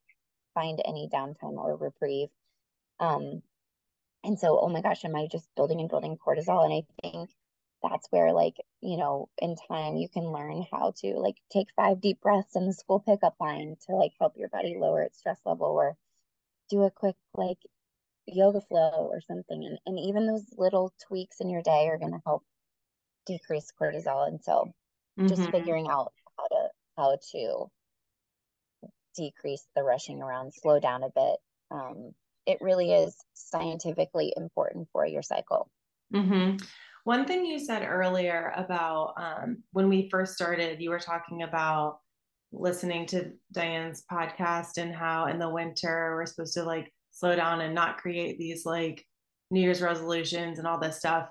find 0.53 0.81
any 0.85 1.09
downtime 1.13 1.57
or 1.57 1.75
reprieve? 1.75 2.29
Um, 2.99 3.41
and 4.23 4.39
so, 4.39 4.59
oh 4.59 4.69
my 4.69 4.81
gosh, 4.81 5.05
am 5.05 5.15
I 5.15 5.27
just 5.31 5.47
building 5.55 5.79
and 5.79 5.89
building 5.89 6.17
cortisol? 6.17 6.65
And 6.65 6.73
I 6.73 6.83
think 7.01 7.29
that's 7.83 8.07
where, 8.09 8.33
like, 8.33 8.55
you 8.81 8.97
know, 8.97 9.29
in 9.41 9.55
time 9.67 9.97
you 9.97 10.09
can 10.09 10.31
learn 10.31 10.65
how 10.71 10.93
to 10.97 11.15
like 11.19 11.37
take 11.51 11.67
five 11.75 12.01
deep 12.01 12.21
breaths 12.21 12.55
in 12.55 12.65
the 12.65 12.73
school 12.73 12.99
pickup 12.99 13.35
line 13.39 13.75
to 13.85 13.95
like 13.95 14.13
help 14.19 14.33
your 14.37 14.49
body 14.49 14.75
lower 14.79 15.01
its 15.03 15.19
stress 15.19 15.39
level 15.45 15.67
or 15.67 15.95
do 16.69 16.83
a 16.83 16.91
quick 16.91 17.15
like 17.35 17.59
yoga 18.25 18.61
flow 18.61 19.07
or 19.11 19.21
something. 19.21 19.63
And, 19.63 19.79
and 19.85 19.99
even 19.99 20.27
those 20.27 20.45
little 20.57 20.93
tweaks 21.07 21.39
in 21.39 21.49
your 21.49 21.61
day 21.61 21.87
are 21.87 21.97
going 21.97 22.13
to 22.13 22.21
help 22.25 22.43
decrease 23.27 23.71
cortisol. 23.79 24.27
And 24.27 24.41
so 24.41 24.71
mm-hmm. 25.19 25.27
just 25.27 25.49
figuring 25.51 25.87
out 25.89 26.11
how 26.37 26.47
to, 26.47 26.69
how 26.97 27.17
to 27.33 27.65
decrease 29.15 29.67
the 29.75 29.83
rushing 29.83 30.21
around, 30.21 30.53
slow 30.53 30.79
down 30.79 31.03
a 31.03 31.09
bit. 31.13 31.37
Um, 31.69 32.13
it 32.45 32.59
really 32.61 32.93
is 32.93 33.15
scientifically 33.33 34.33
important 34.37 34.87
for 34.93 35.05
your 35.05 35.21
cycle. 35.21 35.69
Mm-hmm. 36.13 36.57
One 37.03 37.25
thing 37.25 37.45
you 37.45 37.59
said 37.59 37.83
earlier 37.83 38.53
about 38.55 39.13
um, 39.17 39.63
when 39.71 39.89
we 39.89 40.09
first 40.09 40.33
started, 40.33 40.81
you 40.81 40.89
were 40.89 40.99
talking 40.99 41.43
about 41.43 41.99
listening 42.51 43.05
to 43.07 43.31
Diane's 43.51 44.03
podcast 44.11 44.77
and 44.77 44.93
how 44.93 45.27
in 45.27 45.39
the 45.39 45.49
winter 45.49 46.15
we're 46.15 46.25
supposed 46.25 46.53
to 46.53 46.63
like 46.63 46.91
slow 47.11 47.35
down 47.35 47.61
and 47.61 47.75
not 47.75 47.97
create 47.97 48.37
these 48.37 48.65
like 48.65 49.05
New 49.51 49.61
Year's 49.61 49.81
resolutions 49.81 50.59
and 50.59 50.67
all 50.67 50.79
this 50.79 50.99
stuff. 50.99 51.27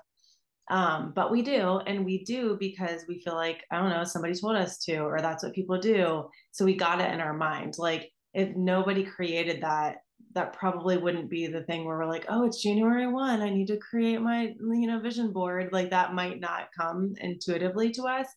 Um, 0.69 1.13
but 1.15 1.31
we 1.31 1.41
do, 1.41 1.79
and 1.87 2.03
we 2.03 2.23
do 2.25 2.57
because 2.59 3.05
we 3.07 3.21
feel 3.21 3.35
like, 3.35 3.63
I 3.71 3.77
don't 3.77 3.89
know, 3.89 4.03
somebody 4.03 4.33
told 4.33 4.57
us 4.57 4.77
to, 4.79 4.97
or 4.97 5.21
that's 5.21 5.43
what 5.43 5.53
people 5.53 5.79
do. 5.79 6.29
So 6.51 6.65
we 6.65 6.75
got 6.75 6.99
it 6.99 7.13
in 7.13 7.21
our 7.21 7.33
mind. 7.33 7.75
Like 7.77 8.11
if 8.33 8.55
nobody 8.55 9.03
created 9.03 9.61
that, 9.61 9.97
that 10.33 10.53
probably 10.53 10.97
wouldn't 10.97 11.29
be 11.29 11.47
the 11.47 11.63
thing 11.63 11.85
where 11.85 11.97
we're 11.97 12.05
like, 12.05 12.25
oh, 12.27 12.45
it's 12.45 12.61
January 12.61 13.07
1. 13.07 13.41
I 13.41 13.49
need 13.49 13.67
to 13.67 13.77
create 13.77 14.21
my, 14.21 14.53
you 14.59 14.87
know, 14.87 14.99
vision 14.99 15.31
board. 15.31 15.69
Like 15.71 15.89
that 15.91 16.13
might 16.13 16.39
not 16.39 16.69
come 16.77 17.13
intuitively 17.21 17.91
to 17.91 18.03
us. 18.03 18.27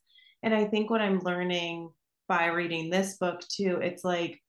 And 0.43 0.55
I 0.55 0.65
think 0.65 0.89
what 0.89 1.03
I'm 1.03 1.21
learning 1.21 1.91
by 2.29 2.47
reading 2.47 2.91
this 2.91 3.17
book 3.17 3.41
too, 3.49 3.81
it's 3.83 4.05
like, 4.05 4.41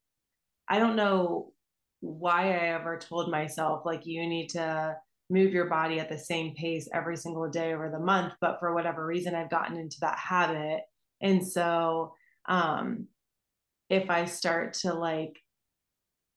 I 0.70 0.78
don't 0.80 0.96
know 0.96 1.52
why 2.00 2.54
I 2.54 2.70
ever 2.70 2.98
told 2.98 3.30
myself 3.30 3.86
like 3.86 4.06
you 4.06 4.28
need 4.28 4.50
to 4.50 4.96
move 5.32 5.54
your 5.54 5.66
body 5.66 6.00
at 6.00 6.10
the 6.10 6.18
same 6.18 6.54
pace 6.56 6.88
every 6.94 7.18
single 7.18 7.50
day 7.50 7.74
over 7.74 7.90
the 7.90 8.00
month, 8.00 8.34
but 8.42 8.60
for 8.60 8.74
whatever 8.74 9.06
reason 9.06 9.34
I've 9.34 9.50
gotten 9.50 9.78
into 9.78 9.98
that 10.02 10.20
habit. 10.20 10.82
And 11.22 11.46
so 11.48 12.14
um 12.48 13.08
if 13.90 14.10
I 14.10 14.26
start 14.26 14.74
to 14.82 14.94
like 14.94 15.38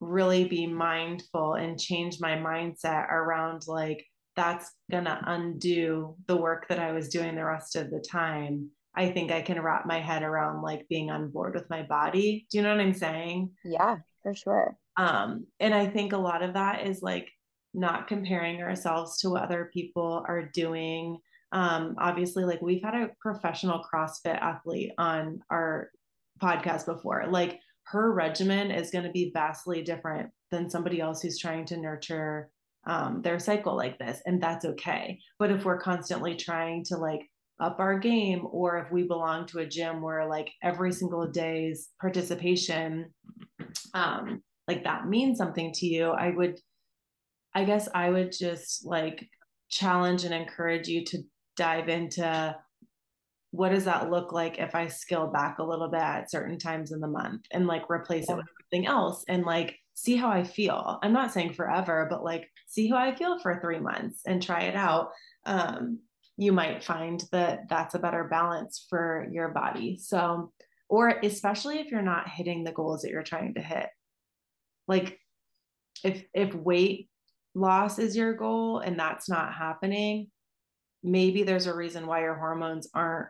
really 0.00 0.44
be 0.44 0.66
mindful 0.66 1.54
and 1.54 1.80
change 1.80 2.20
my 2.20 2.32
mindset 2.32 3.10
around 3.10 3.66
like 3.66 4.04
that's 4.36 4.72
going 4.90 5.04
to 5.04 5.18
undo 5.26 6.16
the 6.26 6.36
work 6.36 6.68
that 6.68 6.78
I 6.78 6.92
was 6.92 7.08
doing 7.08 7.36
the 7.36 7.44
rest 7.44 7.76
of 7.76 7.90
the 7.90 8.00
time. 8.00 8.70
I 8.96 9.10
think 9.10 9.32
I 9.32 9.42
can 9.42 9.60
wrap 9.60 9.86
my 9.86 10.00
head 10.00 10.22
around 10.22 10.62
like 10.62 10.88
being 10.88 11.10
on 11.10 11.30
board 11.30 11.54
with 11.54 11.68
my 11.70 11.82
body. 11.82 12.46
Do 12.50 12.58
you 12.58 12.62
know 12.62 12.70
what 12.70 12.80
I'm 12.80 12.94
saying? 12.94 13.50
Yeah, 13.64 13.98
for 14.22 14.34
sure. 14.34 14.76
Um, 14.96 15.46
and 15.58 15.74
I 15.74 15.86
think 15.86 16.12
a 16.12 16.18
lot 16.18 16.42
of 16.42 16.54
that 16.54 16.86
is 16.86 17.02
like 17.02 17.30
not 17.74 18.08
comparing 18.08 18.62
ourselves 18.62 19.18
to 19.18 19.30
what 19.30 19.42
other 19.42 19.70
people 19.72 20.24
are 20.28 20.50
doing. 20.54 21.18
Um, 21.52 21.94
obviously, 21.98 22.44
like 22.44 22.62
we've 22.62 22.82
had 22.82 22.94
a 22.94 23.10
professional 23.20 23.82
CrossFit 23.82 24.40
athlete 24.40 24.92
on 24.98 25.40
our 25.50 25.90
podcast 26.42 26.86
before. 26.86 27.26
Like 27.28 27.60
her 27.84 28.12
regimen 28.12 28.70
is 28.70 28.90
going 28.90 29.04
to 29.04 29.10
be 29.10 29.30
vastly 29.34 29.82
different 29.82 30.30
than 30.50 30.70
somebody 30.70 31.00
else 31.00 31.20
who's 31.20 31.38
trying 31.38 31.64
to 31.66 31.76
nurture 31.76 32.50
um, 32.86 33.22
their 33.22 33.38
cycle 33.38 33.76
like 33.76 33.98
this, 33.98 34.20
and 34.26 34.42
that's 34.42 34.64
okay. 34.64 35.18
But 35.38 35.50
if 35.50 35.64
we're 35.64 35.80
constantly 35.80 36.36
trying 36.36 36.84
to 36.86 36.96
like 36.96 37.28
up 37.60 37.78
our 37.78 37.98
game, 37.98 38.46
or 38.50 38.78
if 38.78 38.90
we 38.90 39.04
belong 39.04 39.46
to 39.46 39.60
a 39.60 39.66
gym 39.66 40.02
where 40.02 40.28
like 40.28 40.50
every 40.62 40.92
single 40.92 41.26
day's 41.26 41.88
participation 42.00 43.06
um, 43.94 44.42
like 44.68 44.84
that 44.84 45.08
means 45.08 45.38
something 45.38 45.72
to 45.74 45.86
you, 45.86 46.10
I 46.10 46.30
would, 46.30 46.58
I 47.54 47.64
guess 47.64 47.88
I 47.94 48.10
would 48.10 48.32
just 48.32 48.84
like 48.84 49.28
challenge 49.70 50.24
and 50.24 50.34
encourage 50.34 50.88
you 50.88 51.04
to 51.06 51.22
dive 51.56 51.88
into 51.88 52.56
what 53.50 53.70
does 53.70 53.84
that 53.84 54.10
look 54.10 54.32
like 54.32 54.58
if 54.58 54.74
I 54.74 54.88
scale 54.88 55.28
back 55.28 55.58
a 55.58 55.64
little 55.64 55.88
bit 55.88 56.00
at 56.00 56.30
certain 56.30 56.58
times 56.58 56.90
in 56.90 57.00
the 57.00 57.06
month 57.06 57.42
and 57.52 57.68
like 57.68 57.88
replace 57.88 58.28
it 58.28 58.36
with 58.36 58.46
something 58.60 58.86
else 58.86 59.24
and 59.28 59.44
like 59.44 59.76
see 59.94 60.16
how 60.16 60.28
I 60.28 60.42
feel. 60.42 60.98
I'm 61.02 61.12
not 61.12 61.32
saying 61.32 61.52
forever, 61.52 62.08
but 62.10 62.24
like 62.24 62.50
see 62.66 62.88
how 62.88 62.96
I 62.96 63.14
feel 63.14 63.38
for 63.38 63.60
three 63.60 63.78
months 63.78 64.22
and 64.26 64.42
try 64.42 64.62
it 64.62 64.74
out. 64.74 65.10
Um, 65.46 66.00
you 66.36 66.52
might 66.52 66.82
find 66.82 67.22
that 67.30 67.68
that's 67.68 67.94
a 67.94 68.00
better 68.00 68.24
balance 68.24 68.86
for 68.90 69.28
your 69.30 69.50
body. 69.50 69.96
So, 70.02 70.50
or 70.88 71.10
especially 71.22 71.78
if 71.78 71.92
you're 71.92 72.02
not 72.02 72.28
hitting 72.28 72.64
the 72.64 72.72
goals 72.72 73.02
that 73.02 73.12
you're 73.12 73.22
trying 73.22 73.54
to 73.54 73.60
hit 73.60 73.88
like 74.86 75.18
if 76.02 76.24
if 76.34 76.54
weight 76.54 77.08
loss 77.54 77.98
is 77.98 78.16
your 78.16 78.34
goal 78.34 78.78
and 78.78 78.98
that's 78.98 79.28
not 79.28 79.54
happening 79.54 80.28
maybe 81.02 81.42
there's 81.42 81.66
a 81.66 81.74
reason 81.74 82.06
why 82.06 82.20
your 82.20 82.34
hormones 82.34 82.88
aren't 82.94 83.28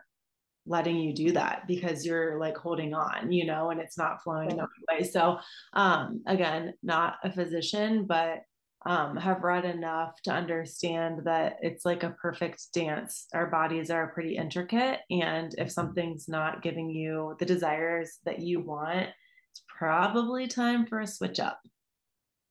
letting 0.67 0.97
you 0.97 1.13
do 1.13 1.31
that 1.31 1.67
because 1.67 2.05
you're 2.05 2.39
like 2.39 2.57
holding 2.57 2.93
on 2.93 3.31
you 3.31 3.45
know 3.45 3.69
and 3.69 3.79
it's 3.79 3.97
not 3.97 4.23
flowing 4.23 4.57
right. 4.57 4.67
the 4.89 4.95
way 4.95 5.03
so 5.03 5.37
um 5.73 6.21
again 6.25 6.73
not 6.81 7.17
a 7.23 7.31
physician 7.31 8.05
but 8.05 8.39
um, 8.85 9.17
have 9.17 9.43
read 9.43 9.65
enough 9.65 10.21
to 10.23 10.31
understand 10.31 11.21
that 11.25 11.57
it's 11.61 11.85
like 11.85 12.03
a 12.03 12.15
perfect 12.21 12.71
dance. 12.73 13.25
Our 13.33 13.47
bodies 13.47 13.89
are 13.89 14.13
pretty 14.13 14.37
intricate. 14.37 14.99
And 15.09 15.55
if 15.57 15.71
something's 15.71 16.29
not 16.29 16.61
giving 16.61 16.89
you 16.91 17.35
the 17.39 17.45
desires 17.45 18.19
that 18.25 18.39
you 18.39 18.59
want, 18.59 19.07
it's 19.51 19.63
probably 19.67 20.47
time 20.47 20.85
for 20.85 20.99
a 20.99 21.07
switch 21.07 21.39
up. 21.39 21.59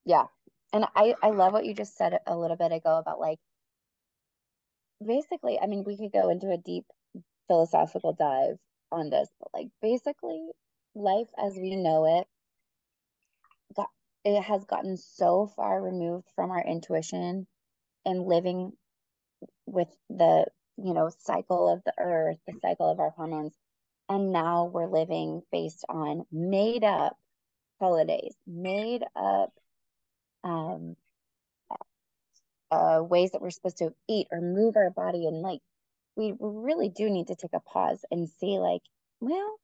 Yeah. 0.05 0.25
And 0.75 0.87
I, 0.97 1.15
I 1.23 1.31
love 1.31 1.53
what 1.53 1.65
you 1.65 1.73
just 1.73 1.97
said 1.97 2.19
a 2.27 2.37
little 2.37 2.57
bit 2.57 2.73
ago 2.73 2.99
about 2.99 3.21
like, 3.21 3.39
basically, 5.05 5.59
I 5.61 5.67
mean, 5.69 5.85
we 5.87 5.97
could 5.97 6.13
go 6.13 6.31
into 6.31 6.51
a 6.51 6.59
deep 6.59 6.85
philosophical 7.47 8.13
dive 8.13 8.57
on 8.91 9.09
this, 9.09 9.29
but 9.39 9.51
like, 9.55 9.69
basically, 9.81 10.49
life 10.97 11.29
as 11.39 11.55
we 11.57 11.77
know 11.77 12.19
it 12.19 12.27
got, 13.77 13.89
it 14.25 14.43
has 14.43 14.65
gotten 14.65 14.97
so 14.97 15.47
far 15.55 15.81
removed 15.81 16.27
from 16.35 16.51
our 16.51 16.65
intuition 16.67 17.47
and 18.05 18.27
living 18.27 18.73
with 19.67 19.89
the 20.11 20.45
you 20.77 20.93
know 20.93 21.11
cycle 21.21 21.69
of 21.73 21.83
the 21.85 21.93
earth 21.99 22.39
the 22.47 22.55
cycle 22.61 22.91
of 22.91 22.99
our 23.01 23.11
hormones 23.11 23.55
and 24.09 24.33
now 24.33 24.65
we're 24.65 24.87
living 24.89 25.43
based 25.53 25.85
on 25.89 26.25
made 26.33 26.85
up 26.85 27.17
holidays, 27.81 28.35
made 28.47 29.03
up 29.17 29.53
um, 30.45 30.97
uh, 32.71 33.03
ways 33.03 33.33
that 33.33 33.43
we're 33.43 33.51
supposed 33.51 33.79
to 33.79 33.95
eat 34.09 34.29
or 34.31 34.41
move 34.41 34.77
our 34.77 34.91
body. 34.91 35.27
And 35.27 35.43
like, 35.43 35.61
we 36.17 36.35
really 36.39 36.89
do 36.89 37.11
need 37.11 37.29
to 37.29 37.35
take 37.35 37.55
a 37.55 37.61
pause 37.61 38.05
and 38.11 38.29
see, 38.41 38.59
like, 38.59 38.83
well, 39.21 39.57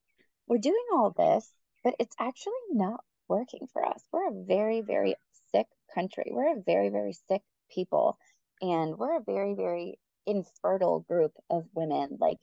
we're 0.49 0.59
doing 0.59 0.85
all 0.93 1.15
this, 1.17 1.49
but 1.85 1.95
it's 2.01 2.17
actually 2.19 2.53
not 2.73 3.05
working 3.29 3.69
for 3.73 3.87
us. 3.87 4.03
We're 4.11 4.31
a 4.31 4.45
very, 4.45 4.81
very 4.81 5.15
sick 5.53 5.67
country. 5.95 6.31
We're 6.33 6.57
a 6.59 6.63
very, 6.63 6.89
very 6.89 7.13
sick 7.29 7.43
people. 7.73 8.19
And 8.61 8.99
we're 8.99 9.19
a 9.19 9.25
very, 9.25 9.55
very 9.55 9.99
infertile 10.27 11.01
group 11.01 11.33
of 11.49 11.67
women. 11.75 12.19
Like, 12.21 12.39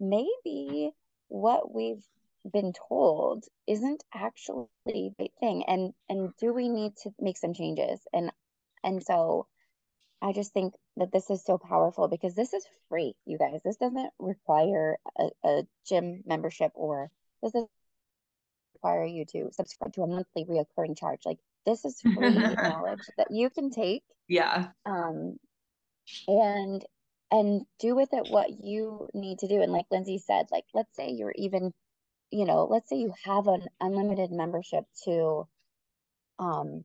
maybe 0.00 0.92
what 1.28 1.72
we've 1.72 2.04
been 2.50 2.72
told 2.88 3.44
isn't 3.66 4.02
actually 4.14 4.66
the 4.86 5.10
right 5.18 5.32
thing 5.40 5.64
and 5.66 5.92
and 6.08 6.30
do 6.38 6.52
we 6.52 6.68
need 6.68 6.96
to 7.02 7.10
make 7.20 7.36
some 7.36 7.54
changes? 7.54 8.00
And 8.12 8.30
and 8.82 9.02
so 9.02 9.46
i 10.22 10.32
just 10.32 10.52
think 10.52 10.74
that 10.96 11.12
this 11.12 11.30
is 11.30 11.44
so 11.44 11.58
powerful 11.58 12.08
because 12.08 12.34
this 12.34 12.52
is 12.52 12.64
free 12.88 13.14
you 13.26 13.38
guys. 13.38 13.60
This 13.64 13.76
doesn't 13.76 14.10
require 14.18 14.98
a, 15.18 15.28
a 15.44 15.62
gym 15.86 16.22
membership 16.26 16.72
or 16.74 17.10
this 17.42 17.52
doesn't 17.52 17.70
require 18.74 19.04
you 19.04 19.24
to 19.32 19.50
subscribe 19.52 19.92
to 19.94 20.02
a 20.02 20.06
monthly 20.06 20.44
reoccurring 20.44 20.98
charge. 20.98 21.20
Like 21.24 21.38
this 21.66 21.84
is 21.84 22.00
free 22.00 22.30
knowledge 22.62 23.00
that 23.16 23.30
you 23.30 23.50
can 23.50 23.70
take 23.70 24.02
yeah. 24.28 24.68
um 24.86 25.38
and 26.28 26.84
and 27.30 27.62
do 27.78 27.94
with 27.94 28.12
it 28.12 28.30
what 28.30 28.50
you 28.50 29.08
need 29.14 29.38
to 29.40 29.48
do. 29.48 29.62
And 29.62 29.72
like 29.72 29.86
Lindsey 29.90 30.18
said, 30.18 30.46
like 30.50 30.64
let's 30.74 30.94
say 30.96 31.10
you're 31.10 31.34
even 31.36 31.72
you 32.30 32.44
know, 32.44 32.66
let's 32.70 32.88
say 32.88 32.96
you 32.96 33.12
have 33.24 33.46
an 33.46 33.66
unlimited 33.80 34.30
membership 34.30 34.84
to 35.04 35.46
um 36.38 36.84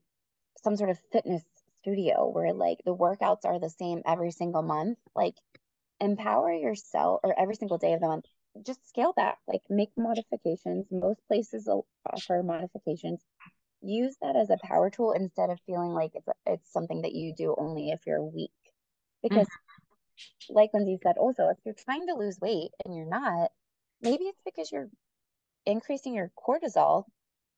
some 0.64 0.76
sort 0.76 0.89
of 0.89 1.00
fitness 1.12 1.43
studio 1.82 2.28
where 2.28 2.54
like 2.54 2.80
the 2.86 2.96
workouts 2.96 3.46
are 3.46 3.60
the 3.60 3.70
same 3.70 4.02
every 4.06 4.32
single 4.32 4.64
month, 4.64 4.98
like 5.16 5.36
empower 6.00 6.52
yourself 6.52 7.20
or 7.24 7.39
every 7.39 7.56
single 7.56 7.78
day 7.78 7.93
of 7.93 8.02
the 8.02 8.08
month. 8.08 8.26
Just 8.66 8.88
scale 8.89 9.14
back, 9.14 9.38
like 9.48 9.62
make 9.70 9.89
modifications. 9.98 10.88
Most 10.89 11.20
places 11.28 11.70
offer 12.12 12.41
modifications. 12.41 13.22
Use 13.82 14.16
that 14.22 14.36
as 14.36 14.50
a 14.50 14.58
power 14.64 14.89
tool 14.89 15.12
instead 15.12 15.50
of 15.50 15.60
feeling 15.68 15.91
like 15.91 16.12
it's 16.16 16.28
it's 16.46 16.74
something 16.74 17.02
that 17.04 17.14
you 17.14 17.34
do 17.36 17.54
only 17.58 17.89
if 17.91 18.00
you're 18.08 18.24
weak. 18.24 18.52
Because 19.22 19.48
mm-hmm. 19.48 20.56
like 20.56 20.72
Lindsey 20.74 20.98
said 21.04 21.18
also, 21.18 21.50
if 21.50 21.58
you're 21.66 21.76
trying 21.76 22.08
to 22.08 22.16
lose 22.16 22.39
weight 22.39 22.72
and 22.84 22.96
you're 22.96 23.10
not, 23.10 23.52
maybe 24.02 24.24
it's 24.24 24.41
because 24.46 24.72
you're 24.72 24.89
increasing 25.66 26.13
your 26.13 26.32
cortisol 26.38 27.05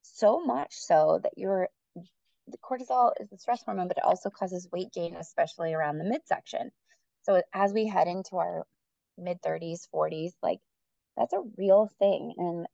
so 0.03 0.39
much 0.39 0.73
so 0.73 1.19
that 1.23 1.33
you're 1.37 1.69
the 2.47 2.57
cortisol 2.57 3.11
is 3.19 3.29
the 3.29 3.37
stress 3.37 3.61
hormone, 3.63 3.87
but 3.89 3.97
it 3.97 4.03
also 4.03 4.29
causes 4.29 4.69
weight 4.71 4.93
gain, 4.93 5.15
especially 5.15 5.73
around 5.73 5.97
the 5.97 6.05
midsection. 6.05 6.71
So 7.23 7.41
as 7.53 7.73
we 7.73 7.87
head 7.87 8.07
into 8.07 8.37
our 8.37 8.65
mid 9.17 9.41
30s, 9.41 9.87
40s, 9.93 10.31
like 10.41 10.59
that's 11.17 11.33
a 11.33 11.43
real 11.57 11.89
thing. 11.99 12.33
And, 12.37 12.67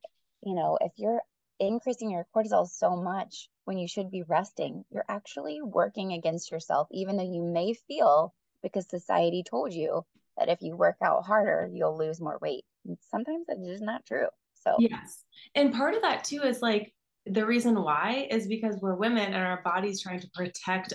you 0.44 0.54
know, 0.54 0.78
if 0.80 0.92
you're 0.96 1.22
increasing 1.58 2.10
your 2.10 2.26
cortisol 2.34 2.68
so 2.68 2.96
much 2.96 3.48
when 3.64 3.78
you 3.78 3.88
should 3.88 4.10
be 4.10 4.22
resting, 4.22 4.84
you're 4.90 5.04
actually 5.08 5.60
working 5.62 6.12
against 6.12 6.50
yourself, 6.50 6.88
even 6.92 7.16
though 7.16 7.32
you 7.32 7.42
may 7.42 7.74
feel 7.88 8.34
because 8.62 8.88
society 8.88 9.42
told 9.42 9.72
you 9.72 10.04
that 10.36 10.48
if 10.48 10.62
you 10.62 10.76
work 10.76 10.96
out 11.02 11.24
harder, 11.24 11.68
you'll 11.72 11.98
lose 11.98 12.20
more 12.20 12.38
weight. 12.40 12.64
And 12.86 12.96
sometimes 13.10 13.46
it's 13.48 13.66
just 13.66 13.82
not 13.82 14.06
true. 14.06 14.28
So, 14.66 14.76
yes. 14.78 15.22
And 15.54 15.72
part 15.72 15.94
of 15.94 16.02
that 16.02 16.24
too 16.24 16.42
is 16.42 16.62
like 16.62 16.92
the 17.26 17.46
reason 17.46 17.80
why 17.82 18.26
is 18.30 18.46
because 18.46 18.76
we're 18.80 18.96
women 18.96 19.32
and 19.32 19.36
our 19.44 19.62
body's 19.64 20.02
trying 20.02 20.20
to 20.20 20.28
protect 20.34 20.92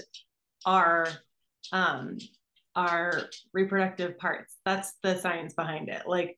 our 0.66 1.08
um 1.72 2.18
our 2.76 3.24
reproductive 3.54 4.18
parts. 4.18 4.58
That's 4.66 4.94
the 5.04 5.18
science 5.18 5.54
behind 5.54 5.90
it. 5.90 6.04
Like 6.08 6.38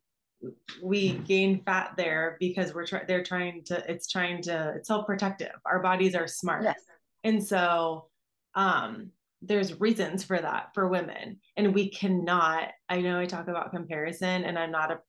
we 0.81 1.13
gain 1.13 1.61
fat 1.63 1.93
there 1.97 2.37
because 2.39 2.73
we're 2.73 2.85
trying 2.87 3.05
they're 3.07 3.23
trying 3.23 3.63
to 3.65 3.83
it's 3.91 4.07
trying 4.07 4.41
to 4.43 4.73
it's 4.77 4.87
self-protective. 4.87 5.51
Our 5.65 5.81
bodies 5.81 6.15
are 6.15 6.27
smart. 6.27 6.63
Yes. 6.63 6.79
and 7.23 7.43
so 7.43 8.07
um 8.55 9.11
there's 9.43 9.79
reasons 9.79 10.23
for 10.23 10.39
that 10.39 10.69
for 10.73 10.87
women. 10.87 11.39
And 11.57 11.73
we 11.73 11.89
cannot 11.89 12.69
i 12.89 13.01
know 13.01 13.19
i 13.19 13.25
talk 13.25 13.47
about 13.47 13.71
comparison 13.71 14.43
and 14.45 14.57
i'm 14.57 14.71
not 14.71 14.91
a 14.91 14.99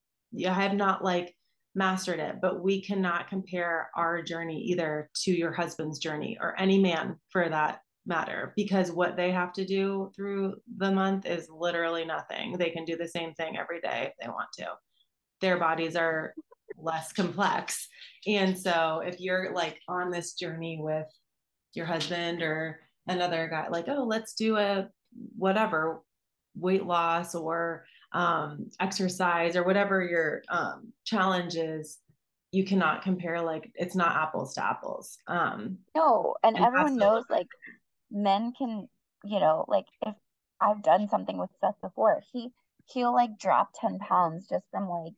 i 0.48 0.52
have 0.52 0.74
not 0.74 1.04
like 1.04 1.34
mastered 1.74 2.20
it, 2.20 2.36
but 2.40 2.62
we 2.62 2.82
cannot 2.82 3.28
compare 3.28 3.90
our 3.96 4.22
journey 4.22 4.60
either 4.60 5.08
to 5.24 5.32
your 5.32 5.52
husband's 5.52 5.98
journey 5.98 6.36
or 6.40 6.58
any 6.60 6.78
man 6.78 7.16
for 7.30 7.48
that 7.48 7.80
matter 8.04 8.52
because 8.56 8.90
what 8.90 9.16
they 9.16 9.30
have 9.30 9.52
to 9.52 9.64
do 9.64 10.10
through 10.14 10.56
the 10.76 10.90
month 10.90 11.24
is 11.24 11.48
literally 11.48 12.04
nothing. 12.04 12.58
They 12.58 12.70
can 12.70 12.84
do 12.84 12.96
the 12.96 13.08
same 13.08 13.32
thing 13.34 13.56
every 13.56 13.80
day 13.80 14.10
if 14.10 14.12
they 14.20 14.28
want 14.28 14.48
to. 14.58 14.66
Their 15.40 15.58
bodies 15.58 15.96
are 15.96 16.34
less 16.76 17.12
complex. 17.12 17.88
And 18.26 18.58
so 18.58 19.02
if 19.04 19.20
you're 19.20 19.54
like 19.54 19.78
on 19.88 20.10
this 20.10 20.34
journey 20.34 20.78
with 20.80 21.06
your 21.74 21.86
husband 21.86 22.42
or 22.42 22.80
another 23.06 23.48
guy, 23.48 23.68
like, 23.68 23.88
oh, 23.88 24.04
let's 24.04 24.34
do 24.34 24.56
a 24.56 24.88
whatever 25.36 26.02
weight 26.54 26.84
loss 26.84 27.34
or 27.34 27.86
um, 28.12 28.70
exercise 28.80 29.56
or 29.56 29.64
whatever 29.64 30.02
your 30.02 30.42
um, 30.48 30.92
challenge 31.04 31.56
is, 31.56 31.98
you 32.52 32.64
cannot 32.64 33.02
compare 33.02 33.40
like 33.40 33.70
it's 33.74 33.96
not 33.96 34.14
apples 34.14 34.54
to 34.54 34.64
apples. 34.64 35.18
Um, 35.26 35.78
no, 35.94 36.34
and, 36.42 36.56
and 36.56 36.64
everyone 36.64 36.96
knows 36.96 37.24
like 37.30 37.48
men 38.10 38.52
can, 38.56 38.88
you 39.24 39.40
know, 39.40 39.64
like 39.68 39.86
if 40.04 40.14
I've 40.60 40.82
done 40.82 41.08
something 41.08 41.38
with 41.38 41.50
Seth 41.60 41.80
before, 41.80 42.22
he 42.32 42.50
he'll 42.92 43.14
like 43.14 43.38
drop 43.38 43.70
10 43.80 43.98
pounds 43.98 44.46
just 44.48 44.64
from 44.70 44.88
like, 44.88 45.14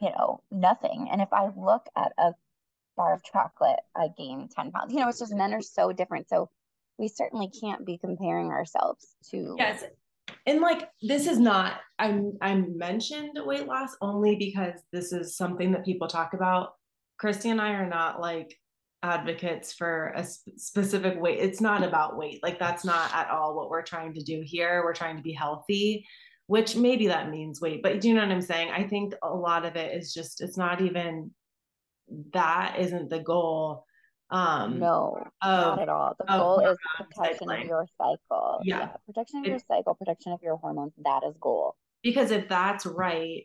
you 0.00 0.10
know, 0.10 0.42
nothing. 0.50 1.08
And 1.10 1.20
if 1.20 1.32
I 1.32 1.50
look 1.56 1.86
at 1.96 2.12
a 2.18 2.32
bar 2.96 3.14
of 3.14 3.22
chocolate, 3.22 3.80
I 3.94 4.08
gain 4.16 4.48
10 4.54 4.72
pounds. 4.72 4.92
You 4.92 5.00
know, 5.00 5.08
it's 5.08 5.20
just 5.20 5.34
men 5.34 5.54
are 5.54 5.62
so 5.62 5.92
different. 5.92 6.28
So 6.28 6.50
we 6.98 7.08
certainly 7.08 7.50
can't 7.60 7.86
be 7.86 7.96
comparing 7.96 8.48
ourselves 8.48 9.06
to 9.30 9.54
yes 9.56 9.84
and 10.46 10.60
like 10.60 10.88
this 11.02 11.26
is 11.26 11.38
not 11.38 11.80
i'm 11.98 12.32
i 12.40 12.54
mentioned 12.54 13.38
weight 13.44 13.66
loss 13.66 13.96
only 14.00 14.36
because 14.36 14.80
this 14.92 15.12
is 15.12 15.36
something 15.36 15.72
that 15.72 15.84
people 15.84 16.08
talk 16.08 16.34
about. 16.34 16.74
Kristy 17.22 17.50
and 17.50 17.60
i 17.60 17.72
are 17.72 17.88
not 17.88 18.20
like 18.20 18.56
advocates 19.02 19.72
for 19.72 20.12
a 20.16 20.24
sp- 20.24 20.56
specific 20.56 21.20
weight. 21.20 21.38
It's 21.38 21.60
not 21.60 21.82
about 21.82 22.18
weight. 22.18 22.42
Like 22.42 22.58
that's 22.58 22.84
not 22.84 23.14
at 23.14 23.30
all 23.30 23.56
what 23.56 23.70
we're 23.70 23.82
trying 23.82 24.12
to 24.14 24.22
do 24.22 24.42
here. 24.44 24.82
We're 24.84 24.94
trying 24.94 25.16
to 25.16 25.22
be 25.22 25.32
healthy 25.32 26.06
which 26.46 26.74
maybe 26.74 27.06
that 27.06 27.30
means 27.30 27.60
weight 27.60 27.80
but 27.80 28.00
do 28.00 28.08
you 28.08 28.14
know 28.14 28.22
what 28.22 28.32
i'm 28.32 28.42
saying? 28.42 28.72
I 28.72 28.82
think 28.82 29.14
a 29.22 29.32
lot 29.32 29.64
of 29.64 29.76
it 29.76 29.96
is 29.96 30.12
just 30.12 30.40
it's 30.40 30.56
not 30.56 30.80
even 30.80 31.30
that 32.32 32.76
isn't 32.78 33.08
the 33.08 33.20
goal 33.20 33.84
um, 34.30 34.78
no, 34.78 35.22
of, 35.42 35.76
not 35.76 35.82
at 35.82 35.88
all. 35.88 36.14
The 36.18 36.24
goal 36.26 36.60
is 36.60 36.78
protection 36.96 37.48
cycling. 37.48 37.62
of 37.62 37.66
your 37.66 37.86
cycle. 37.98 38.60
Yeah. 38.62 38.78
yeah. 38.78 38.88
protection 39.06 39.40
of 39.40 39.46
it, 39.46 39.48
your 39.48 39.58
cycle, 39.58 39.94
protection 39.94 40.32
of 40.32 40.40
your 40.42 40.56
hormones. 40.56 40.92
That 41.04 41.22
is 41.28 41.34
goal. 41.40 41.76
Because 42.02 42.30
if 42.30 42.48
that's 42.48 42.86
right, 42.86 43.42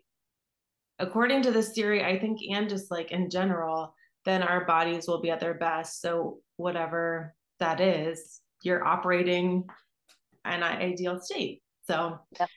according 0.99 1.41
to 1.43 1.51
this 1.51 1.71
theory, 1.71 2.03
I 2.03 2.19
think, 2.19 2.39
and 2.51 2.69
just 2.69 2.91
like 2.91 3.11
in 3.11 3.29
general, 3.29 3.95
then 4.25 4.43
our 4.43 4.65
bodies 4.65 5.07
will 5.07 5.21
be 5.21 5.31
at 5.31 5.39
their 5.39 5.55
best. 5.55 6.01
So 6.01 6.39
whatever 6.57 7.35
that 7.59 7.81
is, 7.81 8.41
you're 8.63 8.85
operating 8.85 9.65
an 10.45 10.63
ideal 10.63 11.19
state. 11.19 11.61
So, 11.87 12.19
yep. 12.39 12.49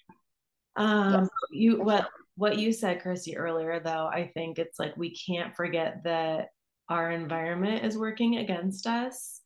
um, 0.77 1.13
yes. 1.13 1.29
you 1.51 1.83
what 1.83 2.09
what 2.37 2.59
you 2.59 2.73
said, 2.73 3.03
Kristy, 3.03 3.35
earlier, 3.37 3.81
though, 3.81 4.07
I 4.07 4.31
think 4.33 4.59
it's 4.59 4.79
like 4.79 4.97
we 4.97 5.15
can't 5.15 5.57
forget 5.57 6.05
that 6.05 6.49
our 6.89 7.11
environment 7.11 7.85
is 7.85 7.99
working 7.99 8.39
against 8.39 8.87
us. 8.87 9.41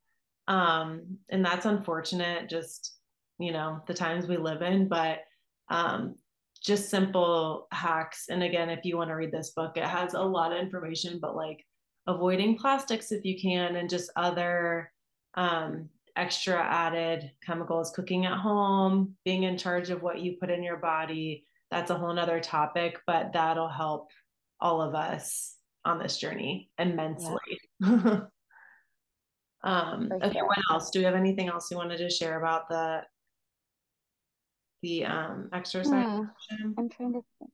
Um, 0.48 1.18
and 1.30 1.44
that's 1.44 1.66
unfortunate, 1.66 2.48
just, 2.48 2.96
you 3.38 3.52
know, 3.52 3.80
the 3.86 3.94
times 3.94 4.26
we 4.26 4.36
live 4.36 4.62
in, 4.62 4.88
but 4.88 5.20
um, 5.68 6.16
just 6.62 6.90
simple 6.90 7.66
hacks. 7.72 8.26
And 8.28 8.42
again, 8.42 8.70
if 8.70 8.84
you 8.84 8.96
want 8.96 9.10
to 9.10 9.14
read 9.14 9.32
this 9.32 9.50
book, 9.50 9.76
it 9.76 9.84
has 9.84 10.14
a 10.14 10.20
lot 10.20 10.52
of 10.52 10.58
information, 10.58 11.18
but 11.20 11.36
like 11.36 11.64
avoiding 12.06 12.56
plastics 12.56 13.12
if 13.12 13.24
you 13.24 13.40
can, 13.40 13.76
and 13.76 13.88
just 13.88 14.10
other 14.16 14.92
um, 15.34 15.88
extra 16.16 16.60
added 16.60 17.30
chemicals, 17.44 17.92
cooking 17.94 18.26
at 18.26 18.38
home, 18.38 19.14
being 19.24 19.44
in 19.44 19.56
charge 19.56 19.90
of 19.90 20.02
what 20.02 20.20
you 20.20 20.36
put 20.38 20.50
in 20.50 20.62
your 20.62 20.76
body. 20.76 21.44
That's 21.70 21.90
a 21.90 21.94
whole 21.94 22.12
nother 22.12 22.40
topic, 22.40 22.98
but 23.06 23.32
that'll 23.32 23.68
help 23.68 24.10
all 24.60 24.82
of 24.82 24.94
us 24.94 25.56
on 25.84 25.98
this 25.98 26.16
journey 26.16 26.70
immensely. 26.78 27.36
Yeah. 27.80 27.88
um, 29.64 30.10
okay, 30.12 30.32
sure. 30.32 30.46
what 30.46 30.58
else? 30.70 30.90
Do 30.90 31.00
we 31.00 31.04
have 31.04 31.14
anything 31.14 31.48
else 31.48 31.70
you 31.70 31.76
wanted 31.76 31.98
to 31.98 32.10
share 32.10 32.38
about 32.38 32.68
the 32.68 33.02
the 34.82 35.04
um, 35.04 35.48
exercise? 35.52 36.06
Hmm. 36.06 36.72
I'm 36.78 36.88
trying 36.88 37.12
to 37.14 37.24
think. 37.38 37.50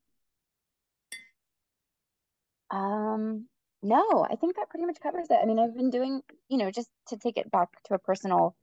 Um, 2.70 3.46
no, 3.82 4.26
I 4.28 4.36
think 4.36 4.56
that 4.56 4.68
pretty 4.68 4.86
much 4.86 4.98
covers 5.02 5.28
it. 5.30 5.38
I 5.40 5.46
mean, 5.46 5.58
I've 5.58 5.76
been 5.76 5.90
doing, 5.90 6.22
you 6.48 6.58
know, 6.58 6.70
just 6.70 6.88
to 7.08 7.16
take 7.16 7.36
it 7.36 7.50
back 7.50 7.68
to 7.84 7.94
a 7.94 7.98
personal 7.98 8.56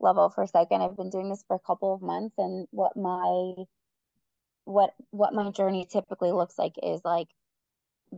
level 0.00 0.28
for 0.28 0.42
a 0.42 0.48
second, 0.48 0.82
I've 0.82 0.96
been 0.96 1.10
doing 1.10 1.30
this 1.30 1.44
for 1.46 1.56
a 1.56 1.66
couple 1.66 1.94
of 1.94 2.02
months 2.02 2.34
and 2.38 2.66
what 2.70 2.96
my 2.96 3.64
what 4.64 4.90
what 5.10 5.32
my 5.32 5.50
journey 5.52 5.86
typically 5.90 6.32
looks 6.32 6.58
like 6.58 6.74
is 6.82 7.00
like 7.04 7.28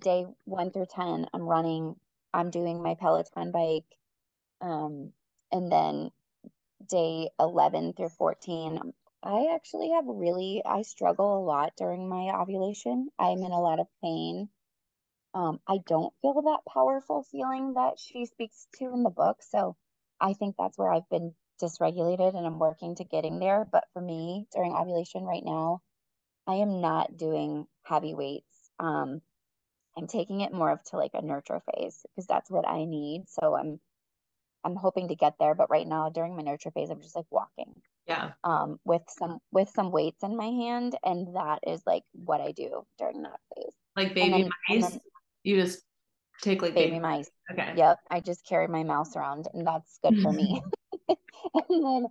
day 0.01 0.27
one 0.45 0.71
through 0.71 0.87
10, 0.91 1.27
I'm 1.33 1.43
running, 1.43 1.97
I'm 2.33 2.51
doing 2.51 2.83
my 2.83 2.95
Peloton 2.95 3.53
bike. 3.53 3.85
Um, 4.61 5.13
and 5.53 5.71
then 5.71 6.11
day 6.89 7.31
11 7.39 7.95
through 7.95 8.11
14, 8.11 8.93
I 9.23 9.53
actually 9.55 9.91
have 9.91 10.05
really, 10.07 10.63
I 10.65 10.83
struggle 10.83 11.39
a 11.39 11.45
lot 11.45 11.73
during 11.77 12.09
my 12.09 12.31
ovulation. 12.41 13.09
I'm 13.19 13.39
in 13.39 13.53
a 13.53 13.61
lot 13.61 13.81
of 13.81 13.87
pain. 14.03 14.49
Um, 15.35 15.61
I 15.67 15.79
don't 15.87 16.15
feel 16.23 16.41
that 16.43 16.73
powerful 16.73 17.25
feeling 17.25 17.75
that 17.75 17.99
she 17.99 18.27
speaks 18.27 18.67
to 18.79 18.87
in 18.87 19.03
the 19.03 19.11
book. 19.11 19.43
So 19.43 19.77
I 20.21 20.33
think 20.33 20.57
that's 20.57 20.79
where 20.79 20.93
I've 20.93 21.09
been 21.11 21.35
dysregulated 21.63 22.37
and 22.37 22.47
I'm 22.47 22.59
working 22.59 22.95
to 22.97 23.05
getting 23.05 23.39
there. 23.39 23.67
But 23.71 23.85
for 23.93 24.01
me, 24.01 24.47
during 24.55 24.73
ovulation 24.73 25.25
right 25.25 25.45
now, 25.45 25.83
I 26.47 26.55
am 26.55 26.81
not 26.81 27.17
doing 27.17 27.67
heavy 27.83 28.15
weights. 28.15 28.71
Um, 28.81 29.21
I'm 29.99 30.07
taking 30.07 30.41
it 30.41 30.53
more 30.53 30.71
of 30.71 30.83
to 30.85 30.97
like 30.97 31.13
a 31.15 31.23
nurture 31.23 31.61
phase 31.75 32.07
because 32.09 32.27
that's 32.27 32.51
what 32.51 32.67
I 32.67 32.85
need. 32.85 33.25
So 33.29 33.57
I'm 33.57 33.81
I'm 34.65 34.77
hoping 34.77 35.09
to 35.09 35.15
get 35.15 35.35
there, 35.39 35.55
but 35.55 35.71
right 35.71 35.87
now 35.87 36.09
during 36.09 36.37
my 36.37 36.43
nurture 36.43 36.71
phase, 36.71 36.91
I'm 36.91 37.01
just 37.01 37.17
like 37.17 37.27
walking. 37.31 37.75
Yeah. 38.07 38.33
Um, 38.45 38.79
with 38.85 39.03
some 39.09 39.39
with 39.51 39.69
some 39.71 39.91
weights 39.91 40.23
in 40.23 40.37
my 40.37 40.47
hand, 40.47 40.97
and 41.05 41.35
that 41.35 41.61
is 41.67 41.83
like 41.87 42.05
what 42.13 42.41
I 42.41 42.53
do 42.53 42.87
during 42.99 43.23
that 43.23 43.41
phase. 43.55 43.73
Like 43.97 44.15
baby 44.15 44.43
then, 44.43 44.51
mice, 44.69 44.99
you 45.43 45.57
just 45.57 45.83
take 46.41 46.63
like 46.63 46.75
baby 46.75 46.99
mice. 47.01 47.31
Okay. 47.51 47.75
Yep. 47.77 47.99
I 48.11 48.21
just 48.21 48.47
carry 48.47 48.69
my 48.69 48.85
mouse 48.85 49.17
around 49.17 49.49
and 49.53 49.67
that's 49.67 49.99
good 50.03 50.21
for 50.23 50.33
me. 50.33 50.63
and 51.09 51.85
then 51.85 52.07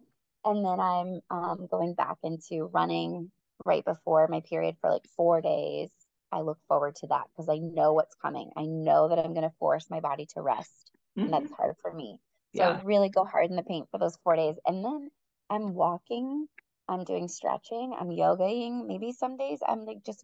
and 0.46 0.66
then 0.66 0.80
I'm 0.80 1.22
um, 1.30 1.68
going 1.70 1.94
back 1.94 2.18
into 2.24 2.70
running 2.74 3.32
right 3.66 3.84
before 3.84 4.28
my 4.28 4.42
period 4.42 4.76
for 4.82 4.90
like 4.90 5.06
four 5.16 5.42
days. 5.42 5.90
I 6.32 6.42
look 6.42 6.60
forward 6.68 6.96
to 6.98 7.08
that 7.08 7.26
because 7.30 7.50
I 7.50 7.58
know 7.58 7.94
what's 7.94 8.16
coming. 8.16 8.52
I 8.56 8.66
know 8.66 9.10
that 9.10 9.20
I'm 9.20 9.34
going 9.34 9.50
to 9.50 9.56
force 9.60 9.90
my 9.90 10.00
body 10.00 10.28
to 10.34 10.42
rest, 10.42 10.92
mm-hmm. 11.18 11.26
and 11.26 11.34
that's 11.34 11.46
mm-hmm. 11.46 11.54
hard 11.54 11.76
for 11.82 11.94
me. 11.94 12.20
So 12.56 12.64
yeah. 12.64 12.82
really 12.84 13.10
go 13.10 13.24
hard 13.24 13.50
in 13.50 13.56
the 13.56 13.64
paint 13.64 13.88
for 13.92 13.98
those 13.98 14.18
four 14.24 14.36
days, 14.36 14.56
and 14.66 14.84
then 14.84 15.10
I'm 15.50 15.74
walking. 15.74 16.48
I'm 16.90 17.04
doing 17.04 17.28
stretching. 17.28 17.96
I'm 18.00 18.10
yogaing. 18.10 18.88
Maybe 18.88 19.12
some 19.12 19.38
days 19.38 19.60
I'm 19.68 19.86
like 19.86 20.04
just 20.06 20.24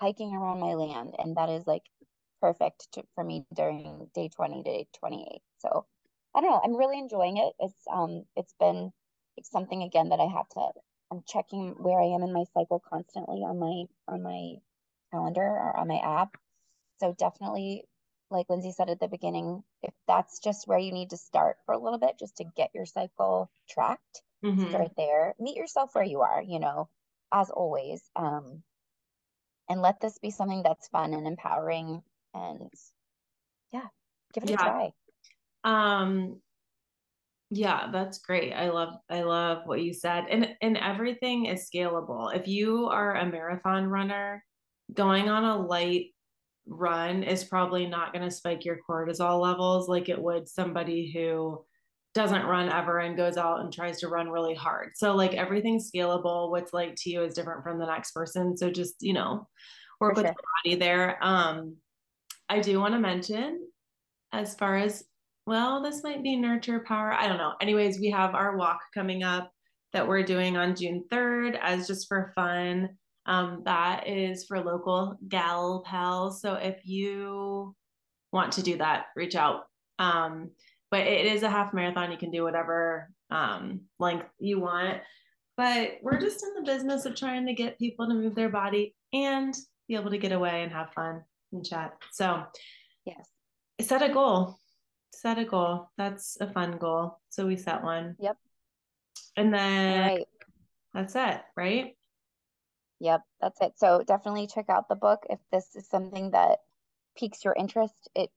hiking 0.00 0.34
around 0.34 0.60
my 0.60 0.74
land, 0.74 1.14
and 1.18 1.36
that 1.36 1.48
is 1.48 1.66
like 1.66 1.82
perfect 2.40 2.88
to, 2.92 3.02
for 3.14 3.24
me 3.24 3.46
during 3.54 4.08
day 4.14 4.28
20 4.28 4.62
to 4.62 4.62
day 4.62 4.86
28. 4.98 5.40
So 5.60 5.86
I 6.34 6.40
don't 6.40 6.50
know. 6.50 6.60
I'm 6.62 6.76
really 6.76 6.98
enjoying 6.98 7.38
it. 7.38 7.52
It's 7.58 7.82
um 7.92 8.24
it's 8.36 8.54
been 8.60 8.92
it's 9.36 9.50
something 9.50 9.82
again 9.82 10.10
that 10.10 10.20
I 10.20 10.26
have 10.26 10.48
to 10.50 10.68
I'm 11.10 11.22
checking 11.26 11.70
where 11.78 12.00
I 12.00 12.06
am 12.06 12.22
in 12.22 12.32
my 12.32 12.44
cycle 12.54 12.82
constantly 12.90 13.38
on 13.38 13.58
my 13.58 13.84
on 14.12 14.22
my 14.22 14.54
calendar 15.14 15.42
or 15.42 15.76
on 15.76 15.88
my 15.88 15.98
app. 15.98 16.36
So 16.98 17.14
definitely 17.16 17.84
like 18.30 18.46
Lindsey 18.48 18.72
said 18.72 18.90
at 18.90 19.00
the 19.00 19.08
beginning, 19.08 19.62
if 19.82 19.94
that's 20.08 20.40
just 20.40 20.66
where 20.66 20.78
you 20.78 20.92
need 20.92 21.10
to 21.10 21.16
start 21.16 21.56
for 21.64 21.72
a 21.72 21.78
little 21.78 21.98
bit 21.98 22.18
just 22.18 22.36
to 22.38 22.44
get 22.56 22.70
your 22.74 22.86
cycle 22.86 23.50
tracked, 23.70 24.22
mm-hmm. 24.44 24.68
start 24.70 24.90
there. 24.96 25.34
Meet 25.38 25.56
yourself 25.56 25.94
where 25.94 26.04
you 26.04 26.22
are, 26.22 26.42
you 26.42 26.58
know, 26.58 26.88
as 27.32 27.50
always. 27.50 28.02
Um 28.16 28.62
and 29.68 29.80
let 29.80 30.00
this 30.00 30.18
be 30.18 30.30
something 30.30 30.62
that's 30.62 30.88
fun 30.88 31.14
and 31.14 31.26
empowering 31.26 32.02
and 32.34 32.70
yeah, 33.72 33.86
give 34.32 34.44
it 34.44 34.50
yeah. 34.50 34.56
a 34.56 34.58
try. 34.58 34.92
Um 35.64 36.40
yeah, 37.50 37.88
that's 37.92 38.18
great. 38.18 38.52
I 38.52 38.70
love 38.70 38.94
I 39.08 39.22
love 39.22 39.62
what 39.66 39.82
you 39.82 39.92
said. 39.92 40.24
And 40.28 40.48
and 40.60 40.76
everything 40.76 41.46
is 41.46 41.68
scalable. 41.72 42.34
If 42.34 42.48
you 42.48 42.88
are 42.88 43.14
a 43.14 43.26
marathon 43.26 43.86
runner, 43.86 44.42
going 44.92 45.28
on 45.28 45.44
a 45.44 45.56
light 45.56 46.06
run 46.66 47.22
is 47.22 47.44
probably 47.44 47.86
not 47.86 48.12
going 48.12 48.24
to 48.24 48.30
spike 48.30 48.64
your 48.64 48.78
cortisol 48.88 49.40
levels 49.40 49.88
like 49.88 50.08
it 50.08 50.20
would 50.20 50.48
somebody 50.48 51.12
who 51.12 51.62
doesn't 52.14 52.46
run 52.46 52.70
ever 52.70 53.00
and 53.00 53.16
goes 53.16 53.36
out 53.36 53.60
and 53.60 53.72
tries 53.72 53.98
to 54.00 54.08
run 54.08 54.30
really 54.30 54.54
hard. 54.54 54.90
So 54.94 55.14
like 55.14 55.34
everything's 55.34 55.90
scalable. 55.90 56.50
What's 56.50 56.72
like 56.72 56.94
to 56.98 57.10
you 57.10 57.22
is 57.22 57.34
different 57.34 57.64
from 57.64 57.78
the 57.78 57.86
next 57.86 58.12
person. 58.12 58.56
So 58.56 58.70
just, 58.70 58.94
you 59.00 59.12
know, 59.12 59.48
work 60.00 60.14
with 60.16 60.26
the 60.26 60.34
body 60.64 60.76
there. 60.76 61.18
Um 61.22 61.76
I 62.48 62.60
do 62.60 62.78
want 62.78 62.94
to 62.94 63.00
mention 63.00 63.66
as 64.32 64.54
far 64.54 64.76
as 64.76 65.04
well, 65.46 65.82
this 65.82 66.02
might 66.02 66.22
be 66.22 66.36
nurture 66.36 66.80
power. 66.80 67.12
I 67.12 67.28
don't 67.28 67.36
know. 67.36 67.54
Anyways, 67.60 68.00
we 68.00 68.10
have 68.10 68.34
our 68.34 68.56
walk 68.56 68.80
coming 68.94 69.22
up 69.22 69.50
that 69.92 70.06
we're 70.06 70.22
doing 70.22 70.56
on 70.56 70.74
June 70.74 71.04
3rd 71.10 71.58
as 71.60 71.86
just 71.86 72.08
for 72.08 72.32
fun. 72.34 72.90
Um, 73.26 73.62
that 73.64 74.06
is 74.06 74.44
for 74.44 74.60
local 74.60 75.18
gal 75.28 75.82
pals. 75.86 76.40
So 76.40 76.54
if 76.54 76.86
you 76.86 77.74
want 78.32 78.52
to 78.52 78.62
do 78.62 78.76
that, 78.78 79.06
reach 79.16 79.34
out. 79.34 79.62
Um, 79.98 80.50
but 80.90 81.00
it 81.00 81.26
is 81.26 81.42
a 81.42 81.50
half 81.50 81.72
marathon. 81.72 82.12
You 82.12 82.18
can 82.18 82.30
do 82.30 82.42
whatever 82.42 83.10
um, 83.30 83.82
length 83.98 84.26
you 84.38 84.60
want. 84.60 84.98
But 85.56 85.98
we're 86.02 86.20
just 86.20 86.42
in 86.42 86.54
the 86.54 86.70
business 86.70 87.06
of 87.06 87.14
trying 87.14 87.46
to 87.46 87.54
get 87.54 87.78
people 87.78 88.08
to 88.08 88.14
move 88.14 88.34
their 88.34 88.48
body 88.48 88.94
and 89.12 89.54
be 89.88 89.94
able 89.94 90.10
to 90.10 90.18
get 90.18 90.32
away 90.32 90.62
and 90.62 90.72
have 90.72 90.92
fun 90.92 91.22
and 91.52 91.64
chat. 91.64 91.92
So, 92.12 92.42
yes, 93.06 93.28
set 93.80 94.02
a 94.02 94.12
goal 94.12 94.58
set 95.14 95.38
a 95.38 95.44
goal. 95.44 95.90
That's 95.96 96.36
a 96.40 96.52
fun 96.52 96.76
goal. 96.78 97.18
So 97.30 97.46
we 97.46 97.56
set 97.56 97.82
one. 97.82 98.16
Yep. 98.20 98.36
And 99.36 99.54
then 99.54 100.00
right. 100.00 100.26
that's 100.92 101.14
it, 101.16 101.40
right? 101.56 101.96
Yep, 103.04 103.20
that's 103.38 103.60
it. 103.60 103.72
So 103.76 104.02
definitely 104.02 104.46
check 104.46 104.70
out 104.70 104.88
the 104.88 104.94
book 104.94 105.26
if 105.28 105.38
this 105.52 105.76
is 105.76 105.86
something 105.86 106.30
that 106.30 106.60
piques 107.18 107.44
your 107.44 107.54
interest. 107.54 108.08
It 108.14 108.30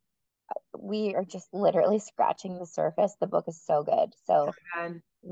we 0.77 1.15
are 1.15 1.23
just 1.23 1.47
literally 1.53 1.99
scratching 2.11 2.59
the 2.59 2.65
surface. 2.65 3.15
The 3.21 3.27
book 3.27 3.45
is 3.47 3.61
so 3.65 3.83
good. 3.83 4.13
So 4.25 4.51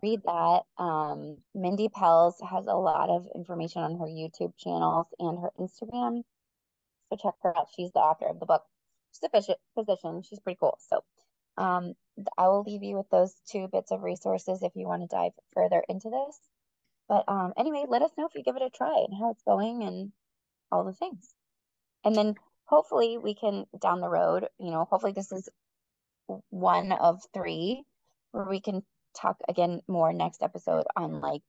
read 0.01 0.21
that. 0.23 0.61
Um, 0.77 1.39
Mindy 1.53 1.89
Pelz 1.89 2.36
has 2.49 2.65
a 2.67 2.75
lot 2.75 3.09
of 3.09 3.27
information 3.36 3.81
on 3.81 3.99
her 3.99 4.05
YouTube 4.05 4.53
channels 4.57 5.07
and 5.19 5.38
her 5.39 5.51
Instagram. 5.59 6.23
So 7.09 7.17
check 7.21 7.33
her 7.41 7.57
out. 7.57 7.67
She's 7.75 7.91
the 7.91 7.99
author 7.99 8.27
of 8.27 8.39
the 8.39 8.45
book. 8.45 8.63
She's 9.11 9.29
a 9.49 9.55
physician. 9.75 10.23
She's 10.23 10.39
pretty 10.39 10.59
cool. 10.61 10.79
So 10.89 11.03
um, 11.57 11.95
I 12.38 12.47
will 12.47 12.63
leave 12.63 12.83
you 12.83 12.95
with 12.95 13.09
those 13.09 13.33
two 13.51 13.67
bits 13.67 13.91
of 13.91 14.01
resources 14.01 14.63
if 14.63 14.71
you 14.75 14.88
want 14.88 15.01
to 15.01 15.13
dive 15.13 15.33
further 15.53 15.83
into 15.89 16.09
this. 16.09 16.39
But 17.08 17.26
um, 17.28 17.53
anyway, 17.58 17.86
let 17.88 18.01
us 18.01 18.12
know 18.18 18.26
if 18.26 18.36
you 18.36 18.43
give 18.43 18.56
it 18.56 18.62
a 18.62 18.70
try 18.70 19.06
and 19.08 19.18
how 19.20 19.32
it's 19.32 19.43
going 19.43 19.84
and 19.84 20.12
all 20.72 20.84
the 20.84 20.93
things. 20.93 21.34
And 22.03 22.16
then 22.16 22.36
hopefully 22.66 23.18
we 23.18 23.36
can 23.36 23.66
down 23.80 24.01
the 24.01 24.10
road, 24.10 24.47
you 24.60 24.72
know, 24.72 24.86
hopefully 24.89 25.14
this 25.14 25.32
is 25.32 25.49
one 26.49 26.91
of 26.91 27.22
three 27.34 27.84
where 28.32 28.47
we 28.49 28.60
can 28.60 28.84
talk 29.20 29.38
again 29.47 29.82
more 29.88 30.12
next 30.14 30.41
episode 30.41 30.86
on 30.95 31.22
like 31.22 31.41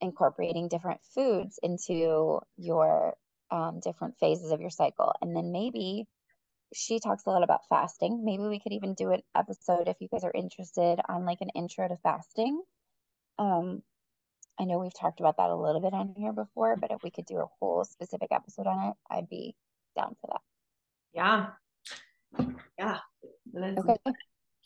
incorporating 0.00 0.68
different 0.68 1.00
foods 1.14 1.58
into 1.62 2.40
your 2.56 3.14
um, 3.50 3.80
different 3.80 4.14
phases 4.18 4.50
of 4.50 4.60
your 4.60 4.70
cycle. 4.70 5.12
And 5.20 5.36
then 5.36 5.52
maybe 5.52 6.06
she 6.74 6.98
talks 7.00 7.24
a 7.26 7.30
lot 7.30 7.44
about 7.44 7.68
fasting. 7.68 8.24
Maybe 8.24 8.44
we 8.44 8.60
could 8.60 8.72
even 8.72 8.94
do 8.94 9.10
an 9.10 9.20
episode 9.36 9.88
if 9.88 9.96
you 10.00 10.08
guys 10.08 10.24
are 10.24 10.32
interested 10.34 11.00
on 11.08 11.26
like 11.26 11.38
an 11.42 11.50
intro 11.54 11.86
to 11.86 11.96
fasting. 12.02 12.62
Um, 13.38 13.82
I 14.60 14.64
know 14.64 14.78
we've 14.78 14.94
talked 14.94 15.20
about 15.20 15.36
that 15.38 15.50
a 15.50 15.56
little 15.56 15.80
bit 15.80 15.94
on 15.94 16.14
here 16.16 16.32
before, 16.32 16.76
but 16.76 16.90
if 16.90 17.02
we 17.02 17.10
could 17.10 17.26
do 17.26 17.38
a 17.38 17.46
whole 17.58 17.84
specific 17.84 18.28
episode 18.30 18.66
on 18.66 18.90
it, 18.90 18.94
I'd 19.10 19.28
be 19.28 19.54
down 19.96 20.16
for 20.20 20.28
that. 20.32 20.40
Yeah. 21.14 21.46
Yeah. 22.78 22.98
Okay. 23.54 23.96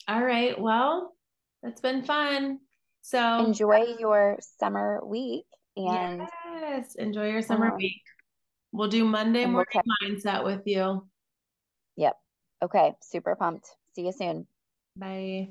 All 0.07 0.23
right. 0.23 0.59
Well, 0.59 1.15
that's 1.63 1.81
been 1.81 2.03
fun. 2.03 2.59
So 3.01 3.45
enjoy 3.45 3.95
your 3.99 4.37
summer 4.59 5.01
week 5.05 5.45
and 5.77 6.27
yes, 6.61 6.95
enjoy 6.95 7.29
your 7.29 7.41
summer 7.41 7.71
um, 7.71 7.77
week. 7.77 8.01
We'll 8.71 8.89
do 8.89 9.05
Monday 9.05 9.45
morning 9.45 9.81
we'll 9.85 10.09
mindset 10.09 10.43
with 10.43 10.61
you. 10.65 11.07
Yep. 11.95 12.17
Okay. 12.63 12.93
Super 13.01 13.35
pumped. 13.35 13.69
See 13.95 14.05
you 14.05 14.11
soon. 14.11 14.47
Bye. 14.97 15.49